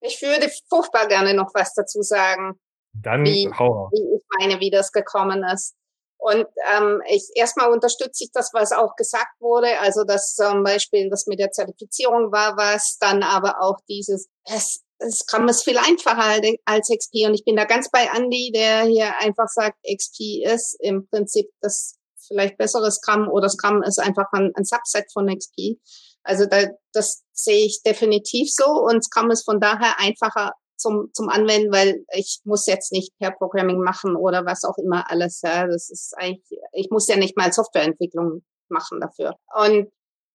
Ich 0.00 0.20
würde 0.22 0.50
furchtbar 0.68 1.08
gerne 1.08 1.34
noch 1.34 1.50
was 1.54 1.74
dazu 1.74 2.02
sagen. 2.02 2.58
Dann 2.92 3.24
wie, 3.24 3.50
hau 3.58 3.88
wie 3.92 4.16
ich 4.16 4.22
meine, 4.38 4.60
wie 4.60 4.70
das 4.70 4.92
gekommen 4.92 5.44
ist. 5.44 5.74
Und 6.18 6.46
ähm, 6.74 7.02
ich 7.08 7.28
erstmal 7.34 7.70
unterstütze 7.70 8.24
ich 8.24 8.30
das, 8.32 8.50
was 8.52 8.72
auch 8.72 8.96
gesagt 8.96 9.38
wurde, 9.38 9.78
also 9.80 10.04
dass 10.04 10.34
zum 10.34 10.64
Beispiel 10.64 11.10
das 11.10 11.26
mit 11.26 11.38
der 11.38 11.50
Zertifizierung 11.50 12.32
war 12.32 12.56
was, 12.56 12.96
dann 12.98 13.22
aber 13.22 13.60
auch 13.60 13.76
dieses, 13.88 14.28
es, 14.44 14.82
Scrum 15.10 15.46
ist 15.48 15.64
viel 15.64 15.76
einfacher 15.76 16.40
als 16.64 16.88
XP 16.88 17.26
und 17.26 17.34
ich 17.34 17.44
bin 17.44 17.56
da 17.56 17.64
ganz 17.64 17.90
bei 17.90 18.08
Andy, 18.16 18.50
der 18.54 18.84
hier 18.84 19.12
einfach 19.18 19.48
sagt, 19.48 19.76
XP 19.82 20.42
ist 20.44 20.76
im 20.80 21.06
Prinzip 21.08 21.50
das 21.60 21.96
vielleicht 22.26 22.56
bessere 22.56 22.90
Scrum 22.90 23.28
oder 23.28 23.48
Scrum 23.48 23.82
ist 23.82 23.98
einfach 23.98 24.26
ein, 24.32 24.52
ein 24.54 24.64
Subset 24.64 25.12
von 25.12 25.26
XP. 25.26 25.78
Also 26.26 26.46
da, 26.46 26.64
das 26.92 27.22
sehe 27.32 27.64
ich 27.64 27.82
definitiv 27.82 28.52
so 28.52 28.66
und 28.66 29.04
Scrum 29.04 29.30
ist 29.30 29.44
von 29.44 29.60
daher 29.60 29.98
einfacher 29.98 30.52
zum, 30.76 31.10
zum 31.12 31.28
Anwenden, 31.28 31.72
weil 31.72 32.04
ich 32.12 32.40
muss 32.44 32.66
jetzt 32.66 32.92
nicht 32.92 33.16
per 33.18 33.30
Programming 33.30 33.80
machen 33.80 34.16
oder 34.16 34.44
was 34.44 34.64
auch 34.64 34.76
immer 34.78 35.10
alles. 35.10 35.40
Ja. 35.42 35.66
Das 35.66 35.88
ist 35.88 36.14
eigentlich, 36.16 36.58
ich 36.72 36.90
muss 36.90 37.08
ja 37.08 37.16
nicht 37.16 37.36
mal 37.36 37.52
Softwareentwicklung 37.52 38.44
machen 38.68 39.00
dafür. 39.00 39.36
Und 39.54 39.90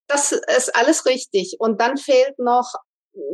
das 0.07 0.31
ist 0.31 0.75
alles 0.75 1.05
richtig. 1.05 1.57
Und 1.59 1.79
dann 1.79 1.97
fehlt 1.97 2.37
noch, 2.39 2.73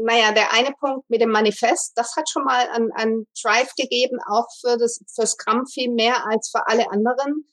naja, 0.04 0.32
der 0.32 0.54
eine 0.54 0.74
Punkt 0.80 1.10
mit 1.10 1.22
dem 1.22 1.30
Manifest, 1.30 1.94
das 1.96 2.16
hat 2.16 2.30
schon 2.30 2.44
mal 2.44 2.68
an, 2.70 2.90
an 2.96 3.26
Drive 3.42 3.74
gegeben, 3.76 4.18
auch 4.28 4.48
für 4.62 4.78
das, 4.78 5.00
für 5.14 5.26
Scrum 5.26 5.66
viel 5.68 5.92
mehr 5.92 6.26
als 6.28 6.50
für 6.50 6.68
alle 6.68 6.90
anderen. 6.92 7.46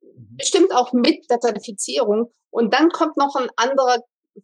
Mhm. 0.00 0.36
Bestimmt 0.36 0.74
auch 0.74 0.92
mit 0.92 1.28
der 1.30 1.40
Zertifizierung. 1.40 2.32
Und 2.50 2.74
dann 2.74 2.90
kommt 2.90 3.16
noch 3.16 3.34
ein 3.36 3.48
anderer 3.56 3.98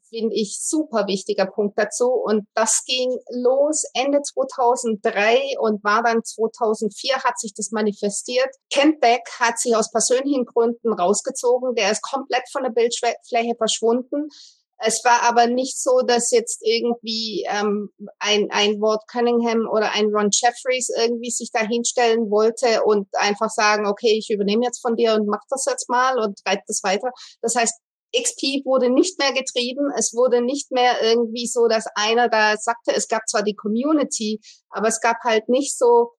finde 0.08 0.34
ich, 0.34 0.58
super 0.60 1.06
wichtiger 1.06 1.46
Punkt 1.46 1.78
dazu. 1.78 2.10
Und 2.10 2.46
das 2.54 2.84
ging 2.84 3.18
los 3.30 3.84
Ende 3.94 4.22
2003 4.22 5.58
und 5.60 5.82
war 5.84 6.02
dann 6.02 6.24
2004 6.24 7.16
hat 7.24 7.38
sich 7.38 7.54
das 7.54 7.70
manifestiert. 7.70 8.48
Kent 8.72 9.00
Beck 9.00 9.22
hat 9.38 9.58
sich 9.58 9.74
aus 9.76 9.90
persönlichen 9.90 10.44
Gründen 10.44 10.92
rausgezogen. 10.92 11.74
Der 11.74 11.90
ist 11.92 12.02
komplett 12.02 12.48
von 12.50 12.62
der 12.62 12.70
Bildfläche 12.70 13.54
verschwunden. 13.56 14.28
Es 14.80 15.04
war 15.04 15.22
aber 15.28 15.48
nicht 15.48 15.80
so, 15.80 16.02
dass 16.06 16.30
jetzt 16.30 16.60
irgendwie 16.62 17.44
ähm, 17.50 17.90
ein, 18.20 18.48
ein 18.50 18.80
Wort 18.80 19.02
Cunningham 19.08 19.68
oder 19.68 19.92
ein 19.92 20.06
Ron 20.14 20.30
Jeffries 20.32 20.88
irgendwie 20.96 21.30
sich 21.30 21.50
da 21.52 21.60
hinstellen 21.66 22.30
wollte 22.30 22.84
und 22.84 23.08
einfach 23.14 23.50
sagen, 23.50 23.88
okay, 23.88 24.16
ich 24.16 24.30
übernehme 24.30 24.64
jetzt 24.64 24.80
von 24.80 24.94
dir 24.94 25.14
und 25.14 25.26
mach 25.26 25.42
das 25.50 25.66
jetzt 25.68 25.88
mal 25.88 26.20
und 26.20 26.38
treibe 26.44 26.62
das 26.68 26.82
weiter. 26.84 27.10
Das 27.42 27.56
heißt, 27.56 27.74
XP 28.16 28.64
wurde 28.64 28.90
nicht 28.90 29.18
mehr 29.18 29.32
getrieben. 29.32 29.90
Es 29.96 30.12
wurde 30.14 30.40
nicht 30.40 30.70
mehr 30.70 31.02
irgendwie 31.02 31.46
so, 31.46 31.68
dass 31.68 31.86
einer 31.94 32.28
da 32.28 32.56
sagte, 32.56 32.94
es 32.94 33.08
gab 33.08 33.28
zwar 33.28 33.42
die 33.42 33.54
Community, 33.54 34.40
aber 34.70 34.88
es 34.88 35.00
gab 35.00 35.16
halt 35.24 35.48
nicht 35.48 35.76
so 35.76 36.12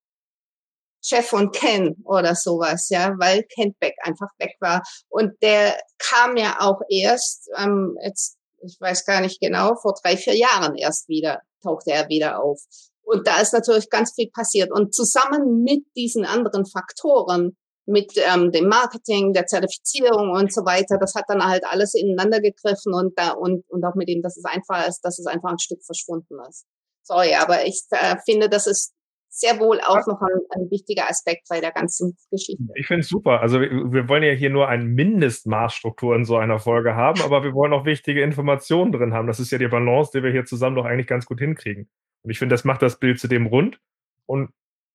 Jeff 1.01 1.31
und 1.33 1.55
Ken 1.55 1.95
oder 2.03 2.35
sowas, 2.35 2.89
ja, 2.89 3.13
weil 3.17 3.43
Ken 3.43 3.73
Beck 3.79 3.95
einfach 4.03 4.29
weg 4.37 4.55
war. 4.59 4.83
Und 5.07 5.31
der 5.41 5.79
kam 5.97 6.37
ja 6.37 6.57
auch 6.59 6.81
erst, 6.89 7.49
ähm, 7.57 7.97
jetzt, 8.03 8.37
ich 8.61 8.77
weiß 8.79 9.05
gar 9.05 9.21
nicht 9.21 9.39
genau, 9.39 9.75
vor 9.81 9.93
drei, 10.01 10.17
vier 10.17 10.35
Jahren 10.35 10.75
erst 10.75 11.07
wieder, 11.07 11.41
tauchte 11.63 11.91
er 11.91 12.09
wieder 12.09 12.43
auf. 12.43 12.61
Und 13.01 13.25
da 13.27 13.39
ist 13.39 13.53
natürlich 13.53 13.89
ganz 13.89 14.13
viel 14.13 14.29
passiert. 14.29 14.71
Und 14.71 14.93
zusammen 14.93 15.63
mit 15.63 15.85
diesen 15.95 16.25
anderen 16.25 16.65
Faktoren 16.65 17.57
mit 17.89 18.13
ähm, 18.17 18.51
dem 18.51 18.67
Marketing, 18.67 19.33
der 19.33 19.47
Zertifizierung 19.47 20.31
und 20.31 20.53
so 20.53 20.65
weiter. 20.65 20.97
Das 20.99 21.15
hat 21.15 21.25
dann 21.27 21.43
halt 21.43 21.63
alles 21.65 21.93
ineinander 21.93 22.39
gegriffen 22.39 22.93
und 22.93 23.17
da 23.17 23.31
und, 23.31 23.63
und 23.69 23.83
auch 23.83 23.95
mit 23.95 24.07
dem, 24.07 24.21
dass 24.21 24.37
es 24.37 24.45
einfach 24.45 24.87
ist, 24.87 25.01
dass 25.01 25.19
es 25.19 25.25
einfach 25.25 25.49
ein 25.49 25.59
Stück 25.59 25.83
verschwunden 25.83 26.37
ist. 26.47 26.65
Sorry, 27.03 27.33
aber 27.33 27.65
ich 27.65 27.81
äh, 27.91 28.15
finde, 28.25 28.49
das 28.49 28.67
ist 28.67 28.93
sehr 29.29 29.59
wohl 29.59 29.79
auch 29.79 30.05
noch 30.07 30.21
ein, 30.21 30.39
ein 30.51 30.71
wichtiger 30.71 31.09
Aspekt 31.09 31.47
bei 31.49 31.61
der 31.61 31.71
ganzen 31.71 32.17
Geschichte. 32.31 32.63
Ich 32.75 32.87
finde 32.87 33.01
es 33.01 33.09
super. 33.09 33.41
Also 33.41 33.61
wir, 33.61 33.69
wir, 33.69 34.09
wollen 34.09 34.23
ja 34.23 34.31
hier 34.31 34.49
nur 34.49 34.67
ein 34.67 34.87
Mindestmaßstruktur 34.87 36.15
in 36.15 36.25
so 36.25 36.37
einer 36.37 36.59
Folge 36.59 36.95
haben, 36.95 37.21
aber 37.21 37.43
wir 37.43 37.53
wollen 37.53 37.73
auch 37.73 37.85
wichtige 37.85 38.23
Informationen 38.23 38.91
drin 38.91 39.13
haben. 39.13 39.27
Das 39.27 39.39
ist 39.39 39.51
ja 39.51 39.57
die 39.57 39.67
Balance, 39.67 40.11
die 40.13 40.23
wir 40.23 40.31
hier 40.31 40.45
zusammen 40.45 40.75
doch 40.75 40.85
eigentlich 40.85 41.07
ganz 41.07 41.25
gut 41.25 41.39
hinkriegen. 41.39 41.89
Und 42.23 42.31
ich 42.31 42.39
finde, 42.39 42.53
das 42.53 42.65
macht 42.65 42.81
das 42.81 42.99
Bild 42.99 43.19
zudem 43.19 43.45
rund. 43.45 43.79
Und 44.25 44.49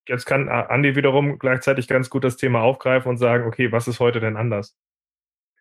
jetzt 0.07 0.25
kann 0.25 0.49
Andi 0.49 0.95
wiederum 0.95 1.39
gleichzeitig 1.39 1.87
ganz 1.87 2.09
gut 2.09 2.23
das 2.23 2.37
Thema 2.37 2.61
aufgreifen 2.61 3.09
und 3.09 3.17
sagen, 3.17 3.47
okay, 3.47 3.71
was 3.71 3.87
ist 3.87 3.99
heute 3.99 4.19
denn 4.19 4.37
anders? 4.37 4.75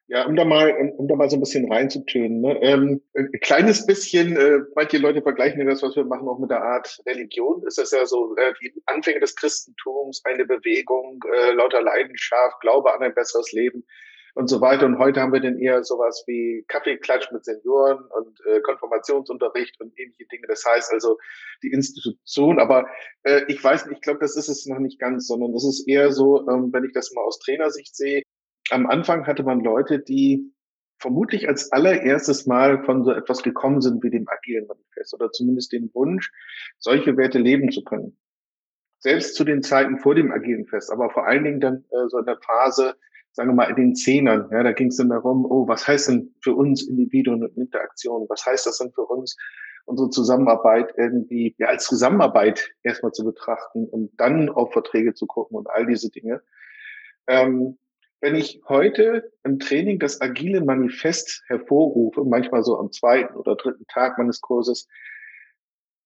Ja, 0.06 0.26
um 0.26 0.36
da 0.36 0.44
mal, 0.44 0.70
um 0.98 1.08
da 1.08 1.16
mal 1.16 1.30
so 1.30 1.36
ein 1.36 1.40
bisschen 1.40 1.70
reinzutönen. 1.72 2.42
Ne? 2.42 2.58
Ähm, 2.60 3.00
ein 3.14 3.30
kleines 3.40 3.86
bisschen, 3.86 4.36
äh, 4.36 4.58
manche 4.74 4.98
Leute 4.98 5.22
vergleichen 5.22 5.66
das, 5.66 5.82
was 5.82 5.96
wir 5.96 6.04
machen, 6.04 6.28
auch 6.28 6.38
mit 6.38 6.50
der 6.50 6.62
Art 6.62 7.00
Religion. 7.06 7.62
Ist 7.66 7.78
das 7.78 7.90
ja 7.90 8.04
so 8.04 8.36
äh, 8.36 8.52
die 8.60 8.74
Anfänge 8.84 9.20
des 9.20 9.34
Christentums, 9.34 10.20
eine 10.24 10.44
Bewegung, 10.44 11.24
äh, 11.32 11.52
lauter 11.52 11.80
Leidenschaft, 11.80 12.60
Glaube 12.60 12.92
an 12.92 13.02
ein 13.02 13.14
besseres 13.14 13.52
Leben 13.52 13.82
und 14.34 14.48
so 14.48 14.60
weiter. 14.60 14.86
Und 14.86 14.98
heute 14.98 15.20
haben 15.20 15.32
wir 15.32 15.40
dann 15.40 15.58
eher 15.58 15.82
sowas 15.84 16.24
wie 16.26 16.64
Kaffeeklatsch 16.68 17.30
mit 17.32 17.44
Senioren 17.44 18.04
und 18.04 18.40
äh, 18.46 18.60
Konfirmationsunterricht 18.60 19.80
und 19.80 19.98
ähnliche 19.98 20.26
Dinge. 20.26 20.46
Das 20.48 20.64
heißt 20.64 20.92
also 20.92 21.18
die 21.62 21.70
Institution. 21.70 22.58
Aber 22.58 22.86
äh, 23.22 23.42
ich 23.48 23.62
weiß 23.62 23.86
nicht, 23.86 23.96
ich 23.96 24.02
glaube, 24.02 24.18
das 24.20 24.36
ist 24.36 24.48
es 24.48 24.66
noch 24.66 24.80
nicht 24.80 24.98
ganz, 24.98 25.26
sondern 25.26 25.52
das 25.52 25.64
ist 25.64 25.88
eher 25.88 26.12
so, 26.12 26.48
ähm, 26.48 26.72
wenn 26.72 26.84
ich 26.84 26.92
das 26.92 27.12
mal 27.14 27.22
aus 27.22 27.38
Trainersicht 27.38 27.94
sehe. 27.96 28.22
Am 28.70 28.86
Anfang 28.86 29.26
hatte 29.26 29.44
man 29.44 29.60
Leute, 29.60 30.00
die 30.00 30.52
vermutlich 30.98 31.48
als 31.48 31.70
allererstes 31.70 32.46
Mal 32.46 32.82
von 32.84 33.04
so 33.04 33.12
etwas 33.12 33.42
gekommen 33.42 33.80
sind 33.80 34.02
wie 34.02 34.10
dem 34.10 34.26
agilen 34.28 34.66
Manifest 34.66 35.14
oder 35.14 35.30
zumindest 35.30 35.72
den 35.72 35.90
Wunsch, 35.92 36.32
solche 36.78 37.16
Werte 37.16 37.38
leben 37.38 37.70
zu 37.70 37.84
können. 37.84 38.16
Selbst 39.00 39.34
zu 39.34 39.44
den 39.44 39.62
Zeiten 39.62 39.98
vor 39.98 40.14
dem 40.14 40.32
agilen 40.32 40.66
Fest, 40.66 40.90
aber 40.90 41.10
vor 41.10 41.26
allen 41.26 41.44
Dingen 41.44 41.60
dann 41.60 41.84
äh, 41.90 42.08
so 42.08 42.18
in 42.18 42.24
der 42.24 42.38
Phase, 42.38 42.94
sagen 43.34 43.50
wir 43.50 43.54
mal, 43.54 43.70
in 43.70 43.76
den 43.76 43.94
Zehnern, 43.94 44.48
ja, 44.50 44.62
da 44.62 44.72
ging 44.72 44.88
es 44.88 44.96
dann 44.96 45.10
darum, 45.10 45.44
oh, 45.44 45.66
was 45.68 45.86
heißt 45.86 46.08
denn 46.08 46.34
für 46.40 46.54
uns 46.54 46.86
Individuen 46.86 47.42
und 47.42 47.56
Interaktion? 47.56 48.26
Was 48.28 48.46
heißt 48.46 48.66
das 48.66 48.78
denn 48.78 48.92
für 48.92 49.02
uns, 49.02 49.36
unsere 49.86 50.08
Zusammenarbeit 50.10 50.94
irgendwie 50.96 51.54
ja, 51.58 51.66
als 51.66 51.84
Zusammenarbeit 51.84 52.70
erstmal 52.82 53.12
zu 53.12 53.24
betrachten 53.24 53.86
und 53.86 54.12
dann 54.18 54.48
auf 54.48 54.72
Verträge 54.72 55.14
zu 55.14 55.26
gucken 55.26 55.56
und 55.56 55.68
all 55.68 55.86
diese 55.86 56.10
Dinge. 56.10 56.42
Ähm, 57.26 57.78
wenn 58.20 58.36
ich 58.36 58.62
heute 58.68 59.32
im 59.42 59.58
Training 59.58 59.98
das 59.98 60.20
agile 60.20 60.62
Manifest 60.62 61.42
hervorrufe, 61.46 62.24
manchmal 62.24 62.62
so 62.62 62.78
am 62.78 62.90
zweiten 62.90 63.34
oder 63.34 63.56
dritten 63.56 63.86
Tag 63.88 64.16
meines 64.16 64.40
Kurses, 64.40 64.88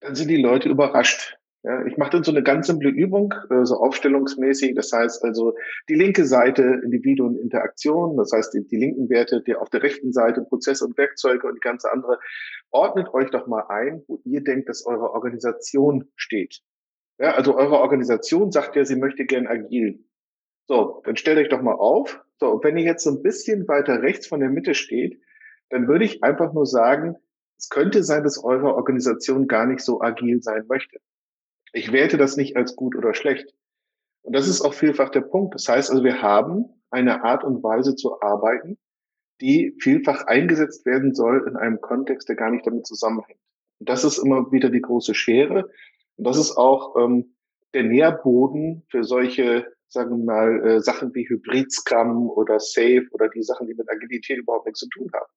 dann 0.01 0.15
sind 0.15 0.29
die 0.29 0.43
Leute 0.43 0.69
überrascht. 0.69 1.38
Ja, 1.65 1.85
ich 1.85 1.97
mache 1.97 2.11
dann 2.11 2.23
so 2.23 2.31
eine 2.31 2.45
ganz 2.45 2.69
simple 2.69 2.89
Übung, 2.89 3.35
äh, 3.51 3.65
so 3.65 3.77
aufstellungsmäßig. 3.77 4.77
Das 4.77 4.93
heißt 4.93 5.25
also 5.25 5.55
die 5.89 5.95
linke 5.95 6.25
Seite 6.25 6.81
Individuum 6.85 7.35
und 7.35 7.41
Interaktion, 7.41 8.17
das 8.17 8.31
heißt 8.33 8.55
die, 8.55 8.67
die 8.67 8.77
linken 8.77 9.09
Werte, 9.11 9.43
die 9.43 9.57
auf 9.57 9.69
der 9.69 9.83
rechten 9.83 10.13
Seite 10.13 10.43
Prozesse 10.43 10.85
und 10.85 10.97
Werkzeuge 10.97 11.49
und 11.49 11.57
die 11.57 11.61
ganze 11.61 11.91
andere. 11.91 12.21
Ordnet 12.71 13.13
euch 13.13 13.31
doch 13.31 13.49
mal 13.49 13.65
ein, 13.69 14.03
wo 14.07 14.21
ihr 14.25 14.43
denkt, 14.43 14.69
dass 14.69 14.87
eure 14.87 15.11
Organisation 15.11 16.09
steht. 16.15 16.61
Ja, 17.19 17.33
also 17.33 17.57
eure 17.57 17.81
Organisation 17.81 18.53
sagt 18.53 18.77
ja, 18.77 18.85
sie 18.85 18.97
möchte 18.97 19.25
gern 19.25 19.49
agil. 19.49 20.05
So, 20.69 21.03
dann 21.05 21.17
stellt 21.17 21.39
euch 21.39 21.49
doch 21.49 21.63
mal 21.63 21.75
auf. 21.75 22.23
So, 22.39 22.53
und 22.53 22.63
wenn 22.63 22.77
ihr 22.77 22.85
jetzt 22.85 23.03
so 23.03 23.11
ein 23.11 23.23
bisschen 23.23 23.67
weiter 23.67 24.01
rechts 24.01 24.29
von 24.29 24.39
der 24.39 24.51
Mitte 24.51 24.75
steht, 24.75 25.21
dann 25.71 25.89
würde 25.89 26.05
ich 26.05 26.23
einfach 26.23 26.53
nur 26.53 26.67
sagen, 26.67 27.17
es 27.57 27.69
könnte 27.69 28.05
sein, 28.05 28.23
dass 28.23 28.43
eure 28.43 28.75
Organisation 28.75 29.49
gar 29.49 29.67
nicht 29.67 29.81
so 29.81 30.01
agil 30.01 30.41
sein 30.41 30.65
möchte. 30.69 31.01
Ich 31.73 31.93
werte 31.93 32.17
das 32.17 32.37
nicht 32.37 32.57
als 32.57 32.77
gut 32.77 32.97
oder 32.97 33.15
schlecht. 33.15 33.53
Und 34.23 34.35
das 34.35 34.49
ist 34.49 34.61
auch 34.61 34.75
vielfach 34.75 35.11
der 35.11 35.23
Punkt. 35.23 35.55
Das 35.55 35.69
heißt 35.69 35.91
also, 35.91 36.05
wir 36.05 36.23
haben 36.23 36.67
eine 36.91 37.25
Art 37.25 37.45
und 37.45 37.63
Weise 37.63 37.95
zu 37.95 38.21
arbeiten, 38.21 38.79
die 39.41 39.75
vielfach 39.81 40.27
eingesetzt 40.27 40.85
werden 40.87 41.15
soll 41.15 41.47
in 41.49 41.57
einem 41.57 41.81
Kontext, 41.81 42.29
der 42.29 42.37
gar 42.37 42.51
nicht 42.51 42.67
damit 42.67 42.87
zusammenhängt. 42.87 43.41
Und 43.79 43.89
das 43.89 44.05
ist 44.05 44.19
immer 44.19 44.51
wieder 44.51 44.71
die 44.71 44.81
große 44.81 45.15
Schere. 45.15 45.71
Und 46.17 46.27
das 46.27 46.37
ist 46.37 46.57
auch 46.57 46.97
ähm, 46.97 47.37
der 47.75 47.85
Nährboden 47.85 48.85
für 48.91 49.05
solche, 49.05 49.67
sagen 49.89 50.11
wir 50.11 50.25
mal, 50.25 50.67
äh, 50.67 50.81
Sachen 50.81 51.15
wie 51.15 51.29
Hybrid-Scrum 51.29 52.29
oder 52.31 52.59
Safe 52.59 53.07
oder 53.13 53.29
die 53.29 53.43
Sachen, 53.43 53.67
die 53.67 53.75
mit 53.75 53.89
Agilität 53.89 54.39
überhaupt 54.39 54.67
nichts 54.67 54.81
zu 54.81 54.89
tun 54.89 55.09
haben. 55.13 55.33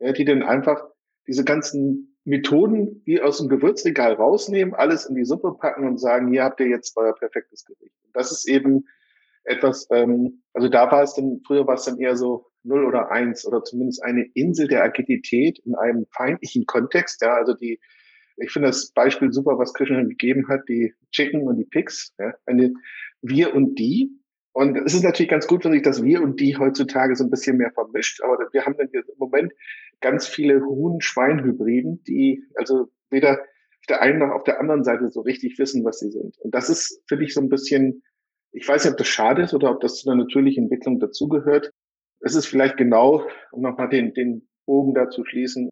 Ja, 0.00 0.12
die 0.12 0.24
dann 0.24 0.42
einfach 0.42 0.82
diese 1.26 1.44
ganzen 1.44 2.07
Methoden 2.28 3.02
wie 3.06 3.20
aus 3.20 3.38
dem 3.38 3.48
Gewürzregal 3.48 4.12
rausnehmen, 4.12 4.74
alles 4.74 5.06
in 5.06 5.14
die 5.14 5.24
Suppe 5.24 5.54
packen 5.58 5.86
und 5.86 5.98
sagen, 5.98 6.30
hier 6.30 6.44
habt 6.44 6.60
ihr 6.60 6.68
jetzt 6.68 6.94
euer 6.96 7.14
perfektes 7.14 7.64
Gericht. 7.64 7.94
Und 8.04 8.14
das 8.14 8.30
ist 8.30 8.46
eben 8.46 8.84
etwas, 9.44 9.88
ähm, 9.90 10.42
also 10.52 10.68
da 10.68 10.90
war 10.90 11.02
es 11.02 11.14
dann, 11.14 11.40
früher 11.46 11.66
war 11.66 11.74
es 11.74 11.84
dann 11.84 11.98
eher 11.98 12.16
so 12.16 12.46
null 12.64 12.84
oder 12.84 13.10
eins 13.10 13.46
oder 13.46 13.64
zumindest 13.64 14.02
eine 14.04 14.26
Insel 14.34 14.68
der 14.68 14.84
Agilität 14.84 15.58
in 15.64 15.74
einem 15.74 16.04
feindlichen 16.14 16.66
Kontext. 16.66 17.22
Ja, 17.22 17.34
also 17.34 17.54
die, 17.54 17.80
ich 18.36 18.52
finde 18.52 18.68
das 18.68 18.92
Beispiel 18.92 19.32
super, 19.32 19.58
was 19.58 19.72
Christian 19.72 20.10
gegeben 20.10 20.48
hat, 20.48 20.68
die 20.68 20.92
Chicken 21.12 21.48
und 21.48 21.56
die 21.56 21.64
Pigs, 21.64 22.14
ja, 22.18 22.34
eine 22.44 22.74
wir 23.22 23.54
und 23.54 23.78
die. 23.78 24.10
Und 24.52 24.76
es 24.76 24.94
ist 24.94 25.04
natürlich 25.04 25.30
ganz 25.30 25.46
gut, 25.46 25.64
wenn 25.64 25.72
sich 25.72 25.82
das 25.82 26.02
wir 26.02 26.22
und 26.22 26.40
die 26.40 26.56
heutzutage 26.56 27.14
so 27.14 27.24
ein 27.24 27.30
bisschen 27.30 27.56
mehr 27.58 27.70
vermischt. 27.72 28.22
Aber 28.22 28.38
wir 28.52 28.64
haben 28.64 28.76
dann 28.76 28.88
im 28.92 29.02
Moment 29.18 29.52
ganz 30.00 30.26
viele 30.26 30.60
Huhn-Schwein-Hybriden, 30.60 32.02
die 32.04 32.44
also 32.56 32.88
weder 33.10 33.32
auf 33.40 33.86
der 33.88 34.00
einen 34.00 34.18
noch 34.18 34.30
auf 34.30 34.44
der 34.44 34.60
anderen 34.60 34.84
Seite 34.84 35.08
so 35.10 35.20
richtig 35.20 35.58
wissen, 35.58 35.84
was 35.84 36.00
sie 36.00 36.10
sind. 36.10 36.36
Und 36.38 36.54
das 36.54 36.68
ist, 36.70 37.02
finde 37.08 37.24
ich, 37.24 37.34
so 37.34 37.40
ein 37.40 37.48
bisschen, 37.48 38.02
ich 38.52 38.66
weiß 38.66 38.84
nicht, 38.84 38.92
ob 38.92 38.98
das 38.98 39.08
schade 39.08 39.42
ist 39.42 39.54
oder 39.54 39.70
ob 39.70 39.80
das 39.80 39.96
zu 39.96 40.10
einer 40.10 40.22
natürlichen 40.22 40.64
Entwicklung 40.64 40.98
dazugehört. 40.98 41.70
Es 42.20 42.34
ist 42.34 42.46
vielleicht 42.46 42.76
genau, 42.76 43.26
um 43.52 43.62
nochmal 43.62 43.88
den, 43.88 44.12
den 44.14 44.48
Bogen 44.66 44.94
da 44.94 45.08
zu 45.08 45.24
schließen, 45.24 45.70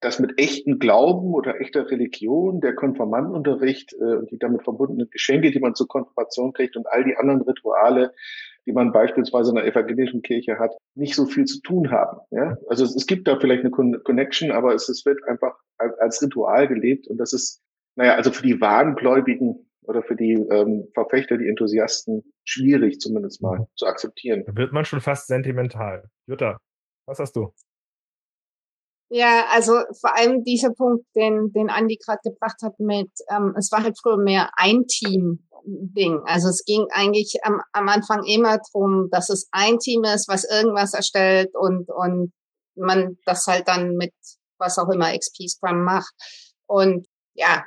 dass 0.00 0.18
mit 0.18 0.38
echten 0.38 0.78
Glauben 0.78 1.34
oder 1.34 1.60
echter 1.60 1.90
Religion, 1.90 2.60
der 2.60 2.74
Konfirmandenunterricht 2.74 3.92
äh, 3.92 4.16
und 4.16 4.30
die 4.30 4.38
damit 4.38 4.62
verbundenen 4.64 5.10
Geschenke, 5.10 5.50
die 5.50 5.60
man 5.60 5.74
zur 5.74 5.88
Konfirmation 5.88 6.52
kriegt 6.52 6.76
und 6.76 6.86
all 6.86 7.04
die 7.04 7.16
anderen 7.16 7.42
Rituale, 7.42 8.14
die 8.66 8.72
man 8.72 8.92
beispielsweise 8.92 9.50
in 9.50 9.56
der 9.56 9.66
evangelischen 9.66 10.22
Kirche 10.22 10.58
hat, 10.58 10.72
nicht 10.94 11.14
so 11.14 11.26
viel 11.26 11.44
zu 11.44 11.60
tun 11.60 11.90
haben. 11.90 12.20
Ja? 12.30 12.56
Also 12.68 12.84
es, 12.84 12.94
es 12.94 13.06
gibt 13.06 13.28
da 13.28 13.38
vielleicht 13.38 13.60
eine 13.60 13.70
Con 13.70 14.02
Connection, 14.04 14.50
aber 14.50 14.74
es, 14.74 14.88
es 14.88 15.04
wird 15.04 15.22
einfach 15.24 15.54
als 15.76 16.22
Ritual 16.22 16.68
gelebt 16.68 17.06
und 17.08 17.18
das 17.18 17.32
ist, 17.32 17.60
naja, 17.96 18.14
also 18.14 18.32
für 18.32 18.42
die 18.42 18.60
Wahngläubigen 18.60 19.66
oder 19.82 20.02
für 20.02 20.16
die 20.16 20.32
ähm, 20.32 20.88
Verfechter, 20.94 21.36
die 21.36 21.48
Enthusiasten 21.48 22.22
schwierig 22.44 23.00
zumindest 23.00 23.42
mal 23.42 23.66
zu 23.76 23.86
akzeptieren. 23.86 24.44
Da 24.46 24.54
wird 24.56 24.72
man 24.72 24.84
schon 24.84 25.00
fast 25.00 25.26
sentimental. 25.26 26.08
Jutta, 26.26 26.58
was 27.06 27.18
hast 27.18 27.34
du? 27.36 27.52
Ja, 29.12 29.46
also 29.50 29.72
vor 30.00 30.16
allem 30.16 30.44
dieser 30.44 30.72
Punkt, 30.72 31.04
den, 31.16 31.52
den 31.52 31.68
Andi 31.68 31.96
gerade 31.96 32.20
gebracht 32.22 32.58
hat 32.62 32.78
mit, 32.78 33.10
ähm, 33.28 33.54
es 33.58 33.72
war 33.72 33.82
halt 33.82 33.98
früher 34.00 34.16
mehr 34.16 34.50
ein 34.56 34.86
Team-Ding. 34.86 36.20
Also 36.26 36.48
es 36.48 36.64
ging 36.64 36.86
eigentlich 36.92 37.38
am, 37.42 37.60
am 37.72 37.88
Anfang 37.88 38.22
immer 38.24 38.58
drum, 38.70 39.08
dass 39.10 39.28
es 39.28 39.48
ein 39.50 39.80
Team 39.80 40.04
ist, 40.04 40.28
was 40.28 40.44
irgendwas 40.44 40.94
erstellt 40.94 41.50
und, 41.54 41.88
und 41.90 42.32
man 42.76 43.18
das 43.26 43.46
halt 43.48 43.66
dann 43.66 43.96
mit 43.96 44.12
was 44.58 44.78
auch 44.78 44.88
immer 44.90 45.16
XP 45.16 45.48
Scrum 45.48 45.82
macht. 45.82 46.14
Und 46.66 47.08
ja, 47.34 47.64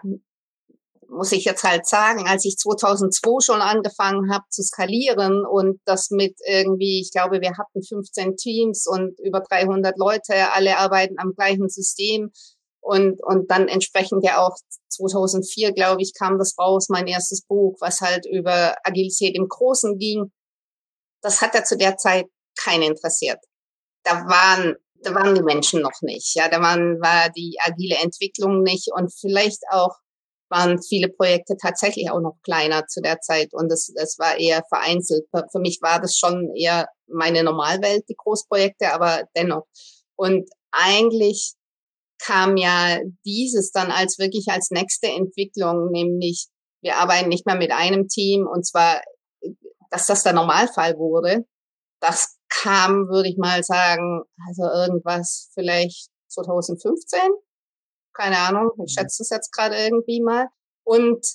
muss 1.13 1.31
ich 1.31 1.45
jetzt 1.45 1.63
halt 1.63 1.87
sagen, 1.87 2.27
als 2.27 2.45
ich 2.45 2.57
2002 2.57 3.39
schon 3.41 3.61
angefangen 3.61 4.33
habe 4.33 4.43
zu 4.49 4.63
skalieren 4.63 5.45
und 5.45 5.79
das 5.85 6.09
mit 6.09 6.35
irgendwie, 6.45 7.01
ich 7.01 7.11
glaube, 7.11 7.41
wir 7.41 7.57
hatten 7.57 7.83
15 7.83 8.35
Teams 8.35 8.87
und 8.87 9.19
über 9.19 9.41
300 9.41 9.97
Leute, 9.97 10.51
alle 10.53 10.77
arbeiten 10.77 11.15
am 11.19 11.33
gleichen 11.35 11.69
System 11.69 12.31
und, 12.81 13.23
und 13.23 13.49
dann 13.49 13.67
entsprechend 13.67 14.25
ja 14.25 14.45
auch 14.45 14.55
2004, 14.89 15.73
glaube 15.73 16.01
ich, 16.01 16.13
kam 16.17 16.37
das 16.37 16.55
raus, 16.59 16.87
mein 16.89 17.07
erstes 17.07 17.43
Buch, 17.45 17.77
was 17.79 18.01
halt 18.01 18.25
über 18.25 18.75
Agilität 18.83 19.35
im 19.35 19.47
Großen 19.47 19.97
ging. 19.97 20.31
Das 21.21 21.41
hat 21.41 21.55
ja 21.55 21.63
zu 21.63 21.77
der 21.77 21.97
Zeit 21.97 22.25
keinen 22.57 22.83
interessiert. 22.83 23.39
Da 24.03 24.25
waren 24.25 24.75
da 25.03 25.13
waren 25.13 25.35
die 25.35 25.43
Menschen 25.43 25.81
noch 25.81 26.01
nicht. 26.01 26.35
Ja, 26.35 26.47
da 26.47 26.61
waren, 26.61 26.99
war 27.01 27.29
die 27.29 27.57
agile 27.59 27.97
Entwicklung 28.01 28.63
nicht 28.63 28.89
und 28.93 29.13
vielleicht 29.13 29.63
auch 29.69 29.97
waren 30.53 30.81
viele 30.81 31.09
Projekte 31.09 31.55
tatsächlich 31.57 32.11
auch 32.11 32.21
noch 32.21 32.37
kleiner 32.43 32.85
zu 32.85 33.01
der 33.01 33.19
Zeit 33.21 33.53
und 33.53 33.71
es, 33.71 33.91
es 33.95 34.19
war 34.19 34.37
eher 34.37 34.63
vereinzelt. 34.69 35.25
Für 35.51 35.59
mich 35.59 35.79
war 35.81 35.99
das 35.99 36.15
schon 36.15 36.53
eher 36.55 36.87
meine 37.07 37.43
Normalwelt, 37.43 38.03
die 38.07 38.15
Großprojekte, 38.15 38.93
aber 38.93 39.23
dennoch. 39.35 39.65
Und 40.15 40.47
eigentlich 40.71 41.55
kam 42.19 42.55
ja 42.55 42.99
dieses 43.25 43.71
dann 43.71 43.91
als 43.91 44.19
wirklich 44.19 44.47
als 44.49 44.69
nächste 44.69 45.07
Entwicklung, 45.07 45.89
nämlich 45.91 46.47
wir 46.81 46.97
arbeiten 46.97 47.29
nicht 47.29 47.47
mehr 47.47 47.55
mit 47.55 47.71
einem 47.71 48.07
Team 48.07 48.45
und 48.45 48.65
zwar, 48.65 49.01
dass 49.89 50.05
das 50.05 50.23
der 50.23 50.33
Normalfall 50.33 50.97
wurde. 50.97 51.45
Das 51.99 52.37
kam, 52.49 53.07
würde 53.07 53.29
ich 53.29 53.37
mal 53.37 53.63
sagen, 53.63 54.21
also 54.47 54.63
irgendwas 54.63 55.49
vielleicht 55.55 56.09
2015 56.27 57.19
keine 58.13 58.37
Ahnung, 58.37 58.71
ich 58.85 58.95
mhm. 58.95 58.99
schätze 58.99 59.23
es 59.23 59.29
jetzt 59.29 59.51
gerade 59.51 59.75
irgendwie 59.75 60.21
mal. 60.21 60.47
Und, 60.83 61.25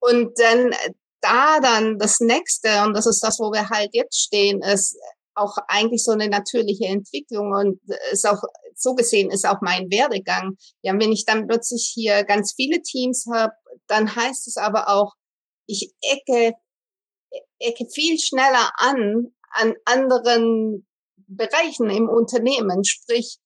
und 0.00 0.38
dann 0.38 0.74
da 1.20 1.60
dann 1.60 1.98
das 1.98 2.20
nächste, 2.20 2.82
und 2.84 2.94
das 2.94 3.06
ist 3.06 3.20
das, 3.22 3.38
wo 3.38 3.50
wir 3.52 3.70
halt 3.70 3.90
jetzt 3.92 4.20
stehen, 4.20 4.62
ist 4.62 4.96
auch 5.34 5.56
eigentlich 5.68 6.04
so 6.04 6.12
eine 6.12 6.28
natürliche 6.28 6.86
Entwicklung 6.86 7.52
und 7.52 7.80
ist 8.12 8.26
auch 8.26 8.42
so 8.76 8.94
gesehen 8.94 9.30
ist 9.30 9.46
auch 9.46 9.60
mein 9.60 9.90
Werdegang. 9.90 10.56
Ja, 10.82 10.92
wenn 10.94 11.12
ich 11.12 11.24
dann 11.24 11.46
plötzlich 11.46 11.90
hier 11.94 12.24
ganz 12.24 12.54
viele 12.54 12.82
Teams 12.82 13.24
habe, 13.32 13.52
dann 13.86 14.14
heißt 14.14 14.48
es 14.48 14.56
aber 14.56 14.88
auch, 14.88 15.14
ich 15.66 15.92
ecke, 16.02 16.54
ecke 17.58 17.86
viel 17.92 18.18
schneller 18.18 18.70
an 18.76 19.32
an 19.54 19.74
anderen 19.84 20.86
Bereichen 21.26 21.88
im 21.88 22.08
Unternehmen. 22.08 22.84
Sprich, 22.84 23.38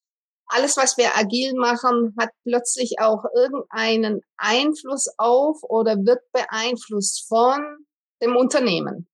alles, 0.49 0.77
was 0.77 0.97
wir 0.97 1.17
agil 1.17 1.55
machen, 1.55 2.15
hat 2.19 2.31
plötzlich 2.45 2.97
auch 3.01 3.25
irgendeinen 3.35 4.23
Einfluss 4.37 5.07
auf 5.19 5.59
oder 5.63 5.97
wird 5.97 6.21
beeinflusst 6.33 7.27
von 7.29 7.87
dem 8.23 8.37
Unternehmen. 8.37 9.09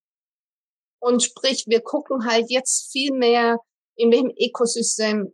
Und 1.01 1.23
sprich, 1.23 1.65
wir 1.67 1.83
gucken 1.83 2.27
halt 2.27 2.47
jetzt 2.49 2.91
viel 2.91 3.13
mehr, 3.13 3.59
in 3.97 4.11
welchem 4.11 4.33
Ökosystem 4.39 5.33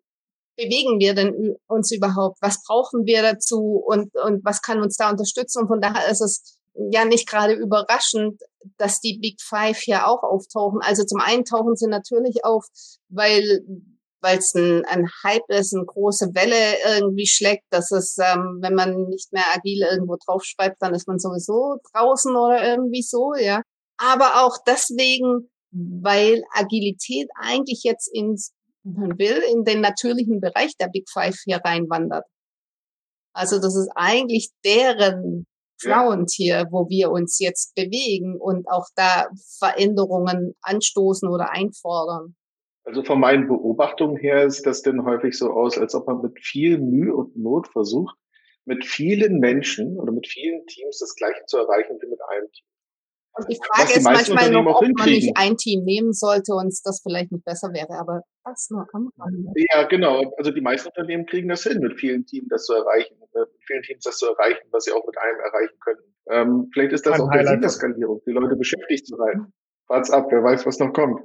bewegen 0.57 0.99
wir 0.99 1.15
denn 1.15 1.57
uns 1.69 1.91
überhaupt? 1.91 2.39
Was 2.41 2.63
brauchen 2.67 3.07
wir 3.07 3.23
dazu 3.23 3.83
und, 3.87 4.15
und 4.17 4.45
was 4.45 4.63
kann 4.63 4.83
uns 4.83 4.97
da 4.97 5.11
unterstützen? 5.11 5.63
Und 5.63 5.69
von 5.69 5.81
daher 5.81 6.11
ist 6.11 6.21
es 6.21 6.59
ja 6.91 7.05
nicht 7.05 7.29
gerade 7.29 7.55
überraschend, 7.55 8.41
dass 8.77 9.01
die 9.01 9.19
Big 9.19 9.41
Five 9.41 9.79
hier 9.79 10.07
auch 10.07 10.23
auftauchen. 10.23 10.81
Also 10.83 11.05
zum 11.05 11.21
einen 11.21 11.45
tauchen 11.45 11.77
sie 11.77 11.87
natürlich 11.87 12.45
auf, 12.45 12.67
weil 13.09 13.65
weil 14.23 14.39
es 14.39 14.55
ein, 14.55 14.85
ein 14.87 15.09
Hype 15.25 15.49
ist, 15.49 15.75
eine 15.75 15.85
große 15.85 16.35
Welle 16.35 16.77
irgendwie 16.97 17.27
schlägt, 17.27 17.64
dass 17.71 17.91
es, 17.91 18.16
ähm, 18.18 18.59
wenn 18.61 18.75
man 18.75 19.09
nicht 19.09 19.33
mehr 19.33 19.45
agil 19.55 19.83
irgendwo 19.91 20.16
draufschreibt, 20.25 20.77
dann 20.81 20.95
ist 20.95 21.09
man 21.09 21.18
sowieso 21.18 21.79
draußen 21.93 22.35
oder 22.35 22.64
irgendwie 22.64 23.03
so, 23.03 23.35
ja. 23.35 23.62
Aber 23.99 24.45
auch 24.45 24.57
deswegen, 24.66 25.51
weil 25.71 26.43
Agilität 26.55 27.29
eigentlich 27.39 27.83
jetzt 27.85 28.09
ins, 28.12 28.53
man 28.83 29.18
will, 29.18 29.43
in 29.53 29.64
den 29.64 29.81
natürlichen 29.81 30.41
Bereich 30.41 30.77
der 30.79 30.89
Big 30.89 31.09
Five 31.11 31.37
hier 31.45 31.61
reinwandert. 31.64 32.25
Also 33.33 33.59
das 33.61 33.77
ist 33.77 33.91
eigentlich 33.95 34.51
deren 34.64 35.47
Ground 35.83 36.31
hier, 36.35 36.66
wo 36.71 36.89
wir 36.89 37.11
uns 37.11 37.39
jetzt 37.39 37.75
bewegen 37.75 38.37
und 38.39 38.68
auch 38.71 38.87
da 38.97 39.29
Veränderungen 39.59 40.55
anstoßen 40.62 41.29
oder 41.29 41.51
einfordern. 41.51 42.37
Also 42.85 43.05
von 43.05 43.20
meinen 43.20 43.47
Beobachtungen 43.47 44.16
her 44.16 44.45
ist 44.45 44.66
das 44.66 44.83
denn 44.83 45.05
häufig 45.05 45.37
so 45.37 45.51
aus, 45.51 45.78
als 45.78 45.95
ob 45.95 46.07
man 46.07 46.22
mit 46.22 46.41
viel 46.41 46.78
Mühe 46.78 47.14
und 47.14 47.37
Not 47.37 47.68
versucht, 47.68 48.16
mit 48.64 48.85
vielen 48.85 49.39
Menschen 49.39 49.99
oder 49.99 50.12
mit 50.12 50.26
vielen 50.26 50.66
Teams 50.66 50.99
das 50.99 51.14
Gleiche 51.14 51.45
zu 51.47 51.59
erreichen 51.59 51.99
wie 52.01 52.09
mit 52.09 52.20
einem 52.28 52.51
Team. 52.51 52.66
Und 53.33 53.49
die 53.49 53.59
Frage 53.62 53.93
ist 53.93 54.03
manchmal 54.03 54.51
noch, 54.51 54.66
ob 54.74 54.89
man 54.99 55.09
nicht 55.09 55.37
ein 55.37 55.57
Team 55.57 55.85
nehmen 55.85 56.12
sollte 56.12 56.53
und 56.53 56.74
das 56.85 57.01
vielleicht 57.01 57.31
nicht 57.31 57.45
besser 57.45 57.68
wäre, 57.72 58.01
aber 58.01 58.22
das 58.45 58.68
nur 58.70 58.87
am 58.93 59.11
Rande. 59.16 59.53
Ja, 59.72 59.85
genau. 59.85 60.22
Also 60.37 60.51
die 60.51 60.61
meisten 60.61 60.89
Unternehmen 60.89 61.26
kriegen 61.26 61.49
das 61.49 61.62
hin, 61.62 61.78
mit 61.78 61.99
vielen 62.01 62.26
Teams 62.26 62.49
das 62.51 62.64
zu 62.64 62.74
erreichen, 62.74 63.14
äh, 63.35 63.39
mit 63.39 63.64
vielen 63.66 63.83
Teams 63.83 64.03
das 64.03 64.16
zu 64.18 64.26
erreichen, 64.26 64.66
was 64.72 64.85
sie 64.85 64.93
auch 64.93 65.07
mit 65.07 65.16
einem 65.16 65.39
erreichen 65.39 65.78
können. 65.78 66.01
Ähm, 66.28 66.70
vielleicht 66.72 66.93
ist 66.93 67.07
das 67.07 67.14
ein 67.14 67.20
auch 67.20 67.31
Highlight 67.31 67.45
der 67.45 67.53
Sinn 67.53 67.61
der 67.61 67.70
Skalierung, 67.70 68.20
die 68.26 68.33
Leute 68.33 68.57
beschäftigt 68.57 69.07
zu 69.07 69.16
halten. 69.18 69.53
Wart's 69.87 70.11
ab, 70.11 70.26
wer 70.31 70.43
weiß, 70.43 70.66
was 70.66 70.81
noch 70.81 70.93
kommt 70.93 71.20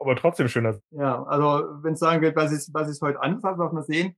aber 0.00 0.16
trotzdem 0.16 0.48
schöner. 0.48 0.80
Ja, 0.90 1.22
also 1.24 1.82
wenn 1.82 1.92
es 1.92 2.00
sagen 2.00 2.22
wird, 2.22 2.34
was 2.34 2.52
ist, 2.52 2.72
was 2.72 2.88
ist 2.88 3.02
heute 3.02 3.22
anders, 3.22 3.58
was 3.58 3.72
wir 3.72 3.82
sehen, 3.82 4.16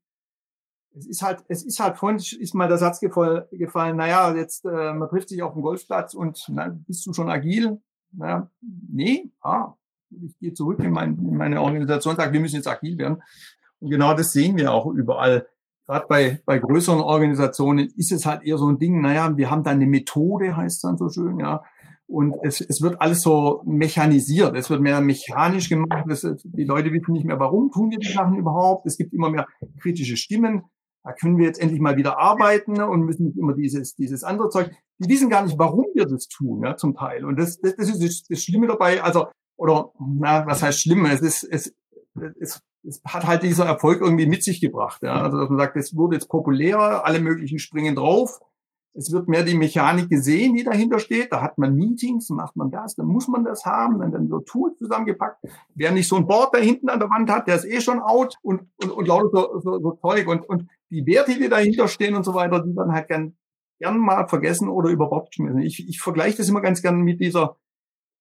es 0.95 1.07
ist 1.07 1.23
halt, 1.23 1.45
es 1.49 1.65
ist 1.65 1.81
halt 1.81 1.97
vorhin 1.97 2.19
ist 2.19 2.55
mal 2.55 2.69
der 2.69 2.79
Satz 2.79 3.01
gefallen, 3.01 3.97
naja, 3.97 4.35
jetzt 4.35 4.65
äh, 4.65 4.93
man 4.93 5.09
trifft 5.09 5.31
sich 5.31 5.43
auf 5.43 5.55
dem 5.55 5.63
Golfplatz 5.63 6.15
und 6.15 6.45
na, 6.49 6.69
bist 6.87 7.07
du 7.07 7.13
schon 7.13 7.31
agil? 7.31 7.81
Naja, 8.13 8.51
nee, 8.61 9.31
ah, 9.41 9.73
ich 10.11 10.39
gehe 10.39 10.53
zurück 10.53 10.81
in, 10.81 10.93
mein, 10.93 11.19
in 11.19 11.37
meine 11.37 11.63
Organisation, 11.63 12.17
sage, 12.17 12.33
wir 12.33 12.41
müssen 12.41 12.57
jetzt 12.57 12.69
agil 12.69 12.99
werden. 12.99 13.23
Und 13.81 13.91
genau 13.91 14.15
das 14.15 14.33
sehen 14.33 14.57
wir 14.57 14.73
auch 14.73 14.87
überall. 14.87 15.47
Gerade 15.87 16.07
bei, 16.09 16.43
bei 16.45 16.59
größeren 16.59 17.01
Organisationen 17.01 17.91
ist 17.97 18.13
es 18.13 18.27
halt 18.27 18.43
eher 18.43 18.59
so 18.59 18.69
ein 18.69 18.79
Ding, 18.79 19.01
naja, 19.01 19.37
wir 19.37 19.51
haben 19.51 19.65
da 19.65 19.71
eine 19.71 19.87
Methode, 19.87 20.57
heißt 20.57 20.85
dann 20.85 20.99
so 20.99 21.09
schön, 21.09 21.41
ja. 21.41 21.65
Und 22.13 22.37
es, 22.43 22.61
es 22.61 22.83
wird 22.83 23.01
alles 23.01 23.23
so 23.23 23.63
mechanisiert, 23.65 24.55
es 24.57 24.69
wird 24.69 24.83
mehr 24.83 25.01
mechanisch 25.01 25.69
gemacht. 25.69 26.05
Es, 26.11 26.27
die 26.45 26.65
Leute 26.65 26.93
wissen 26.93 27.13
nicht 27.13 27.25
mehr, 27.25 27.41
warum 27.41 27.71
tun 27.71 27.91
wir 27.91 27.99
die 27.99 28.13
Sachen 28.13 28.37
überhaupt. 28.37 28.87
Es 28.87 28.97
gibt 28.97 29.15
immer 29.15 29.31
mehr 29.31 29.47
kritische 29.81 30.17
Stimmen 30.17 30.63
da 31.05 31.13
können 31.13 31.37
wir 31.37 31.47
jetzt 31.47 31.61
endlich 31.61 31.81
mal 31.81 31.97
wieder 31.97 32.19
arbeiten 32.19 32.81
und 32.81 33.03
müssen 33.03 33.27
nicht 33.27 33.39
immer 33.39 33.55
dieses, 33.55 33.95
dieses 33.95 34.23
andere 34.23 34.51
Zeug. 34.51 34.71
Die 34.99 35.09
wissen 35.09 35.31
gar 35.31 35.45
nicht, 35.45 35.59
warum 35.59 35.87
wir 35.95 36.07
das 36.07 36.29
tun, 36.29 36.63
ja, 36.65 36.77
zum 36.77 36.95
Teil. 36.95 37.25
Und 37.25 37.39
das, 37.39 37.59
das, 37.59 37.75
das 37.77 37.89
ist 37.89 38.31
das 38.31 38.43
Schlimme 38.43 38.69
dabei. 38.69 39.03
Also, 39.03 39.27
oder, 39.57 39.93
na, 39.99 40.47
was 40.47 40.63
heißt 40.63 40.81
schlimm? 40.81 41.05
Es 41.07 41.21
ist, 41.21 41.43
es, 41.43 41.75
es, 42.41 42.61
es 42.85 43.03
hat 43.05 43.27
halt 43.27 43.43
dieser 43.43 43.67
Erfolg 43.67 44.01
irgendwie 44.01 44.27
mit 44.27 44.45
sich 44.45 44.61
gebracht. 44.61 45.03
Ja. 45.03 45.23
Also, 45.23 45.39
dass 45.39 45.49
man 45.49 45.59
sagt, 45.59 45.77
es 45.77 45.97
wurde 45.97 46.17
jetzt 46.17 46.29
populärer, 46.29 47.05
alle 47.05 47.21
möglichen 47.21 47.59
springen 47.59 47.97
drauf. 47.97 48.39
Es 48.95 49.11
wird 49.11 49.27
mehr 49.27 49.43
die 49.43 49.55
Mechanik 49.55 50.11
gesehen, 50.11 50.55
die 50.55 50.65
dahinter 50.65 50.99
steht. 50.99 51.33
Da 51.33 51.41
hat 51.41 51.57
man 51.57 51.75
Meetings, 51.75 52.29
macht 52.29 52.57
man 52.57 52.71
das, 52.71 52.95
dann 52.95 53.07
muss 53.07 53.27
man 53.27 53.45
das 53.45 53.65
haben, 53.65 53.99
dann 53.99 54.13
dann 54.13 54.29
so 54.29 54.41
Tools 54.41 54.77
zusammengepackt. 54.79 55.43
Wer 55.75 55.93
nicht 55.93 56.09
so 56.09 56.17
ein 56.17 56.27
Board 56.27 56.55
da 56.55 56.59
hinten 56.59 56.91
an 56.91 56.99
der 56.99 57.09
Wand 57.09 57.31
hat, 57.31 57.49
der 57.49 57.57
ist 57.57 57.65
eh 57.65 57.81
schon 57.81 58.01
out 58.01 58.37
und, 58.43 58.63
und, 58.77 58.91
und 58.91 59.09
lauter 59.09 59.31
so, 59.31 59.61
so, 59.61 59.81
so 59.81 59.93
Zeug. 59.93 60.29
Und, 60.29 60.47
und 60.47 60.69
die 60.91 61.07
Werte, 61.07 61.39
die 61.39 61.49
dahinter 61.49 61.89
stehen 61.89 62.15
und 62.15 62.25
so 62.25 62.35
weiter, 62.35 62.63
die 62.63 62.75
dann 62.75 62.93
halt 62.93 63.09
gern, 63.09 63.35
gern 63.81 63.99
mal 63.99 64.29
vergessen 64.29 64.69
oder 64.69 64.91
über 64.91 65.09
Bord 65.09 65.31
geschmissen. 65.31 65.61
Ich, 65.61 65.89
ich 65.89 66.01
vergleiche 66.01 66.37
das 66.37 66.51
immer 66.51 66.61
ganz 66.61 66.83
gern 66.83 67.01
mit 67.01 67.21
dieser, 67.21 67.57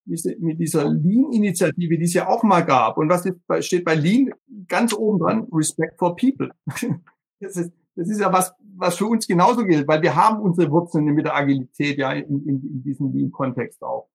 mit 0.05 0.59
dieser 0.59 0.86
Lean-Initiative, 0.86 1.97
die 1.97 2.05
es 2.05 2.13
ja 2.13 2.30
auch 2.30 2.43
mal 2.43 2.61
gab. 2.61 2.97
Und 2.97 3.09
was 3.09 3.28
steht 3.65 3.84
bei 3.84 3.95
Lean 3.95 4.32
ganz 4.69 4.93
oben 4.93 5.19
dran? 5.19 5.47
Respect 5.51 5.99
for 5.99 6.15
people. 6.15 6.51
Das 7.43 7.57
ist, 7.57 7.72
das 7.96 8.10
ist 8.10 8.20
ja 8.20 8.32
was, 8.32 8.54
was 8.78 8.98
für 8.98 9.06
uns 9.06 9.28
genauso 9.28 9.66
gilt, 9.66 9.88
weil 9.88 10.02
wir 10.02 10.16
haben 10.16 10.42
unsere 10.42 10.72
Wurzeln 10.72 11.06
mit 11.06 11.26
der 11.26 11.36
Agilität 11.36 11.98
ja 11.98 12.12
in, 12.14 12.48
in, 12.48 12.62
in 12.62 12.84
diesem 12.84 13.12
Lean-Kontext 13.12 13.84
auch. 13.84 14.10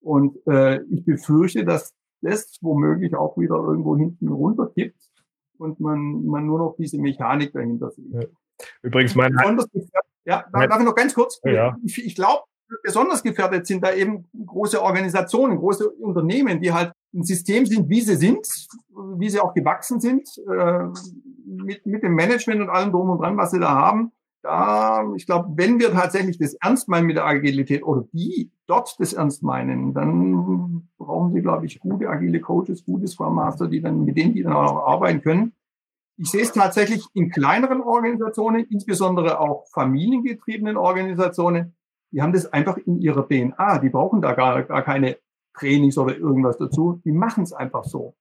Und 0.00 0.36
äh, 0.46 0.82
ich 0.84 1.04
befürchte, 1.04 1.64
dass 1.64 1.94
das 2.22 2.58
womöglich 2.60 3.14
auch 3.14 3.36
wieder 3.36 3.56
irgendwo 3.56 3.96
hinten 3.96 4.28
runter 4.28 4.70
gibt 4.74 5.00
und 5.58 5.80
man, 5.80 6.24
man 6.24 6.46
nur 6.46 6.58
noch 6.58 6.76
diese 6.78 6.98
Mechanik 6.98 7.52
dahinter 7.52 7.90
sieht. 7.90 8.12
Ja. 8.12 8.20
Übrigens, 8.82 9.14
mein 9.14 9.32
ja, 10.24 10.44
darf 10.50 10.78
ich 10.78 10.84
noch 10.84 10.94
ganz 10.94 11.14
kurz? 11.14 11.40
Ja. 11.44 11.76
Ich, 11.84 12.04
ich 12.04 12.14
glaube, 12.14 12.44
besonders 12.82 13.22
gefährdet 13.22 13.66
sind 13.66 13.84
da 13.84 13.92
eben 13.92 14.26
große 14.46 14.80
Organisationen, 14.82 15.58
große 15.58 15.88
Unternehmen, 15.88 16.60
die 16.60 16.72
halt 16.72 16.92
ein 17.16 17.24
System 17.24 17.66
sind, 17.66 17.88
wie 17.88 18.00
sie 18.00 18.16
sind, 18.16 18.46
wie 19.18 19.28
sie 19.28 19.40
auch 19.40 19.54
gewachsen 19.54 20.00
sind, 20.00 20.28
äh, 20.48 20.84
mit, 21.46 21.86
mit 21.86 22.02
dem 22.02 22.14
Management 22.14 22.60
und 22.60 22.70
allem 22.70 22.92
drum 22.92 23.10
und 23.10 23.18
dran, 23.18 23.36
was 23.36 23.50
sie 23.50 23.60
da 23.60 23.70
haben. 23.70 24.12
Da, 24.42 25.02
ich 25.16 25.26
glaube, 25.26 25.48
wenn 25.56 25.80
wir 25.80 25.92
tatsächlich 25.92 26.38
das 26.38 26.54
ernst 26.54 26.88
meinen 26.88 27.06
mit 27.06 27.16
der 27.16 27.26
Agilität 27.26 27.82
oder 27.82 28.04
die 28.12 28.52
dort 28.66 28.94
das 29.00 29.12
ernst 29.12 29.42
meinen, 29.42 29.92
dann 29.92 30.88
brauchen 30.98 31.32
sie, 31.32 31.40
glaube 31.40 31.66
ich, 31.66 31.80
gute 31.80 32.08
agile 32.08 32.40
Coaches, 32.40 32.84
gute 32.84 33.08
Scrum 33.08 33.34
Master, 33.34 33.66
die 33.66 33.80
dann, 33.80 34.04
mit 34.04 34.16
denen 34.16 34.34
die 34.34 34.42
dann 34.42 34.52
auch 34.52 34.86
arbeiten 34.86 35.22
können. 35.22 35.52
Ich 36.18 36.30
sehe 36.30 36.42
es 36.42 36.52
tatsächlich 36.52 37.04
in 37.14 37.30
kleineren 37.30 37.80
Organisationen, 37.80 38.66
insbesondere 38.70 39.40
auch 39.40 39.66
familiengetriebenen 39.72 40.76
Organisationen, 40.76 41.74
die 42.12 42.22
haben 42.22 42.32
das 42.32 42.52
einfach 42.52 42.76
in 42.78 43.00
ihrer 43.00 43.28
DNA. 43.28 43.78
Die 43.80 43.90
brauchen 43.90 44.22
da 44.22 44.32
gar, 44.32 44.62
gar 44.62 44.82
keine 44.82 45.16
Trainings 45.58 45.98
oder 45.98 46.16
irgendwas 46.16 46.58
dazu. 46.58 47.00
Die 47.04 47.12
machen 47.12 47.44
es 47.44 47.52
einfach 47.52 47.84
so. 47.84 48.14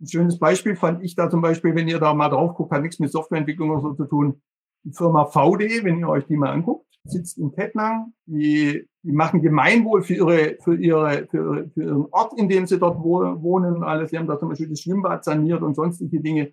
Ein 0.00 0.08
schönes 0.08 0.38
Beispiel 0.38 0.76
fand 0.76 1.02
ich 1.02 1.14
da 1.14 1.30
zum 1.30 1.40
Beispiel, 1.40 1.74
wenn 1.74 1.88
ihr 1.88 1.98
da 1.98 2.12
mal 2.14 2.28
drauf 2.28 2.54
guckt, 2.54 2.72
hat 2.72 2.82
nichts 2.82 2.98
mit 2.98 3.10
Softwareentwicklung 3.10 3.70
oder 3.70 3.80
so 3.80 3.94
zu 3.94 4.04
tun. 4.04 4.42
Die 4.84 4.92
Firma 4.92 5.24
VD, 5.26 5.84
wenn 5.84 5.98
ihr 5.98 6.08
euch 6.08 6.26
die 6.26 6.36
mal 6.36 6.50
anguckt, 6.50 6.86
sitzt 7.04 7.38
in 7.38 7.52
Tettnang. 7.52 8.12
Die, 8.26 8.86
die 9.02 9.12
machen 9.12 9.42
Gemeinwohl 9.42 10.02
für 10.02 10.14
ihre, 10.14 10.56
für 10.62 10.76
ihre, 10.76 11.26
für, 11.30 11.70
für 11.72 11.82
ihren 11.82 12.06
Ort, 12.10 12.38
in 12.38 12.48
dem 12.48 12.66
sie 12.66 12.78
dort 12.78 13.02
wohnen 13.02 13.76
und 13.76 13.84
alles. 13.84 14.10
Sie 14.10 14.18
haben 14.18 14.26
da 14.26 14.38
zum 14.38 14.50
Beispiel 14.50 14.68
das 14.68 14.80
Schwimmbad 14.80 15.24
saniert 15.24 15.62
und 15.62 15.74
sonstige 15.74 16.20
Dinge. 16.20 16.52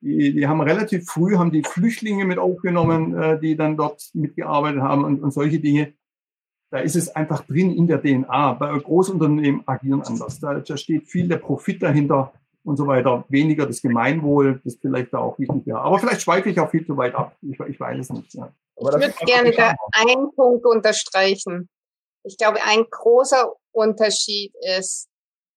Die, 0.00 0.32
die 0.32 0.46
haben 0.46 0.60
relativ 0.60 1.06
früh 1.06 1.36
haben 1.36 1.50
die 1.50 1.64
Flüchtlinge 1.64 2.24
mit 2.24 2.38
aufgenommen, 2.38 3.16
äh, 3.16 3.40
die 3.40 3.56
dann 3.56 3.76
dort 3.76 4.00
mitgearbeitet 4.14 4.80
haben 4.80 5.04
und, 5.04 5.20
und 5.20 5.32
solche 5.32 5.58
Dinge 5.58 5.94
da 6.70 6.80
ist 6.80 6.96
es 6.96 7.14
einfach 7.14 7.44
drin 7.46 7.74
in 7.74 7.86
der 7.86 8.02
DNA. 8.02 8.52
Bei 8.54 8.78
Großunternehmen 8.78 9.62
agieren 9.66 10.02
anders. 10.02 10.38
Da, 10.40 10.54
da 10.54 10.76
steht 10.76 11.08
viel 11.08 11.28
der 11.28 11.38
Profit 11.38 11.82
dahinter 11.82 12.32
und 12.64 12.76
so 12.76 12.86
weiter, 12.86 13.24
weniger 13.28 13.66
das 13.66 13.80
Gemeinwohl, 13.80 14.60
das 14.64 14.76
vielleicht 14.80 15.12
da 15.14 15.18
auch 15.18 15.38
wichtig 15.38 15.66
wäre. 15.66 15.80
Aber 15.80 15.98
vielleicht 15.98 16.22
schweife 16.22 16.50
ich 16.50 16.60
auch 16.60 16.70
viel 16.70 16.86
zu 16.86 16.96
weit 16.96 17.14
ab. 17.14 17.34
Ich, 17.40 17.58
ich 17.58 17.80
weiß 17.80 17.98
es 17.98 18.10
nicht. 18.10 18.34
Ja. 18.34 18.52
ich 18.76 18.84
würde 18.84 19.14
gerne 19.24 19.50
da 19.52 19.74
einen 19.92 20.30
Punkt 20.34 20.66
unterstreichen. 20.66 21.70
Ich 22.24 22.36
glaube, 22.36 22.58
ein 22.62 22.84
großer 22.90 23.54
Unterschied 23.72 24.52
ist, 24.76 25.08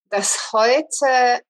dass 0.08 0.52
heute, 0.52 1.42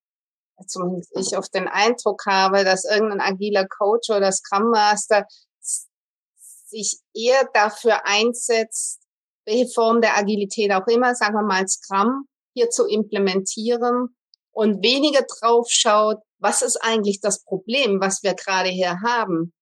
zumindest 0.66 1.12
ich 1.16 1.36
oft 1.38 1.54
den 1.54 1.68
Eindruck 1.68 2.24
habe, 2.26 2.64
dass 2.64 2.84
irgendein 2.84 3.20
agiler 3.20 3.66
Coach 3.68 4.10
oder 4.10 4.32
Scrum 4.32 4.70
Master 4.70 5.26
sich 5.60 6.98
eher 7.14 7.48
dafür 7.52 8.04
einsetzt, 8.06 9.02
welche 9.45 9.68
Form 9.72 10.01
der 10.01 10.16
Agilität 10.16 10.72
auch 10.72 10.86
immer, 10.86 11.14
sagen 11.14 11.34
wir 11.34 11.43
mal 11.43 11.66
Scrum, 11.66 12.26
hier 12.55 12.70
zu 12.70 12.86
implementieren 12.86 14.14
und 14.53 14.82
weniger 14.84 15.22
drauf 15.22 15.66
schaut, 15.70 16.18
was 16.38 16.62
ist 16.62 16.76
eigentlich 16.82 17.20
das 17.20 17.43
Problem, 17.45 18.01
was 18.01 18.22
wir 18.22 18.34
gerade 18.34 18.68
hier 18.68 19.01
haben? 19.01 19.53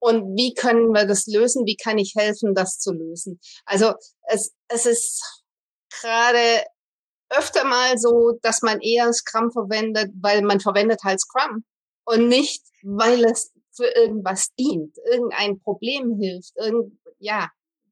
Und 0.00 0.34
wie 0.36 0.54
können 0.54 0.92
wir 0.92 1.06
das 1.06 1.26
lösen? 1.26 1.66
Wie 1.66 1.76
kann 1.76 1.98
ich 1.98 2.14
helfen, 2.16 2.54
das 2.54 2.78
zu 2.78 2.92
lösen? 2.92 3.38
Also 3.66 3.92
es, 4.28 4.54
es 4.68 4.86
ist 4.86 5.44
gerade 5.90 6.64
öfter 7.28 7.64
mal 7.64 7.98
so, 7.98 8.38
dass 8.42 8.62
man 8.62 8.80
eher 8.80 9.12
Scrum 9.12 9.52
verwendet, 9.52 10.10
weil 10.20 10.42
man 10.42 10.60
verwendet 10.60 11.00
halt 11.04 11.20
Scrum 11.20 11.64
und 12.04 12.28
nicht, 12.28 12.62
weil 12.82 13.24
es 13.24 13.52
für 13.76 13.86
irgendwas 13.86 14.48
dient, 14.58 14.96
irgendein 15.10 15.60
Problem 15.60 16.18
hilft, 16.18 16.52
irgend, 16.56 16.98
ja, 17.18 17.48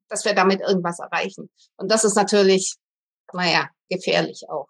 dass 0.09 0.25
wir 0.25 0.33
damit 0.33 0.61
irgendwas 0.61 0.99
erreichen. 0.99 1.49
Und 1.77 1.91
das 1.91 2.03
ist 2.03 2.15
natürlich, 2.15 2.75
naja, 3.33 3.69
gefährlich 3.89 4.43
auch. 4.49 4.67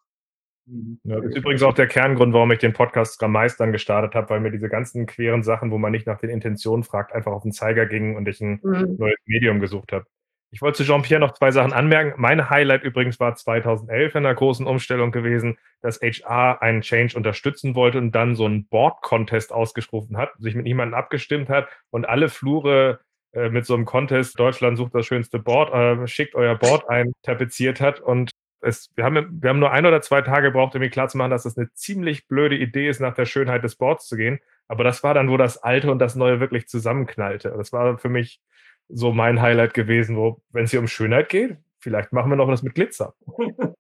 Mhm. 0.70 1.00
Ja, 1.04 1.20
das 1.20 1.32
ist 1.32 1.38
übrigens 1.38 1.64
auch 1.64 1.74
der 1.74 1.88
Kerngrund, 1.88 2.34
warum 2.34 2.52
ich 2.52 2.60
den 2.60 2.74
Podcast 2.74 3.14
Scrum 3.14 3.32
Meistern 3.32 3.72
gestartet 3.72 4.16
habe, 4.16 4.30
weil 4.30 4.40
mir 4.40 4.52
diese 4.52 4.70
ganzen 4.70 5.06
queren 5.06 5.44
Sachen, 5.44 5.72
wo 5.72 5.78
man 5.78 5.92
nicht 5.92 6.08
nach 6.08 6.20
den 6.20 6.30
Intentionen 6.30 6.84
fragt, 6.84 7.14
einfach 7.14 7.32
auf 7.32 7.44
den 7.44 7.52
Zeiger 7.52 7.86
ging 7.86 8.16
und 8.16 8.28
ich 8.28 8.40
ein 8.42 8.60
mhm. 8.64 8.96
neues 8.98 9.18
Medium 9.26 9.60
gesucht 9.60 9.92
habe. 9.92 10.06
Ich 10.52 10.64
wollte 10.64 10.78
zu 10.78 10.84
Jean-Pierre 10.84 11.20
noch 11.20 11.34
zwei 11.34 11.52
Sachen 11.52 11.74
anmerken. 11.74 12.20
Mein 12.20 12.50
Highlight 12.50 12.84
übrigens 12.84 13.20
war 13.20 13.36
2011 13.36 14.16
in 14.16 14.24
der 14.24 14.34
großen 14.34 14.66
Umstellung 14.66 15.12
gewesen, 15.12 15.60
dass 15.82 16.02
HR 16.02 16.62
einen 16.64 16.82
Change 16.82 17.16
unterstützen 17.16 17.76
wollte 17.76 18.00
und 18.00 18.14
dann 18.14 18.36
so 18.36 18.46
einen 18.46 18.68
Board-Contest 18.68 19.54
ausgerufen 19.54 20.18
hat, 20.18 20.32
sich 20.40 20.56
mit 20.56 20.64
niemandem 20.64 20.96
abgestimmt 20.96 21.50
hat 21.50 21.68
und 21.92 22.10
alle 22.10 22.30
Flure 22.30 23.00
äh, 23.34 23.50
mit 23.50 23.66
so 23.66 23.76
einem 23.76 23.86
Contest, 23.86 24.40
Deutschland 24.40 24.78
sucht 24.78 24.96
das 24.96 25.06
schönste 25.06 25.40
Board, 25.40 25.74
äh, 25.74 26.08
schickt 26.08 26.36
euer 26.36 26.56
Board 26.56 26.90
ein, 26.90 27.14
tapeziert 27.24 27.82
hat 27.82 28.00
und 28.00 28.32
es, 28.62 28.90
wir, 28.96 29.04
haben, 29.04 29.42
wir 29.42 29.50
haben 29.50 29.60
nur 29.60 29.72
ein 29.72 29.86
oder 29.86 30.02
zwei 30.02 30.22
Tage 30.22 30.48
gebraucht, 30.48 30.76
um 30.76 30.82
mir 30.82 30.90
klarzumachen, 30.90 31.32
dass 31.32 31.44
das 31.44 31.58
eine 31.58 31.72
ziemlich 31.74 32.28
blöde 32.28 32.58
Idee 32.58 32.90
ist, 32.90 33.00
nach 33.00 33.14
der 33.14 33.26
Schönheit 33.26 33.64
des 33.64 33.76
Boards 33.76 34.08
zu 34.08 34.18
gehen. 34.18 34.40
Aber 34.68 34.84
das 34.84 35.04
war 35.04 35.14
dann, 35.14 35.30
wo 35.30 35.38
das 35.38 35.58
Alte 35.58 35.92
und 35.92 36.00
das 36.00 36.16
Neue 36.16 36.40
wirklich 36.40 36.68
zusammenknallte. 36.68 37.54
Das 37.56 37.72
war 37.72 37.98
für 37.98 38.10
mich 38.10 38.42
so 38.90 39.12
mein 39.12 39.42
Highlight 39.42 39.74
gewesen, 39.74 40.18
wo, 40.18 40.42
wenn 40.52 40.66
es 40.66 40.72
hier 40.72 40.80
um 40.80 40.88
Schönheit 40.88 41.30
geht, 41.30 41.58
vielleicht 41.80 42.12
machen 42.12 42.30
wir 42.32 42.36
noch 42.36 42.50
das 42.50 42.64
mit 42.64 42.76
Glitzer. 42.76 43.14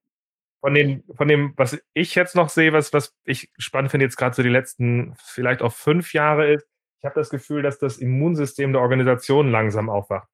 Von, 0.61 0.73
den, 0.73 1.05
von 1.15 1.29
dem, 1.29 1.53
was 1.55 1.81
ich 1.93 2.15
jetzt 2.15 2.35
noch 2.35 2.49
sehe, 2.49 2.73
was, 2.73 2.91
was 2.91 3.15
ich 3.23 3.49
spannend 3.57 3.91
finde, 3.91 4.05
jetzt 4.05 4.17
gerade 4.17 4.35
so 4.35 4.43
die 4.43 4.49
letzten 4.49 5.13
vielleicht 5.17 5.61
auch 5.61 5.71
fünf 5.71 6.13
Jahre 6.13 6.51
ist, 6.51 6.67
ich 6.99 7.05
habe 7.05 7.15
das 7.15 7.29
Gefühl, 7.29 7.61
dass 7.61 7.79
das 7.79 7.97
Immunsystem 7.97 8.73
der 8.73 8.81
Organisation 8.81 9.51
langsam 9.51 9.89
aufwacht. 9.89 10.27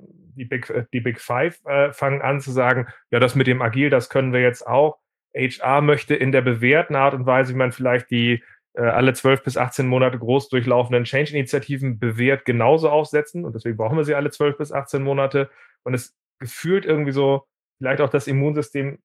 Die 0.00 0.46
Big, 0.46 0.72
die 0.92 1.00
Big 1.00 1.20
Five 1.20 1.64
äh, 1.66 1.92
fangen 1.92 2.22
an 2.22 2.40
zu 2.40 2.50
sagen, 2.50 2.88
ja, 3.10 3.20
das 3.20 3.34
mit 3.34 3.46
dem 3.46 3.60
Agil, 3.60 3.90
das 3.90 4.08
können 4.08 4.32
wir 4.32 4.40
jetzt 4.40 4.66
auch. 4.66 4.98
HR 5.36 5.82
möchte 5.82 6.14
in 6.14 6.32
der 6.32 6.40
bewährten 6.40 6.96
Art 6.96 7.14
und 7.14 7.26
Weise, 7.26 7.52
wie 7.52 7.58
man 7.58 7.72
vielleicht 7.72 8.10
die 8.10 8.42
äh, 8.72 8.82
alle 8.82 9.12
12 9.12 9.42
bis 9.42 9.56
18 9.58 9.86
Monate 9.86 10.18
groß 10.18 10.48
durchlaufenden 10.48 11.04
Change-Initiativen 11.04 11.98
bewährt, 11.98 12.46
genauso 12.46 12.88
aufsetzen. 12.88 13.44
Und 13.44 13.54
deswegen 13.54 13.76
brauchen 13.76 13.98
wir 13.98 14.04
sie 14.04 14.14
alle 14.14 14.30
12 14.30 14.56
bis 14.56 14.72
18 14.72 15.02
Monate. 15.02 15.50
Und 15.82 15.92
es 15.92 16.16
gefühlt 16.38 16.86
irgendwie 16.86 17.12
so, 17.12 17.46
vielleicht 17.78 18.00
auch 18.00 18.10
das 18.10 18.26
Immunsystem 18.26 18.98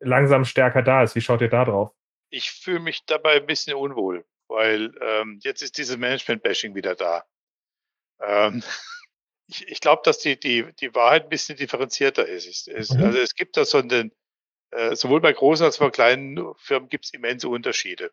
langsam 0.00 0.44
stärker 0.44 0.82
da 0.82 1.04
ist. 1.04 1.14
Wie 1.14 1.20
schaut 1.20 1.42
ihr 1.42 1.48
da 1.48 1.64
drauf? 1.64 1.92
Ich 2.30 2.50
fühle 2.50 2.80
mich 2.80 3.04
dabei 3.06 3.34
ein 3.36 3.46
bisschen 3.46 3.76
unwohl 3.76 4.24
weil 4.50 4.92
ähm, 5.00 5.38
jetzt 5.42 5.62
ist 5.62 5.78
dieses 5.78 5.96
Management-Bashing 5.96 6.74
wieder 6.74 6.94
da. 6.94 7.24
Ähm, 8.20 8.62
ich 9.48 9.66
ich 9.68 9.80
glaube, 9.80 10.02
dass 10.04 10.18
die, 10.18 10.38
die, 10.38 10.66
die 10.80 10.94
Wahrheit 10.94 11.24
ein 11.24 11.28
bisschen 11.28 11.56
differenzierter 11.56 12.26
ist. 12.26 12.46
Es, 12.46 12.66
es, 12.66 12.90
Mhm. 12.90 13.04
Also 13.04 13.18
es 13.18 13.34
gibt 13.34 13.56
da 13.56 13.64
so 13.64 13.78
einen, 13.78 14.12
äh, 14.72 14.94
sowohl 14.94 15.20
bei 15.20 15.32
großen 15.32 15.64
als 15.64 15.76
auch 15.76 15.86
bei 15.86 15.90
kleinen 15.90 16.54
Firmen 16.56 16.88
gibt 16.88 17.06
es 17.06 17.14
immense 17.14 17.48
Unterschiede. 17.48 18.12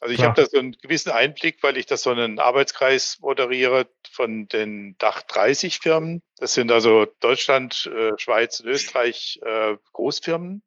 Also 0.00 0.14
ich 0.14 0.22
habe 0.22 0.40
da 0.40 0.48
so 0.48 0.58
einen 0.58 0.72
gewissen 0.72 1.10
Einblick, 1.10 1.62
weil 1.62 1.76
ich 1.76 1.84
da 1.84 1.98
so 1.98 2.08
einen 2.08 2.38
Arbeitskreis 2.38 3.18
moderiere 3.20 3.86
von 4.10 4.48
den 4.48 4.96
Dach 4.96 5.20
30 5.22 5.78
Firmen. 5.78 6.22
Das 6.38 6.54
sind 6.54 6.72
also 6.72 7.06
Deutschland, 7.20 7.84
äh, 7.94 8.12
Schweiz 8.16 8.60
und 8.60 8.66
Österreich 8.66 9.38
äh, 9.42 9.76
Großfirmen. 9.92 10.62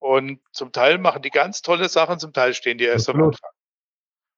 Und 0.00 0.40
zum 0.52 0.70
Teil 0.70 0.98
machen 0.98 1.22
die 1.22 1.30
ganz 1.30 1.62
tolle 1.62 1.88
Sachen, 1.88 2.18
zum 2.18 2.34
Teil 2.34 2.52
stehen 2.52 2.76
die 2.76 2.84
erst 2.84 3.08
am. 3.08 3.22
Anfang. 3.22 3.51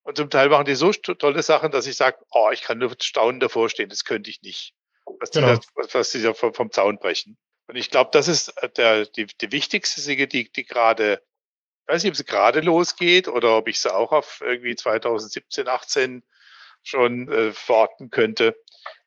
Und 0.04 0.16
zum 0.18 0.30
Teil 0.30 0.50
machen 0.50 0.66
die 0.66 0.74
so 0.74 0.92
tolle 0.92 1.42
Sachen, 1.42 1.70
dass 1.70 1.86
ich 1.86 1.96
sage, 1.96 2.18
oh, 2.30 2.50
ich 2.52 2.62
kann 2.62 2.78
nur 2.78 2.94
staunend 3.00 3.42
davor 3.42 3.68
stehen, 3.70 3.88
das 3.88 4.04
könnte 4.04 4.30
ich 4.30 4.42
nicht. 4.42 4.74
Was 5.18 5.30
die, 5.30 5.40
Genau. 5.40 5.54
da, 5.54 5.60
was, 5.74 5.94
was 5.94 6.10
die 6.12 6.22
da 6.22 6.34
vom, 6.34 6.52
vom 6.54 6.70
Zaun 6.70 6.98
brechen. 6.98 7.36
Und 7.66 7.76
ich 7.76 7.90
glaube, 7.90 8.10
das 8.12 8.28
ist 8.28 8.48
äh, 8.62 8.68
der, 8.68 9.06
die, 9.06 9.26
die 9.26 9.50
wichtigste 9.52 10.00
Sache, 10.00 10.26
die, 10.26 10.52
die 10.52 10.64
gerade, 10.64 11.22
ich 11.82 11.88
weiß 11.94 12.02
nicht, 12.02 12.10
ob 12.10 12.16
sie 12.16 12.24
gerade 12.24 12.60
losgeht 12.60 13.28
oder 13.28 13.56
ob 13.56 13.66
ich 13.68 13.80
sie 13.80 13.92
auch 13.94 14.12
auf 14.12 14.42
irgendwie 14.42 14.76
2017, 14.76 15.68
18 15.68 16.22
schon 16.82 17.32
äh, 17.32 17.52
verorten 17.52 18.10
könnte, 18.10 18.54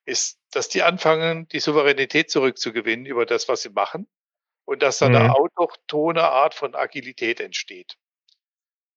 ist, 0.05 0.39
dass 0.51 0.67
die 0.69 0.81
anfangen, 0.81 1.47
die 1.49 1.59
Souveränität 1.59 2.31
zurückzugewinnen 2.31 3.05
über 3.05 3.27
das, 3.27 3.47
was 3.47 3.61
sie 3.61 3.69
machen 3.69 4.07
und 4.65 4.81
dass 4.81 4.97
da 4.97 5.09
Mhm. 5.09 5.15
eine 5.15 5.35
autochtone 5.35 6.23
Art 6.23 6.55
von 6.55 6.73
Agilität 6.73 7.39
entsteht. 7.39 7.97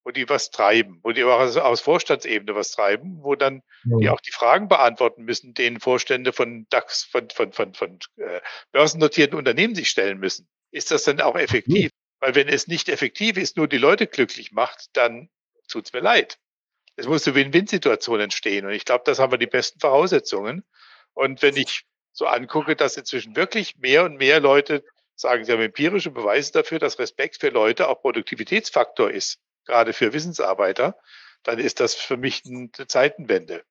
Wo 0.02 0.10
die 0.12 0.28
was 0.28 0.50
treiben, 0.50 0.98
wo 1.02 1.12
die 1.12 1.24
auch 1.24 1.40
aus- 1.40 1.56
aus 1.58 1.80
Vorstandsebene 1.82 2.54
was 2.54 2.70
treiben, 2.70 3.18
wo 3.22 3.34
dann 3.34 3.62
die 4.00 4.08
auch 4.08 4.20
die 4.20 4.32
Fragen 4.32 4.68
beantworten 4.68 5.24
müssen, 5.24 5.52
denen 5.52 5.78
Vorstände 5.78 6.32
von 6.32 6.66
DAX, 6.70 7.04
von, 7.04 7.28
von, 7.30 7.52
von, 7.52 7.74
von 7.74 7.98
äh, 8.16 8.40
börsennotierten 8.72 9.36
Unternehmen 9.36 9.74
sich 9.74 9.90
stellen 9.90 10.18
müssen. 10.18 10.48
Ist 10.70 10.90
das 10.90 11.04
denn 11.04 11.20
auch 11.20 11.36
effektiv? 11.36 11.90
Weil 12.20 12.34
wenn 12.34 12.48
es 12.48 12.66
nicht 12.66 12.88
effektiv 12.88 13.36
ist, 13.36 13.56
nur 13.56 13.68
die 13.68 13.78
Leute 13.78 14.06
glücklich 14.06 14.52
macht, 14.52 14.86
dann 14.94 15.28
tut's 15.68 15.92
mir 15.92 16.00
leid. 16.00 16.38
Es 16.96 17.06
muss 17.06 17.26
eine 17.26 17.34
Win-Win-Situation 17.36 18.20
entstehen. 18.20 18.66
Und 18.66 18.72
ich 18.72 18.84
glaube, 18.84 19.04
das 19.06 19.18
haben 19.18 19.32
wir 19.32 19.38
die 19.38 19.46
besten 19.46 19.80
Voraussetzungen. 19.80 20.64
Und 21.14 21.40
wenn 21.42 21.56
ich 21.56 21.84
so 22.12 22.26
angucke, 22.26 22.76
dass 22.76 22.96
inzwischen 22.96 23.36
wirklich 23.36 23.76
mehr 23.78 24.04
und 24.04 24.16
mehr 24.16 24.40
Leute 24.40 24.84
sagen, 25.14 25.44
sie 25.44 25.52
haben 25.52 25.60
empirische 25.62 26.10
Beweise 26.10 26.52
dafür, 26.52 26.78
dass 26.78 26.98
Respekt 26.98 27.40
für 27.40 27.50
Leute 27.50 27.88
auch 27.88 28.00
Produktivitätsfaktor 28.00 29.10
ist, 29.10 29.38
gerade 29.66 29.92
für 29.92 30.12
Wissensarbeiter, 30.12 30.98
dann 31.42 31.58
ist 31.58 31.80
das 31.80 31.94
für 31.94 32.16
mich 32.16 32.42
eine 32.46 32.70
Zeitenwende. 32.86 33.62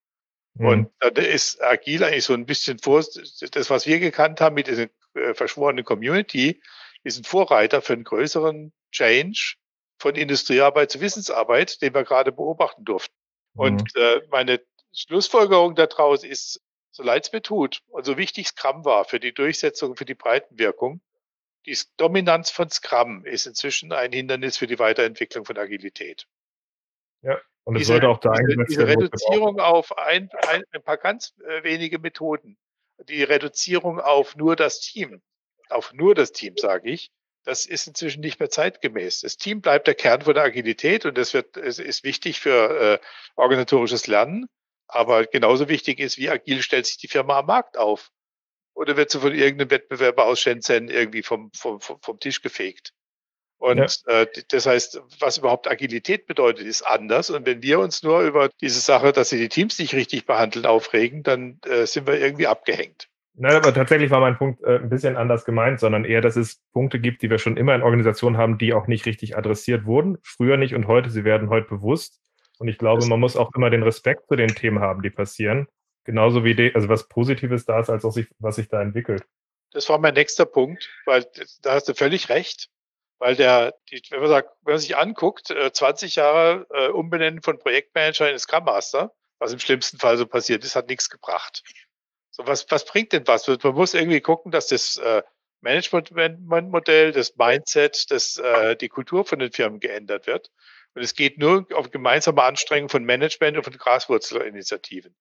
Mhm. 0.55 0.65
Und 0.65 0.91
da 0.99 1.09
ist 1.21 1.61
agil 1.61 2.03
eigentlich 2.03 2.25
so 2.25 2.33
ein 2.33 2.45
bisschen 2.45 2.79
vor, 2.79 2.99
das, 2.99 3.69
was 3.69 3.85
wir 3.85 3.99
gekannt 3.99 4.41
haben 4.41 4.55
mit 4.55 4.67
dieser 4.67 4.87
äh, 5.13 5.33
verschworenen 5.33 5.85
Community, 5.85 6.61
ist 7.03 7.17
ein 7.17 7.23
Vorreiter 7.23 7.81
für 7.81 7.93
einen 7.93 8.03
größeren 8.03 8.73
Change 8.91 9.55
von 9.99 10.15
Industriearbeit 10.15 10.91
zu 10.91 11.01
Wissensarbeit, 11.01 11.81
den 11.81 11.93
wir 11.93 12.03
gerade 12.03 12.31
beobachten 12.31 12.85
durften. 12.85 13.15
Und 13.53 13.95
äh, 13.95 14.21
meine 14.29 14.61
Schlussfolgerung 14.93 15.75
daraus 15.75 16.23
ist, 16.23 16.61
so 16.91 17.03
leid 17.03 17.25
es 17.25 17.31
mir 17.31 17.41
tut 17.41 17.81
und 17.87 18.05
so 18.05 18.17
wichtig 18.17 18.47
Scrum 18.47 18.85
war 18.85 19.05
für 19.05 19.19
die 19.19 19.33
Durchsetzung, 19.33 19.95
für 19.95 20.05
die 20.05 20.15
Breitenwirkung, 20.15 21.01
die 21.65 21.77
Dominanz 21.97 22.49
von 22.51 22.69
Scrum 22.69 23.25
ist 23.25 23.45
inzwischen 23.45 23.91
ein 23.91 24.11
Hindernis 24.11 24.57
für 24.57 24.67
die 24.67 24.79
Weiterentwicklung 24.79 25.45
von 25.45 25.57
Agilität 25.57 26.27
Und 27.65 27.75
es 27.75 27.81
diese, 27.81 27.93
sollte 27.93 28.09
auch 28.09 28.19
da 28.19 28.33
diese, 28.33 28.65
diese 28.65 28.87
Reduzierung 28.87 29.59
auf 29.59 29.97
ein, 29.97 30.29
ein, 30.47 30.63
ein 30.71 30.83
paar 30.83 30.97
ganz 30.97 31.33
äh, 31.47 31.63
wenige 31.63 31.99
Methoden, 31.99 32.57
die 33.07 33.23
Reduzierung 33.23 33.99
auf 33.99 34.35
nur 34.35 34.55
das 34.55 34.79
Team, 34.79 35.21
auf 35.69 35.93
nur 35.93 36.15
das 36.15 36.31
Team, 36.31 36.55
sage 36.57 36.89
ich, 36.89 37.11
das 37.43 37.65
ist 37.65 37.87
inzwischen 37.87 38.21
nicht 38.21 38.39
mehr 38.39 38.49
zeitgemäß. 38.49 39.21
Das 39.21 39.37
Team 39.37 39.61
bleibt 39.61 39.87
der 39.87 39.95
Kern 39.95 40.21
von 40.21 40.33
der 40.33 40.43
Agilität 40.43 41.05
und 41.05 41.17
das 41.17 41.33
wird, 41.33 41.57
es 41.57 41.79
ist 41.79 42.03
wichtig 42.03 42.39
für 42.39 42.99
äh, 42.99 42.99
organisatorisches 43.35 44.07
Lernen, 44.07 44.47
aber 44.87 45.25
genauso 45.25 45.69
wichtig 45.69 45.99
ist, 45.99 46.17
wie 46.17 46.29
agil 46.29 46.61
stellt 46.61 46.85
sich 46.85 46.97
die 46.97 47.07
Firma 47.07 47.39
am 47.39 47.45
Markt 47.45 47.77
auf. 47.77 48.11
Oder 48.79 48.95
wird 48.95 49.11
sie 49.11 49.19
von 49.19 49.33
irgendeinem 49.33 49.71
Wettbewerber 49.71 50.25
aus 50.25 50.39
Shenzhen 50.39 50.87
irgendwie 50.87 51.21
vom, 51.21 51.51
vom, 51.53 51.81
vom, 51.81 52.19
Tisch 52.21 52.41
gefegt? 52.41 52.93
Und 53.57 54.01
Ja. 54.07 54.21
äh, 54.21 54.27
das 54.47 54.65
heißt, 54.65 55.01
was 55.19 55.37
überhaupt 55.37 55.69
Agilität 55.69 56.27
bedeutet, 56.27 56.65
ist 56.65 56.83
anders. 56.83 57.29
Und 57.29 57.45
wenn 57.45 57.61
wir 57.61 57.79
uns 57.79 58.03
nur 58.03 58.21
über 58.21 58.47
diese 58.61 58.79
Sache, 58.79 59.11
dass 59.11 59.31
sie 59.31 59.37
die 59.37 59.49
Teams 59.49 59.77
nicht 59.79 59.93
richtig 59.93 60.25
behandeln, 60.25 60.65
aufregen, 60.65 61.23
dann 61.23 61.59
äh, 61.65 61.85
sind 61.85 62.07
wir 62.07 62.21
irgendwie 62.21 62.47
abgehängt. 62.47 63.09
Nein, 63.33 63.57
aber 63.57 63.73
tatsächlich 63.73 64.11
war 64.11 64.21
mein 64.21 64.37
Punkt 64.37 64.63
äh, 64.63 64.77
ein 64.77 64.89
bisschen 64.89 65.17
anders 65.17 65.43
gemeint, 65.43 65.81
sondern 65.81 66.05
eher, 66.05 66.21
dass 66.21 66.37
es 66.37 66.61
Punkte 66.71 67.01
gibt, 67.01 67.21
die 67.21 67.29
wir 67.29 67.37
schon 67.37 67.57
immer 67.57 67.75
in 67.75 67.83
Organisationen 67.83 68.37
haben, 68.37 68.57
die 68.57 68.73
auch 68.73 68.87
nicht 68.87 69.05
richtig 69.05 69.35
adressiert 69.37 69.85
wurden. 69.85 70.19
Früher 70.23 70.55
nicht 70.55 70.73
und 70.73 70.87
heute, 70.87 71.09
sie 71.09 71.25
werden 71.25 71.49
heute 71.49 71.67
bewusst. 71.67 72.21
Und 72.59 72.69
ich 72.69 72.77
glaube, 72.77 73.05
man 73.07 73.19
muss 73.19 73.35
auch 73.35 73.51
immer 73.55 73.69
den 73.69 73.83
Respekt 73.83 74.27
zu 74.29 74.37
den 74.37 74.55
Themen 74.55 74.79
haben, 74.79 75.01
die 75.01 75.09
passieren. 75.09 75.67
Genauso 76.03 76.43
wie, 76.43 76.55
die, 76.55 76.73
also 76.73 76.89
was 76.89 77.07
Positives 77.07 77.65
da 77.65 77.79
ist, 77.79 77.89
als 77.89 78.05
auch 78.05 78.11
sich, 78.11 78.27
was 78.39 78.55
sich 78.55 78.69
da 78.69 78.81
entwickelt. 78.81 79.23
Das 79.71 79.87
war 79.89 79.99
mein 79.99 80.15
nächster 80.15 80.45
Punkt, 80.45 80.89
weil 81.05 81.25
da 81.61 81.73
hast 81.73 81.87
du 81.87 81.93
völlig 81.93 82.29
recht. 82.29 82.69
Weil 83.19 83.35
der, 83.35 83.75
die, 83.91 84.01
wenn 84.11 84.21
man 84.21 84.29
sagt, 84.29 84.49
wenn 84.63 84.73
man 84.73 84.79
sich 84.79 84.95
anguckt, 84.95 85.51
äh, 85.51 85.71
20 85.71 86.15
Jahre 86.15 86.65
äh, 86.71 86.87
Umbenennen 86.87 87.41
von 87.41 87.59
Projektmanager 87.59 88.31
in 88.31 88.39
Scrum 88.39 88.63
Master, 88.63 89.13
was 89.39 89.51
im 89.51 89.59
schlimmsten 89.59 89.99
Fall 89.99 90.17
so 90.17 90.25
passiert 90.25 90.63
ist, 90.63 90.75
hat 90.75 90.87
nichts 90.87 91.09
gebracht. 91.09 91.63
So, 92.31 92.47
was, 92.47 92.65
was 92.69 92.85
bringt 92.85 93.11
denn 93.11 93.27
was? 93.27 93.45
Man 93.47 93.75
muss 93.75 93.93
irgendwie 93.93 94.21
gucken, 94.21 94.51
dass 94.51 94.67
das 94.67 94.95
äh, 94.97 95.21
Management-Modell, 95.61 97.11
das 97.11 97.35
Mindset, 97.35 98.09
das, 98.11 98.37
äh, 98.37 98.77
die 98.77 98.87
Kultur 98.87 99.25
von 99.25 99.39
den 99.39 99.51
Firmen 99.51 99.81
geändert 99.81 100.25
wird. 100.25 100.49
Und 100.93 101.03
es 101.03 101.13
geht 101.13 101.37
nur 101.37 101.67
auf 101.73 101.91
gemeinsame 101.91 102.41
Anstrengung 102.41 102.89
von 102.89 103.03
Management 103.03 103.57
und 103.57 103.63
von 103.63 103.73
Graswurzelinitiativen. 103.73 105.13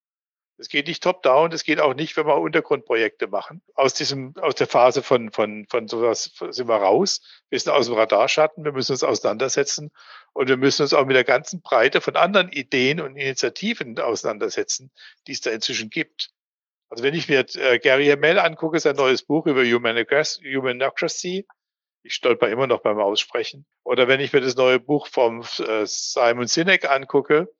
Es 0.61 0.69
geht 0.69 0.89
nicht 0.89 1.05
top-down, 1.05 1.53
es 1.53 1.63
geht 1.63 1.81
auch 1.81 1.95
nicht, 1.95 2.17
wenn 2.17 2.27
wir 2.27 2.37
Untergrundprojekte 2.37 3.29
machen. 3.29 3.63
Aus 3.75 3.95
diesem, 3.95 4.35
aus 4.39 4.57
der 4.57 4.67
Phase 4.67 5.05
von, 5.05 5.31
von, 5.31 5.67
von 5.71 5.87
sowas 5.87 6.33
sind 6.51 6.69
wir 6.69 6.77
raus. 6.77 7.21
Wir 7.49 7.61
sind 7.61 7.73
aus 7.73 7.87
dem 7.87 7.95
Radarschatten, 7.95 8.65
wir 8.65 8.73
müssen 8.73 8.93
uns 8.93 9.05
auseinandersetzen 9.05 9.93
und 10.33 10.49
wir 10.49 10.57
müssen 10.57 10.83
uns 10.83 10.95
auch 10.95 11.07
mit 11.07 11.15
der 11.15 11.23
ganzen 11.23 11.63
Breite 11.63 12.01
von 12.01 12.17
anderen 12.17 12.51
Ideen 12.51 13.01
und 13.01 13.15
Initiativen 13.15 13.99
auseinandersetzen, 14.01 14.91
die 15.29 15.33
es 15.33 15.41
da 15.41 15.51
inzwischen 15.51 15.91
gibt. 15.91 16.31
Also 16.91 17.05
wenn 17.05 17.15
ich 17.15 17.29
mir 17.29 17.47
äh, 17.55 17.79
Gary 17.79 18.09
Hamel 18.09 18.41
angucke, 18.41 18.81
sein 18.81 18.97
neues 18.97 19.23
Buch 19.23 19.47
über 19.47 19.63
Humanocracy, 19.63 21.47
ich 22.03 22.15
stolper 22.15 22.49
immer 22.49 22.67
noch 22.67 22.81
beim 22.81 22.99
Aussprechen. 22.99 23.65
Oder 23.85 24.09
wenn 24.09 24.21
ich 24.21 24.33
mir 24.33 24.41
das 24.41 24.57
neue 24.57 24.81
Buch 24.81 25.07
vom 25.07 25.43
äh, 25.59 25.85
Simon 25.85 26.49
Sinek 26.49 26.91
angucke, 26.91 27.53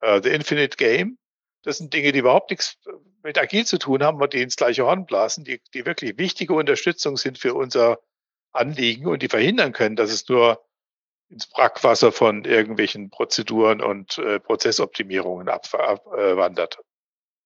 äh, 0.00 0.20
The 0.22 0.30
Infinite 0.30 0.76
Game, 0.76 1.18
das 1.62 1.78
sind 1.78 1.94
Dinge, 1.94 2.12
die 2.12 2.18
überhaupt 2.20 2.50
nichts 2.50 2.78
mit 3.22 3.38
agil 3.38 3.64
zu 3.64 3.78
tun 3.78 4.02
haben, 4.02 4.18
die 4.30 4.42
ins 4.42 4.56
gleiche 4.56 4.84
Horn 4.84 5.06
blasen, 5.06 5.44
die, 5.44 5.60
die 5.74 5.86
wirklich 5.86 6.18
wichtige 6.18 6.54
Unterstützung 6.54 7.16
sind 7.16 7.38
für 7.38 7.54
unser 7.54 8.00
Anliegen 8.52 9.06
und 9.06 9.22
die 9.22 9.28
verhindern 9.28 9.72
können, 9.72 9.96
dass 9.96 10.12
es 10.12 10.28
nur 10.28 10.62
ins 11.30 11.46
Brackwasser 11.46 12.12
von 12.12 12.44
irgendwelchen 12.44 13.10
Prozeduren 13.10 13.80
und 13.80 14.18
äh, 14.18 14.38
Prozessoptimierungen 14.38 15.48
abwandert. 15.48 16.78
Ab, 16.78 16.84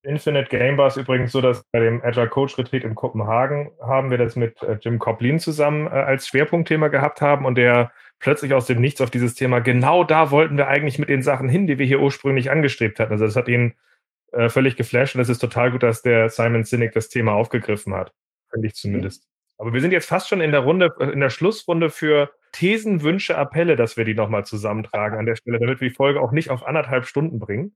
äh, 0.03 0.09
Infinite 0.09 0.49
Game 0.49 0.77
war 0.77 0.89
es 0.89 0.97
übrigens 0.97 1.33
so, 1.33 1.41
dass 1.41 1.65
bei 1.73 1.81
dem 1.81 2.03
Agile 2.03 2.29
Coach 2.29 2.59
Retreat 2.59 2.85
in 2.85 2.95
Kopenhagen 2.95 3.71
haben 3.81 4.11
wir 4.11 4.19
das 4.19 4.37
mit 4.37 4.61
äh, 4.63 4.79
Jim 4.81 4.99
Coplin 4.99 5.39
zusammen 5.39 5.87
äh, 5.87 5.91
als 5.91 6.27
Schwerpunktthema 6.29 6.89
gehabt 6.89 7.21
haben 7.21 7.45
und 7.45 7.57
der 7.57 7.93
plötzlich 8.19 8.55
aus 8.55 8.67
dem 8.67 8.81
Nichts 8.81 9.01
auf 9.01 9.11
dieses 9.11 9.35
Thema, 9.35 9.61
genau 9.61 10.05
da 10.05 10.31
wollten 10.31 10.57
wir 10.57 10.69
eigentlich 10.69 10.99
mit 10.99 11.09
den 11.09 11.23
Sachen 11.23 11.49
hin, 11.49 11.67
die 11.67 11.79
wir 11.79 11.87
hier 11.87 12.01
ursprünglich 12.01 12.51
angestrebt 12.51 12.99
hatten. 12.99 13.13
Also 13.13 13.27
das 13.27 13.37
hat 13.37 13.49
ihn 13.49 13.75
äh, 14.37 14.49
völlig 14.49 14.77
geflasht 14.77 15.15
und 15.15 15.21
es 15.21 15.29
ist 15.29 15.39
total 15.39 15.71
gut, 15.71 15.83
dass 15.83 16.03
der 16.03 16.29
Simon 16.29 16.65
Sinek 16.65 16.93
das 16.93 17.09
Thema 17.09 17.33
aufgegriffen 17.33 17.95
hat. 17.95 18.13
Finde 18.51 18.69
ich 18.69 18.75
zumindest. 18.75 19.25
Mhm. 19.25 19.55
Aber 19.59 19.73
wir 19.73 19.81
sind 19.81 19.93
jetzt 19.93 20.09
fast 20.09 20.29
schon 20.29 20.41
in 20.41 20.53
der 20.53 20.61
Runde, 20.61 20.95
äh, 21.01 21.11
in 21.11 21.21
der 21.21 21.31
Schlussrunde 21.31 21.91
für 21.91 22.31
Thesen, 22.53 23.03
Wünsche, 23.03 23.37
Appelle, 23.37 23.77
dass 23.77 23.97
wir 23.97 24.05
die 24.05 24.15
nochmal 24.15 24.45
zusammentragen 24.45 25.19
an 25.19 25.27
der 25.27 25.37
Stelle, 25.37 25.59
damit 25.59 25.81
wir 25.81 25.89
die 25.89 25.95
Folge 25.95 26.21
auch 26.21 26.33
nicht 26.33 26.51
auf 26.51 26.67
anderthalb 26.67 27.07
Stunden 27.07 27.39
bringen. 27.39 27.75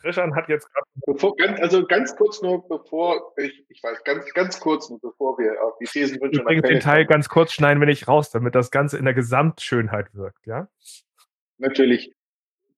Christian 0.00 0.34
hat 0.34 0.48
jetzt 0.48 0.68
gerade. 0.72 1.62
Also 1.62 1.86
ganz 1.86 2.16
kurz 2.16 2.40
nur, 2.40 2.66
bevor 2.66 3.32
ich, 3.36 3.64
ich 3.68 3.82
weiß, 3.82 4.02
ganz, 4.04 4.32
ganz 4.32 4.58
kurz 4.58 4.88
nur, 4.88 4.98
bevor 4.98 5.38
wir 5.38 5.62
auf 5.62 5.76
die 5.78 5.84
Thesen 5.84 6.20
wünschen. 6.20 6.40
Übrigens 6.40 6.66
den 6.66 6.80
Teil 6.80 7.06
ganz 7.06 7.28
kurz 7.28 7.52
schneiden 7.52 7.80
wir 7.80 7.86
nicht 7.86 8.08
raus, 8.08 8.30
damit 8.30 8.54
das 8.54 8.70
Ganze 8.70 8.96
in 8.98 9.04
der 9.04 9.14
Gesamtschönheit 9.14 10.14
wirkt, 10.14 10.46
ja? 10.46 10.68
Natürlich. 11.58 12.12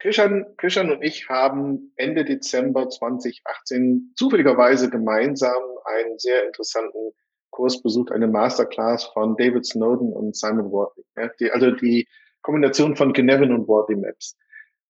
Christian, 0.03 0.45
Christian 0.57 0.91
und 0.91 1.01
ich 1.05 1.29
haben 1.29 1.93
Ende 1.95 2.25
Dezember 2.25 2.89
2018 2.89 4.15
zufälligerweise 4.17 4.91
gemeinsam 4.91 5.63
einen 5.85 6.19
sehr 6.19 6.45
interessanten 6.45 7.13
Kurs 7.51 7.81
besucht, 7.81 8.11
eine 8.11 8.27
Masterclass 8.27 9.05
von 9.05 9.37
David 9.37 9.65
Snowden 9.65 10.13
und 10.13 10.35
Simon 10.35 10.73
Wardley. 10.73 11.05
Ja, 11.17 11.31
die, 11.39 11.53
also 11.53 11.71
die 11.71 12.09
Kombination 12.41 12.97
von 12.97 13.13
Gnevin 13.13 13.53
und 13.53 13.69
Wardley 13.69 13.95
Maps. 13.95 14.37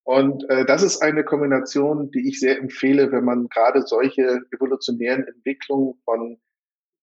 Und 0.05 0.49
äh, 0.49 0.65
das 0.65 0.83
ist 0.83 1.03
eine 1.03 1.25
Kombination, 1.25 2.11
die 2.11 2.27
ich 2.27 2.41
sehr 2.41 2.57
empfehle, 2.57 3.13
wenn 3.13 3.25
man 3.25 3.49
gerade 3.49 3.83
solche 3.83 4.41
evolutionären 4.51 5.27
Entwicklungen 5.27 5.93
von 6.07 6.41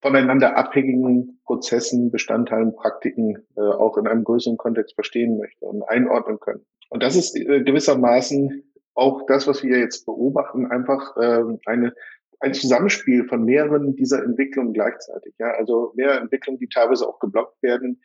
voneinander 0.00 0.56
abhängigen 0.56 1.40
Prozessen, 1.44 2.10
Bestandteilen, 2.10 2.74
Praktiken 2.74 3.36
äh, 3.56 3.60
auch 3.60 3.96
in 3.96 4.06
einem 4.06 4.24
größeren 4.24 4.56
Kontext 4.56 4.94
verstehen 4.94 5.36
möchte 5.36 5.66
und 5.66 5.82
einordnen 5.82 6.40
können. 6.40 6.64
Und 6.88 7.02
das 7.02 7.16
ist 7.16 7.36
äh, 7.36 7.62
gewissermaßen 7.62 8.64
auch 8.94 9.26
das, 9.26 9.46
was 9.46 9.62
wir 9.62 9.78
jetzt 9.78 10.06
beobachten, 10.06 10.66
einfach 10.66 11.16
äh, 11.16 11.42
eine 11.66 11.94
ein 12.40 12.54
Zusammenspiel 12.54 13.24
von 13.28 13.44
mehreren 13.44 13.94
dieser 13.94 14.24
Entwicklungen 14.24 14.72
gleichzeitig. 14.72 15.34
Ja, 15.38 15.50
also 15.52 15.92
mehrere 15.94 16.20
Entwicklungen, 16.20 16.58
die 16.58 16.68
teilweise 16.68 17.06
auch 17.06 17.20
geblockt 17.20 17.62
werden, 17.62 18.00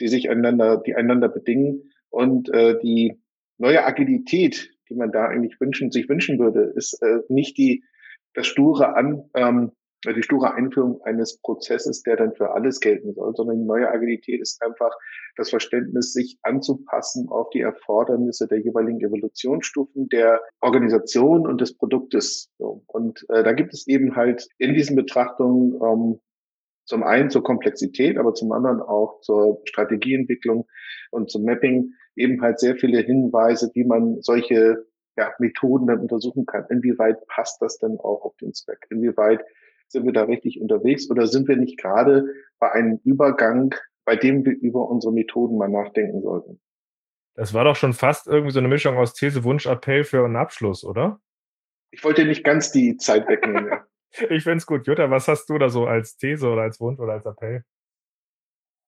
die 0.00 0.08
sich 0.08 0.28
einander, 0.28 0.82
die 0.84 0.94
einander 0.96 1.28
bedingen 1.28 1.92
und 2.10 2.52
äh, 2.52 2.78
die 2.80 3.20
neue 3.58 3.84
Agilität, 3.84 4.72
die 4.90 4.94
man 4.94 5.12
da 5.12 5.26
eigentlich 5.26 5.60
wünschen, 5.60 5.90
sich 5.92 6.08
wünschen 6.08 6.38
würde, 6.38 6.72
ist 6.74 7.00
äh, 7.00 7.20
nicht 7.28 7.56
die 7.56 7.84
das 8.34 8.46
sture 8.46 8.96
An, 8.96 9.30
ähm, 9.34 9.72
die 10.12 10.22
sture 10.22 10.54
Einführung 10.54 11.00
eines 11.02 11.40
Prozesses, 11.40 12.02
der 12.02 12.16
dann 12.16 12.34
für 12.34 12.52
alles 12.52 12.80
gelten 12.80 13.14
soll, 13.14 13.34
sondern 13.34 13.58
die 13.58 13.64
neue 13.64 13.88
Agilität 13.88 14.40
ist 14.40 14.62
einfach 14.62 14.90
das 15.36 15.50
Verständnis, 15.50 16.12
sich 16.12 16.38
anzupassen 16.42 17.28
auf 17.28 17.50
die 17.50 17.60
Erfordernisse 17.60 18.46
der 18.46 18.60
jeweiligen 18.60 19.00
Evolutionsstufen 19.00 20.08
der 20.08 20.40
Organisation 20.60 21.46
und 21.46 21.60
des 21.60 21.76
Produktes. 21.76 22.50
Und 22.58 23.24
äh, 23.28 23.42
da 23.42 23.52
gibt 23.52 23.74
es 23.74 23.86
eben 23.86 24.16
halt 24.16 24.48
in 24.58 24.74
diesen 24.74 24.96
Betrachtungen 24.96 25.74
ähm, 25.82 26.20
zum 26.84 27.02
einen 27.02 27.30
zur 27.30 27.42
Komplexität, 27.42 28.16
aber 28.16 28.34
zum 28.34 28.52
anderen 28.52 28.80
auch 28.80 29.20
zur 29.20 29.60
Strategieentwicklung 29.64 30.66
und 31.10 31.30
zum 31.30 31.42
Mapping 31.44 31.92
eben 32.14 32.40
halt 32.40 32.60
sehr 32.60 32.76
viele 32.76 33.00
Hinweise, 33.00 33.70
wie 33.74 33.84
man 33.84 34.22
solche 34.22 34.86
ja, 35.16 35.32
Methoden 35.38 35.86
dann 35.86 36.00
untersuchen 36.00 36.46
kann. 36.46 36.66
Inwieweit 36.70 37.26
passt 37.26 37.60
das 37.60 37.78
denn 37.78 37.98
auch 37.98 38.24
auf 38.24 38.36
den 38.36 38.52
Zweck? 38.54 38.86
Inwieweit 38.90 39.44
sind 39.88 40.04
wir 40.04 40.12
da 40.12 40.24
richtig 40.24 40.60
unterwegs 40.60 41.10
oder 41.10 41.26
sind 41.26 41.48
wir 41.48 41.56
nicht 41.56 41.78
gerade 41.78 42.26
bei 42.58 42.72
einem 42.72 43.00
Übergang, 43.04 43.74
bei 44.04 44.16
dem 44.16 44.44
wir 44.44 44.52
über 44.52 44.88
unsere 44.88 45.12
Methoden 45.12 45.58
mal 45.58 45.68
nachdenken 45.68 46.22
sollten? 46.22 46.60
Das 47.34 47.52
war 47.52 47.64
doch 47.64 47.76
schon 47.76 47.92
fast 47.92 48.26
irgendwie 48.26 48.52
so 48.52 48.58
eine 48.58 48.68
Mischung 48.68 48.96
aus 48.96 49.12
These, 49.12 49.44
Wunsch, 49.44 49.66
Appell 49.66 50.04
für 50.04 50.24
einen 50.24 50.36
Abschluss, 50.36 50.84
oder? 50.84 51.20
Ich 51.90 52.02
wollte 52.02 52.24
nicht 52.24 52.44
ganz 52.44 52.72
die 52.72 52.96
Zeit 52.96 53.28
wegnehmen. 53.28 53.70
ich 54.30 54.42
finde 54.42 54.56
es 54.56 54.66
gut. 54.66 54.86
Jutta, 54.86 55.10
was 55.10 55.28
hast 55.28 55.46
du 55.46 55.58
da 55.58 55.68
so 55.68 55.86
als 55.86 56.16
These 56.16 56.48
oder 56.48 56.62
als 56.62 56.80
Wunsch 56.80 56.98
oder 56.98 57.12
als 57.12 57.26
Appell? 57.26 57.62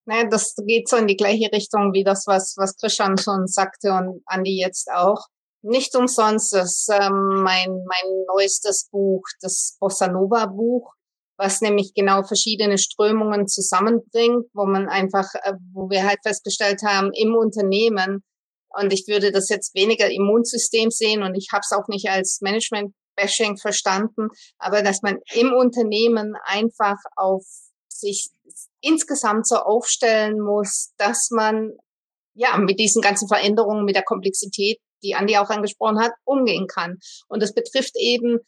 Naja, 0.06 0.24
das 0.24 0.54
geht 0.66 0.88
so 0.88 0.96
in 0.96 1.06
die 1.06 1.16
gleiche 1.16 1.52
Richtung 1.52 1.92
wie 1.92 2.02
das, 2.02 2.26
was, 2.26 2.54
was 2.56 2.76
Christian 2.78 3.18
schon 3.18 3.46
sagte 3.46 3.92
und 3.92 4.22
Andi 4.24 4.58
jetzt 4.58 4.90
auch. 4.90 5.26
Nicht 5.62 5.96
umsonst 5.96 6.54
ist 6.54 6.88
ähm, 6.92 7.42
mein, 7.42 7.68
mein 7.84 8.24
neuestes 8.28 8.88
Buch, 8.90 9.22
das 9.40 9.76
Bossa 9.80 10.08
Nova 10.08 10.46
Buch, 10.46 10.94
was 11.36 11.60
nämlich 11.60 11.94
genau 11.94 12.22
verschiedene 12.22 12.78
Strömungen 12.78 13.48
zusammenbringt, 13.48 14.46
wo 14.54 14.66
man 14.66 14.88
einfach, 14.88 15.26
äh, 15.42 15.54
wo 15.72 15.90
wir 15.90 16.06
halt 16.06 16.18
festgestellt 16.22 16.82
haben, 16.82 17.10
im 17.12 17.34
Unternehmen, 17.34 18.22
und 18.70 18.92
ich 18.92 19.06
würde 19.08 19.32
das 19.32 19.48
jetzt 19.48 19.74
weniger 19.74 20.10
Immunsystem 20.10 20.90
sehen 20.90 21.22
und 21.22 21.34
ich 21.34 21.48
habe 21.52 21.62
es 21.62 21.72
auch 21.72 21.88
nicht 21.88 22.08
als 22.10 22.40
Management-Bashing 22.42 23.56
verstanden, 23.56 24.28
aber 24.58 24.82
dass 24.82 25.02
man 25.02 25.18
im 25.32 25.52
Unternehmen 25.52 26.34
einfach 26.44 26.98
auf 27.16 27.44
sich 27.88 28.30
insgesamt 28.80 29.46
so 29.46 29.56
aufstellen 29.56 30.40
muss, 30.40 30.92
dass 30.98 31.30
man 31.30 31.72
ja 32.34 32.56
mit 32.58 32.78
diesen 32.78 33.02
ganzen 33.02 33.26
Veränderungen, 33.26 33.84
mit 33.84 33.96
der 33.96 34.04
Komplexität 34.04 34.78
die 35.02 35.14
Andi 35.14 35.36
auch 35.36 35.50
angesprochen 35.50 36.00
hat, 36.00 36.12
umgehen 36.24 36.66
kann. 36.66 36.96
Und 37.28 37.42
das 37.42 37.54
betrifft 37.54 37.92
eben 37.96 38.38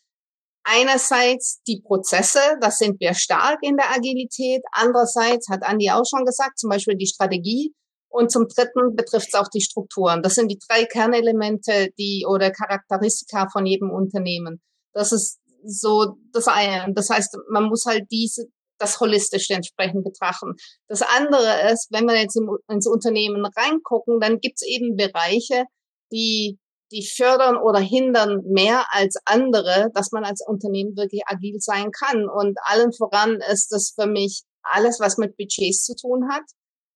einerseits 0.65 1.63
die 1.67 1.81
Prozesse, 1.81 2.41
das 2.61 2.79
sind 2.79 3.01
wir 3.01 3.15
stark 3.15 3.59
in 3.63 3.77
der 3.77 3.91
Agilität. 3.91 4.63
Andererseits 4.73 5.49
hat 5.49 5.63
Andi 5.63 5.91
auch 5.91 6.05
schon 6.09 6.25
gesagt, 6.25 6.59
zum 6.59 6.71
Beispiel 6.71 6.97
die 6.97 7.07
Strategie. 7.07 7.75
Und 8.13 8.33
zum 8.33 8.49
Dritten 8.49 8.97
betrifft 8.97 9.29
es 9.29 9.35
auch 9.35 9.49
die 9.49 9.61
Strukturen. 9.61 10.23
Das 10.23 10.35
sind 10.35 10.49
die 10.49 10.59
drei 10.69 10.85
Kernelemente, 10.85 11.91
die 11.97 12.27
oder 12.29 12.51
Charakteristika 12.51 13.49
von 13.53 13.67
jedem 13.67 13.91
Unternehmen. 13.91 14.61
Das 14.93 15.13
ist 15.13 15.39
so 15.65 16.17
das 16.33 16.49
eine. 16.49 16.93
Das 16.93 17.09
heißt, 17.09 17.37
man 17.51 17.65
muss 17.65 17.85
halt 17.87 18.07
diese 18.11 18.47
das 18.81 18.99
holistisch 18.99 19.51
entsprechend 19.51 20.05
betrachten. 20.05 20.55
Das 20.89 21.03
andere 21.03 21.71
ist, 21.71 21.89
wenn 21.91 22.07
wir 22.07 22.19
jetzt 22.19 22.41
ins 22.69 22.87
Unternehmen 22.87 23.45
reingucken, 23.45 24.21
dann 24.21 24.41
gibt 24.41 24.57
es 24.57 24.67
eben 24.67 24.97
Bereiche, 24.97 25.65
die, 26.13 26.59
die 26.93 27.07
fördern 27.07 27.57
oder 27.57 27.79
hindern 27.79 28.43
mehr 28.45 28.85
als 28.91 29.17
andere, 29.25 29.91
dass 29.95 30.13
man 30.13 30.25
als 30.25 30.45
Unternehmen 30.47 30.97
wirklich 30.97 31.23
agil 31.27 31.61
sein 31.61 31.91
kann. 31.93 32.29
Und 32.29 32.59
allen 32.65 32.93
voran 32.93 33.41
ist 33.51 33.73
das 33.73 33.93
für 33.95 34.07
mich 34.07 34.43
alles, 34.63 35.01
was 35.01 35.19
mit 35.19 35.37
Budgets 35.37 35.85
zu 35.85 35.95
tun 35.95 36.29
hat. 36.31 36.43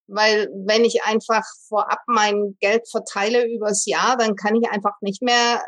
Weil 0.07 0.49
wenn 0.53 0.85
ich 0.85 1.03
einfach 1.05 1.45
vorab 1.69 2.01
mein 2.07 2.57
Geld 2.61 2.89
verteile 2.91 3.47
übers 3.47 3.87
Jahr, 3.87 4.17
dann 4.19 4.37
kann 4.37 4.55
ich 4.55 4.69
einfach 4.69 4.95
nicht 5.01 5.23
mehr 5.23 5.63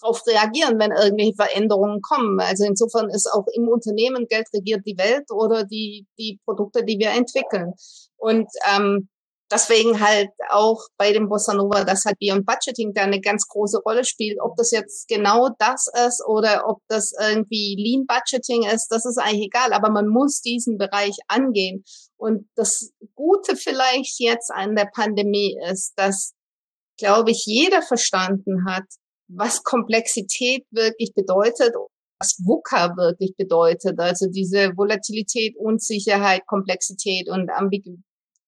darauf 0.00 0.26
reagieren, 0.26 0.78
wenn 0.78 0.92
irgendwelche 0.92 1.34
Veränderungen 1.34 2.02
kommen. 2.02 2.38
Also 2.40 2.64
insofern 2.64 3.08
ist 3.08 3.26
auch 3.32 3.46
im 3.54 3.68
Unternehmen 3.68 4.26
Geld 4.28 4.46
regiert 4.52 4.82
die 4.86 4.98
Welt 4.98 5.30
oder 5.30 5.64
die, 5.64 6.06
die 6.18 6.38
Produkte, 6.44 6.84
die 6.84 6.98
wir 6.98 7.10
entwickeln. 7.10 7.72
Und 8.16 8.46
ähm, 8.74 9.08
deswegen 9.54 10.00
halt 10.00 10.30
auch 10.50 10.80
bei 10.98 11.12
dem 11.12 11.28
Bossa 11.28 11.54
Nova, 11.54 11.84
dass 11.84 12.04
halt 12.04 12.18
Beyond 12.18 12.44
Budgeting 12.44 12.92
da 12.92 13.02
eine 13.02 13.20
ganz 13.20 13.46
große 13.46 13.80
Rolle 13.84 14.04
spielt. 14.04 14.38
Ob 14.40 14.56
das 14.56 14.72
jetzt 14.72 15.08
genau 15.08 15.50
das 15.58 15.86
ist 16.06 16.22
oder 16.26 16.64
ob 16.66 16.78
das 16.88 17.12
irgendwie 17.20 17.76
Lean 17.78 18.06
Budgeting 18.06 18.64
ist, 18.64 18.88
das 18.88 19.04
ist 19.04 19.18
eigentlich 19.18 19.46
egal. 19.46 19.72
Aber 19.72 19.90
man 19.90 20.08
muss 20.08 20.40
diesen 20.40 20.76
Bereich 20.76 21.16
angehen. 21.28 21.84
Und 22.16 22.48
das 22.56 22.90
Gute 23.14 23.56
vielleicht 23.56 24.18
jetzt 24.18 24.50
an 24.50 24.74
der 24.74 24.90
Pandemie 24.92 25.56
ist, 25.70 25.92
dass, 25.96 26.34
glaube 26.98 27.30
ich, 27.30 27.44
jeder 27.46 27.82
verstanden 27.82 28.66
hat, 28.68 28.84
was 29.28 29.62
Komplexität 29.62 30.64
wirklich 30.70 31.12
bedeutet 31.14 31.74
was 32.20 32.36
VUCA 32.38 32.96
wirklich 32.96 33.34
bedeutet, 33.36 33.98
also 33.98 34.26
diese 34.30 34.70
Volatilität, 34.76 35.56
Unsicherheit, 35.58 36.46
Komplexität 36.46 37.28
und 37.28 37.50
Ambiguität 37.50 38.04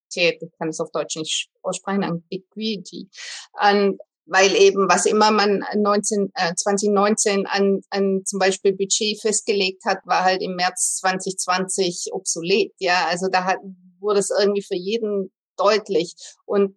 Ambiguität, 0.07 0.42
ich 0.42 0.59
kann 0.59 0.68
es 0.68 0.80
auf 0.80 0.90
Deutsch 0.92 1.16
nicht 1.16 1.48
aussprechen, 1.62 2.04
Ambiguity, 2.04 3.09
an, 3.52 3.98
weil 4.26 4.54
eben 4.57 4.88
was 4.88 5.07
immer 5.07 5.30
man 5.30 5.64
19, 5.74 6.32
äh, 6.34 6.54
2019 6.54 7.46
an, 7.46 7.80
an 7.90 8.22
zum 8.24 8.38
Beispiel 8.38 8.72
Budget 8.72 9.20
festgelegt 9.20 9.84
hat, 9.84 9.98
war 10.04 10.24
halt 10.24 10.42
im 10.42 10.57
März 10.57 10.96
2020 11.00 12.09
obsolet. 12.12 12.72
Ja, 12.78 13.07
also 13.07 13.28
da 13.30 13.44
hat, 13.44 13.59
wurde 14.00 14.20
es 14.20 14.30
irgendwie 14.36 14.62
für 14.62 14.74
jeden 14.74 15.32
deutlich. 15.57 16.14
Und 16.44 16.76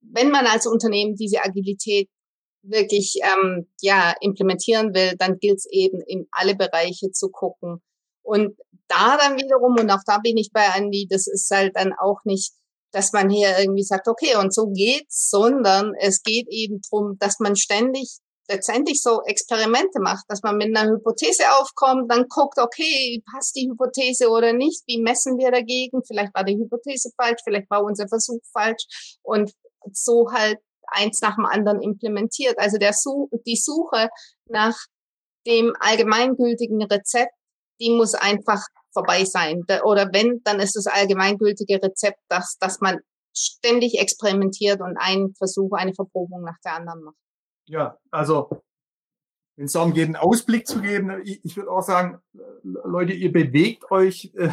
wenn 0.00 0.30
man 0.30 0.46
als 0.46 0.66
Unternehmen 0.66 1.14
diese 1.14 1.44
Agilität 1.44 2.08
wirklich 2.62 3.16
ähm, 3.22 3.68
ja 3.80 4.14
implementieren 4.20 4.94
will, 4.94 5.14
dann 5.18 5.38
gilt 5.38 5.58
es 5.58 5.66
eben 5.70 6.00
in 6.00 6.26
alle 6.30 6.56
Bereiche 6.56 7.10
zu 7.12 7.28
gucken. 7.28 7.82
Und 8.22 8.56
da 8.88 9.16
dann 9.16 9.36
wiederum, 9.36 9.76
und 9.78 9.90
auch 9.90 10.02
da 10.06 10.18
bin 10.18 10.36
ich 10.36 10.50
bei 10.52 10.66
Andy, 10.76 11.06
das 11.08 11.26
ist 11.26 11.50
halt 11.50 11.76
dann 11.76 11.92
auch 11.92 12.24
nicht 12.24 12.52
dass 12.92 13.12
man 13.12 13.28
hier 13.30 13.58
irgendwie 13.58 13.82
sagt, 13.82 14.08
okay, 14.08 14.36
und 14.36 14.54
so 14.54 14.68
geht's, 14.68 15.28
sondern 15.30 15.92
es 16.00 16.22
geht 16.22 16.46
eben 16.48 16.80
drum, 16.88 17.16
dass 17.18 17.38
man 17.38 17.56
ständig 17.56 18.18
letztendlich 18.50 19.02
so 19.02 19.20
Experimente 19.26 20.00
macht, 20.00 20.24
dass 20.28 20.42
man 20.42 20.56
mit 20.56 20.74
einer 20.74 20.90
Hypothese 20.90 21.44
aufkommt, 21.60 22.10
dann 22.10 22.26
guckt, 22.28 22.58
okay, 22.58 23.22
passt 23.30 23.54
die 23.56 23.68
Hypothese 23.68 24.30
oder 24.30 24.52
nicht, 24.52 24.82
wie 24.86 25.02
messen 25.02 25.36
wir 25.36 25.50
dagegen, 25.50 26.00
vielleicht 26.06 26.34
war 26.34 26.44
die 26.44 26.56
Hypothese 26.56 27.10
falsch, 27.16 27.40
vielleicht 27.44 27.70
war 27.70 27.84
unser 27.84 28.08
Versuch 28.08 28.40
falsch 28.52 29.18
und 29.22 29.52
so 29.92 30.28
halt 30.32 30.58
eins 30.86 31.20
nach 31.20 31.36
dem 31.36 31.44
anderen 31.44 31.82
implementiert. 31.82 32.58
Also 32.58 32.78
der 32.78 32.94
Such, 32.94 33.28
die 33.46 33.56
Suche 33.56 34.08
nach 34.46 34.76
dem 35.46 35.74
allgemeingültigen 35.78 36.82
Rezept, 36.82 37.32
die 37.80 37.90
muss 37.90 38.14
einfach 38.14 38.60
vorbei 38.92 39.24
sein. 39.24 39.64
Oder 39.84 40.10
wenn, 40.12 40.40
dann 40.44 40.60
ist 40.60 40.76
das 40.76 40.86
allgemeingültige 40.86 41.82
Rezept, 41.82 42.18
dass, 42.28 42.56
dass 42.58 42.80
man 42.80 42.98
ständig 43.36 44.00
experimentiert 44.00 44.80
und 44.80 44.96
einen 44.96 45.34
Versuch, 45.34 45.72
eine 45.72 45.94
Verprobung 45.94 46.42
nach 46.42 46.58
der 46.64 46.74
anderen 46.74 47.02
macht. 47.02 47.16
Ja, 47.66 47.98
also 48.10 48.50
wenn 49.56 49.66
es 49.66 49.72
darum 49.72 49.92
geht, 49.92 50.06
einen 50.06 50.16
Ausblick 50.16 50.66
zu 50.66 50.80
geben, 50.80 51.20
ich, 51.24 51.44
ich 51.44 51.56
würde 51.56 51.70
auch 51.70 51.82
sagen, 51.82 52.20
Leute, 52.62 53.12
ihr 53.12 53.32
bewegt 53.32 53.90
euch 53.90 54.32
äh, 54.36 54.50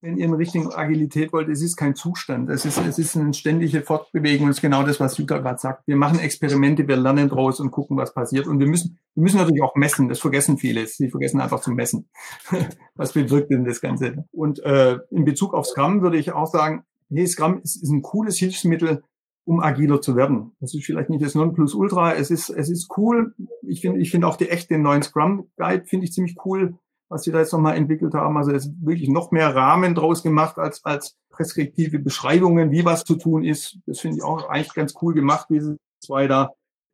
wenn 0.00 0.16
ihr 0.16 0.26
in 0.26 0.34
Richtung 0.34 0.72
Agilität 0.72 1.32
wollt, 1.32 1.48
es 1.48 1.60
ist 1.60 1.76
kein 1.76 1.96
Zustand. 1.96 2.48
Es 2.50 2.64
ist, 2.64 2.78
es 2.78 2.98
ist 2.98 3.16
eine 3.16 3.34
ständige 3.34 3.82
Fortbewegung. 3.82 4.48
Es 4.48 4.58
ist 4.58 4.62
genau 4.62 4.84
das, 4.84 5.00
was 5.00 5.18
Jutta 5.18 5.38
gerade 5.38 5.58
sagt. 5.58 5.88
Wir 5.88 5.96
machen 5.96 6.20
Experimente, 6.20 6.86
wir 6.86 6.96
lernen 6.96 7.28
draus 7.28 7.58
und 7.58 7.72
gucken, 7.72 7.96
was 7.96 8.14
passiert. 8.14 8.46
Und 8.46 8.60
wir 8.60 8.68
müssen, 8.68 8.98
wir 9.14 9.24
müssen 9.24 9.38
natürlich 9.38 9.62
auch 9.62 9.74
messen. 9.74 10.08
Das 10.08 10.20
vergessen 10.20 10.56
viele. 10.56 10.86
Sie 10.86 11.10
vergessen 11.10 11.40
einfach 11.40 11.60
zu 11.60 11.72
messen. 11.72 12.08
was 12.94 13.12
bewirkt 13.12 13.50
denn 13.50 13.64
das 13.64 13.80
Ganze? 13.80 14.24
Und 14.30 14.60
äh, 14.60 14.98
in 15.10 15.24
Bezug 15.24 15.52
auf 15.52 15.66
Scrum 15.66 16.00
würde 16.00 16.16
ich 16.16 16.30
auch 16.30 16.46
sagen, 16.46 16.84
hey, 17.10 17.26
Scrum 17.26 17.60
ist, 17.62 17.82
ist 17.82 17.90
ein 17.90 18.02
cooles 18.02 18.38
Hilfsmittel, 18.38 19.02
um 19.44 19.58
agiler 19.60 20.00
zu 20.00 20.14
werden. 20.14 20.52
Das 20.60 20.74
ist 20.74 20.84
vielleicht 20.84 21.10
nicht 21.10 21.24
das 21.24 21.34
Nonplusultra. 21.34 22.14
Es 22.14 22.30
ist, 22.30 22.50
es 22.50 22.70
ist 22.70 22.88
cool. 22.96 23.34
Ich 23.62 23.80
finde, 23.80 23.98
ich 23.98 24.12
finde 24.12 24.28
auch 24.28 24.36
die 24.36 24.48
echte 24.48 24.78
neuen 24.78 25.02
Scrum 25.02 25.48
Guide 25.56 25.86
finde 25.86 26.04
ich 26.04 26.12
ziemlich 26.12 26.36
cool, 26.44 26.74
was 27.08 27.22
sie 27.22 27.32
da 27.32 27.38
jetzt 27.38 27.52
nochmal 27.52 27.76
entwickelt 27.76 28.14
haben. 28.14 28.36
Also 28.36 28.52
es 28.52 28.66
ist 28.66 28.74
wirklich 28.84 29.08
noch 29.08 29.30
mehr 29.30 29.54
Rahmen 29.54 29.94
draus 29.94 30.22
gemacht 30.22 30.58
als, 30.58 30.84
als 30.84 31.16
preskriptive 31.30 31.98
Beschreibungen, 31.98 32.70
wie 32.70 32.84
was 32.84 33.04
zu 33.04 33.16
tun 33.16 33.44
ist. 33.44 33.78
Das 33.86 34.00
finde 34.00 34.18
ich 34.18 34.22
auch 34.22 34.48
eigentlich 34.48 34.74
ganz 34.74 34.94
cool 35.00 35.14
gemacht, 35.14 35.46
diese 35.50 35.78
zwei 36.00 36.26
da. 36.26 36.52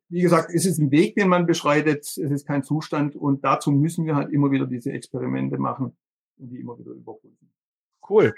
Wie 0.08 0.20
gesagt, 0.20 0.50
es 0.54 0.66
ist 0.66 0.78
ein 0.78 0.90
Weg, 0.90 1.16
den 1.16 1.28
man 1.28 1.46
beschreitet. 1.46 2.02
Es 2.04 2.18
ist 2.18 2.46
kein 2.46 2.62
Zustand. 2.62 3.16
Und 3.16 3.44
dazu 3.44 3.72
müssen 3.72 4.06
wir 4.06 4.14
halt 4.14 4.30
immer 4.32 4.50
wieder 4.50 4.66
diese 4.66 4.92
Experimente 4.92 5.58
machen 5.58 5.96
und 6.38 6.50
die 6.50 6.60
immer 6.60 6.78
wieder 6.78 6.92
überprüfen. 6.92 7.50
Cool. 8.08 8.34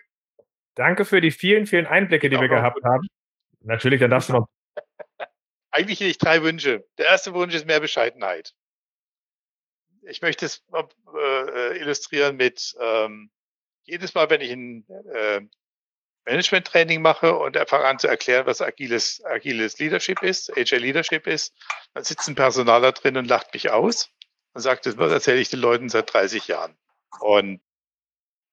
Danke 0.74 1.04
für 1.04 1.20
die 1.20 1.32
vielen, 1.32 1.66
vielen 1.66 1.86
Einblicke, 1.86 2.28
die 2.28 2.36
ja, 2.36 2.40
wir 2.40 2.48
gehabt 2.48 2.82
haben. 2.84 3.06
Natürlich, 3.60 4.00
dann 4.00 4.10
darfst 4.10 4.28
du 4.28 4.34
noch. 4.34 4.46
Eigentlich 5.70 6.00
hätte 6.00 6.10
ich 6.10 6.18
drei 6.18 6.42
Wünsche. 6.42 6.86
Der 6.98 7.06
erste 7.06 7.34
Wunsch 7.34 7.54
ist 7.54 7.66
mehr 7.66 7.80
Bescheidenheit. 7.80 8.54
Ich 10.08 10.22
möchte 10.22 10.46
es 10.46 10.62
äh, 10.72 11.78
illustrieren 11.78 12.36
mit 12.36 12.76
ähm, 12.80 13.30
jedes 13.84 14.14
Mal, 14.14 14.30
wenn 14.30 14.40
ich 14.40 14.50
ein 14.50 14.86
äh, 15.12 15.40
Management-Training 16.26 17.02
mache 17.02 17.36
und 17.36 17.56
fange 17.68 17.84
an 17.84 17.98
zu 17.98 18.08
erklären, 18.08 18.46
was 18.46 18.60
agiles, 18.60 19.24
agiles 19.24 19.78
Leadership 19.78 20.22
ist, 20.22 20.56
Agile 20.56 20.80
Leadership 20.80 21.26
ist, 21.26 21.54
dann 21.94 22.04
sitzt 22.04 22.28
ein 22.28 22.34
Personaler 22.34 22.92
drin 22.92 23.16
und 23.16 23.26
lacht 23.26 23.54
mich 23.54 23.70
aus 23.70 24.10
und 24.54 24.60
sagt, 24.60 24.86
das 24.86 24.96
erzähle 24.96 25.40
ich 25.40 25.50
den 25.50 25.60
Leuten 25.60 25.88
seit 25.88 26.12
30 26.12 26.48
Jahren. 26.48 26.76
Und 27.20 27.60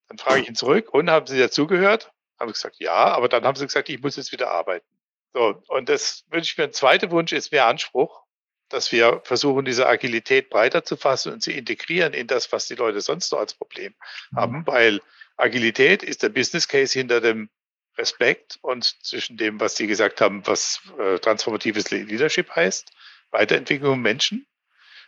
dann 0.07 0.17
frage 0.17 0.41
ich 0.41 0.47
ihn 0.47 0.55
zurück, 0.55 0.93
und 0.93 1.09
haben 1.09 1.25
Sie 1.25 1.39
dazugehört? 1.39 2.11
Haben 2.39 2.49
sie 2.49 2.53
gesagt, 2.53 2.75
ja, 2.79 2.93
aber 2.93 3.29
dann 3.29 3.45
haben 3.45 3.55
sie 3.55 3.65
gesagt, 3.65 3.89
ich 3.89 4.01
muss 4.01 4.17
jetzt 4.17 4.31
wieder 4.31 4.51
arbeiten. 4.51 4.85
So, 5.33 5.63
und 5.67 5.89
das 5.89 6.25
wünsche 6.29 6.51
ich 6.51 6.57
mir. 6.57 6.65
Ein 6.65 6.73
zweiter 6.73 7.09
Wunsch 7.09 7.31
ist 7.31 7.51
mehr 7.51 7.67
Anspruch, 7.67 8.22
dass 8.69 8.91
wir 8.91 9.21
versuchen, 9.23 9.65
diese 9.65 9.87
Agilität 9.87 10.49
breiter 10.49 10.83
zu 10.83 10.97
fassen 10.97 11.33
und 11.33 11.43
sie 11.43 11.57
integrieren 11.57 12.13
in 12.13 12.27
das, 12.27 12.51
was 12.51 12.67
die 12.67 12.75
Leute 12.75 13.01
sonst 13.01 13.31
noch 13.31 13.39
als 13.39 13.53
Problem 13.53 13.93
mhm. 14.31 14.37
haben, 14.37 14.67
weil 14.67 15.01
Agilität 15.37 16.03
ist 16.03 16.23
der 16.23 16.29
Business 16.29 16.67
Case 16.67 16.97
hinter 16.97 17.21
dem 17.21 17.49
Respekt 17.97 18.57
und 18.61 18.83
zwischen 19.05 19.37
dem, 19.37 19.59
was 19.59 19.75
Sie 19.75 19.87
gesagt 19.87 20.21
haben, 20.21 20.45
was 20.47 20.81
äh, 20.97 21.19
transformatives 21.19 21.91
Leadership 21.91 22.49
heißt, 22.55 22.91
Weiterentwicklung 23.31 24.01
Menschen. 24.01 24.47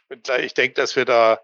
Und 0.10 0.30
ich 0.30 0.54
denke, 0.54 0.76
dass 0.76 0.96
wir 0.96 1.06
da 1.06 1.42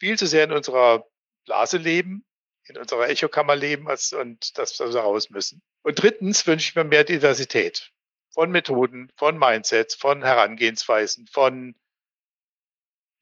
viel 0.00 0.18
zu 0.18 0.26
sehr 0.26 0.44
in 0.44 0.52
unserer 0.52 1.06
Blase 1.44 1.76
leben, 1.76 2.24
in 2.64 2.78
unserer 2.78 3.08
Echokammer 3.08 3.56
leben 3.56 3.88
als, 3.88 4.12
und 4.12 4.56
dass 4.56 4.78
wir 4.78 4.86
raus 4.86 5.30
müssen. 5.30 5.62
Und 5.82 6.02
drittens 6.02 6.46
wünsche 6.46 6.70
ich 6.70 6.74
mir 6.74 6.84
mehr 6.84 7.04
Diversität 7.04 7.90
von 8.38 8.52
Methoden, 8.52 9.10
von 9.16 9.36
Mindsets, 9.36 9.96
von 9.96 10.22
Herangehensweisen, 10.22 11.26
von 11.26 11.74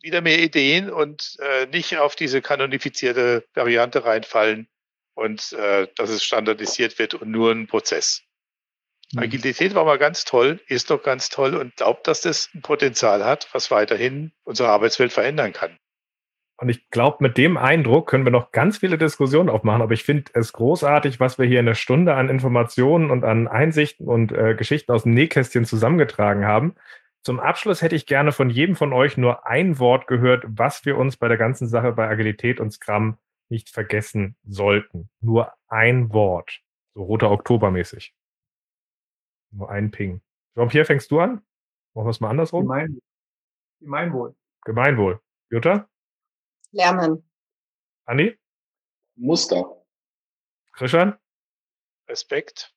wieder 0.03 0.21
mehr 0.21 0.41
Ideen 0.41 0.91
und 0.91 1.39
äh, 1.41 1.65
nicht 1.69 1.97
auf 1.97 2.17
diese 2.17 2.43
kanonifizierte 2.43 3.43
Variante 3.55 4.05
reinfallen 4.05 4.69
und 5.15 5.55
äh, 5.55 5.89
dass 5.97 6.11
es 6.11 6.23
standardisiert 6.23 6.99
wird 6.99 7.15
und 7.15 7.31
nur 7.31 7.51
ein 7.51 7.67
Prozess. 7.67 8.25
Mhm. 9.15 9.21
Agilität 9.21 9.75
war 9.75 9.87
mal 9.87 9.97
ganz 9.97 10.27
toll, 10.27 10.61
ist 10.67 10.91
doch 10.91 11.03
ganz 11.03 11.31
toll 11.31 11.55
und 11.55 11.77
glaubt, 11.77 12.07
dass 12.09 12.21
das 12.21 12.51
ein 12.55 12.61
Potenzial 12.61 13.25
hat, 13.25 13.49
was 13.53 13.71
weiterhin 13.71 14.33
unsere 14.45 14.69
Arbeitswelt 14.69 15.15
verändern 15.15 15.55
kann. 15.55 15.79
Und 16.59 16.71
ich 16.71 16.89
glaube, 16.91 17.19
mit 17.21 17.37
dem 17.37 17.59
Eindruck 17.59 18.09
können 18.09 18.25
wir 18.25 18.33
noch 18.33 18.51
ganz 18.51 18.79
viele 18.79 18.97
Diskussionen 18.97 19.51
aufmachen. 19.51 19.83
Aber 19.83 19.93
ich 19.93 20.05
finde 20.05 20.31
es 20.35 20.53
großartig, 20.53 21.21
was 21.21 21.39
wir 21.39 21.47
hier 21.47 21.61
in 21.61 21.67
der 21.67 21.75
Stunde 21.75 22.15
an 22.15 22.31
Informationen 22.31 23.11
und 23.11 23.25
an 23.25 23.47
Einsichten 23.47 24.07
und 24.07 24.33
äh, 24.33 24.55
Geschichten 24.55 24.93
aus 24.93 25.03
dem 25.03 25.13
Nähkästchen 25.13 25.67
zusammengetragen 25.67 26.47
haben. 26.47 26.75
Zum 27.23 27.41
Abschluss 27.41 27.83
hätte 27.83 27.97
ich 27.97 28.07
gerne 28.07 28.33
von 28.33 28.49
jedem 28.49 28.77
von 28.77 28.93
euch 28.93 29.17
nur 29.17 29.47
ein 29.47 29.79
Wort 29.79 30.07
gehört, 30.07 30.45
was 30.47 30.85
wir 30.87 30.97
uns 30.97 31.17
bei 31.17 31.29
der 31.29 31.37
ganzen 31.37 31.67
Sache 31.67 31.93
bei 31.93 32.09
Agilität 32.09 32.61
und 32.61 32.71
Scrum 32.73 33.19
nicht 33.49 33.69
vergessen 33.69 34.37
sollten. 34.45 35.11
Nur 35.21 35.53
ein 35.69 36.13
Wort. 36.13 36.61
So 36.95 37.03
roter 37.03 37.31
Oktober 37.31 37.71
mäßig. 37.71 38.15
Nur 39.51 39.71
ein 39.71 39.91
Ping. 39.91 40.23
Jean-Pierre, 40.55 40.87
fängst 40.87 41.11
du 41.11 41.21
an? 41.21 41.43
Machen 41.95 42.07
wir 42.07 42.11
es 42.11 42.21
mal 42.21 42.31
andersrum? 42.31 42.63
Gemein, 42.63 43.01
Gemeinwohl. 43.81 44.35
Gemeinwohl. 44.65 45.21
Jutta? 45.51 45.89
Lernen. 46.73 47.29
Anni? 48.05 48.37
Muster. 49.17 49.83
Christian? 50.73 51.17
Respekt. 52.09 52.75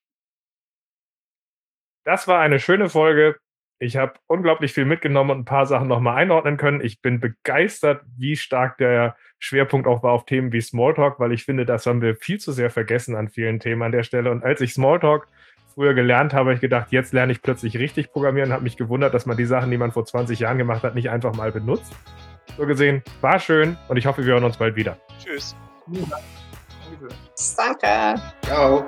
Das 2.04 2.26
war 2.26 2.40
eine 2.40 2.58
schöne 2.58 2.88
Folge. 2.88 3.38
Ich 3.78 3.96
habe 3.96 4.14
unglaublich 4.26 4.72
viel 4.72 4.84
mitgenommen 4.84 5.30
und 5.30 5.38
ein 5.38 5.44
paar 5.44 5.66
Sachen 5.66 5.88
nochmal 5.88 6.16
einordnen 6.16 6.56
können. 6.56 6.82
Ich 6.82 7.00
bin 7.00 7.20
begeistert, 7.20 8.02
wie 8.16 8.36
stark 8.36 8.76
der 8.78 9.16
Schwerpunkt 9.38 9.86
auch 9.86 10.02
war 10.02 10.12
auf 10.12 10.26
Themen 10.26 10.52
wie 10.52 10.60
Smalltalk, 10.60 11.18
weil 11.18 11.32
ich 11.32 11.44
finde, 11.44 11.64
das 11.64 11.86
haben 11.86 12.02
wir 12.02 12.14
viel 12.16 12.38
zu 12.38 12.52
sehr 12.52 12.70
vergessen 12.70 13.16
an 13.16 13.28
vielen 13.28 13.58
Themen 13.58 13.82
an 13.82 13.92
der 13.92 14.02
Stelle. 14.02 14.30
Und 14.30 14.44
als 14.44 14.60
ich 14.60 14.74
Smalltalk 14.74 15.28
früher 15.74 15.94
gelernt 15.94 16.34
habe, 16.34 16.50
habe 16.50 16.54
ich 16.54 16.60
gedacht, 16.60 16.92
jetzt 16.92 17.14
lerne 17.14 17.32
ich 17.32 17.40
plötzlich 17.40 17.78
richtig 17.78 18.12
programmieren 18.12 18.50
und 18.50 18.54
habe 18.54 18.64
mich 18.64 18.76
gewundert, 18.76 19.14
dass 19.14 19.24
man 19.24 19.38
die 19.38 19.46
Sachen, 19.46 19.70
die 19.70 19.78
man 19.78 19.92
vor 19.92 20.04
20 20.04 20.40
Jahren 20.40 20.58
gemacht 20.58 20.82
hat, 20.82 20.94
nicht 20.94 21.08
einfach 21.08 21.34
mal 21.34 21.52
benutzt. 21.52 21.94
So 22.56 22.66
gesehen, 22.66 23.02
war 23.20 23.38
schön 23.38 23.76
und 23.88 23.96
ich 23.96 24.06
hoffe, 24.06 24.24
wir 24.24 24.34
hören 24.34 24.44
uns 24.44 24.56
bald 24.56 24.76
wieder. 24.76 24.96
Tschüss. 25.22 25.54
Danke. 27.56 28.20
Ciao. 28.42 28.84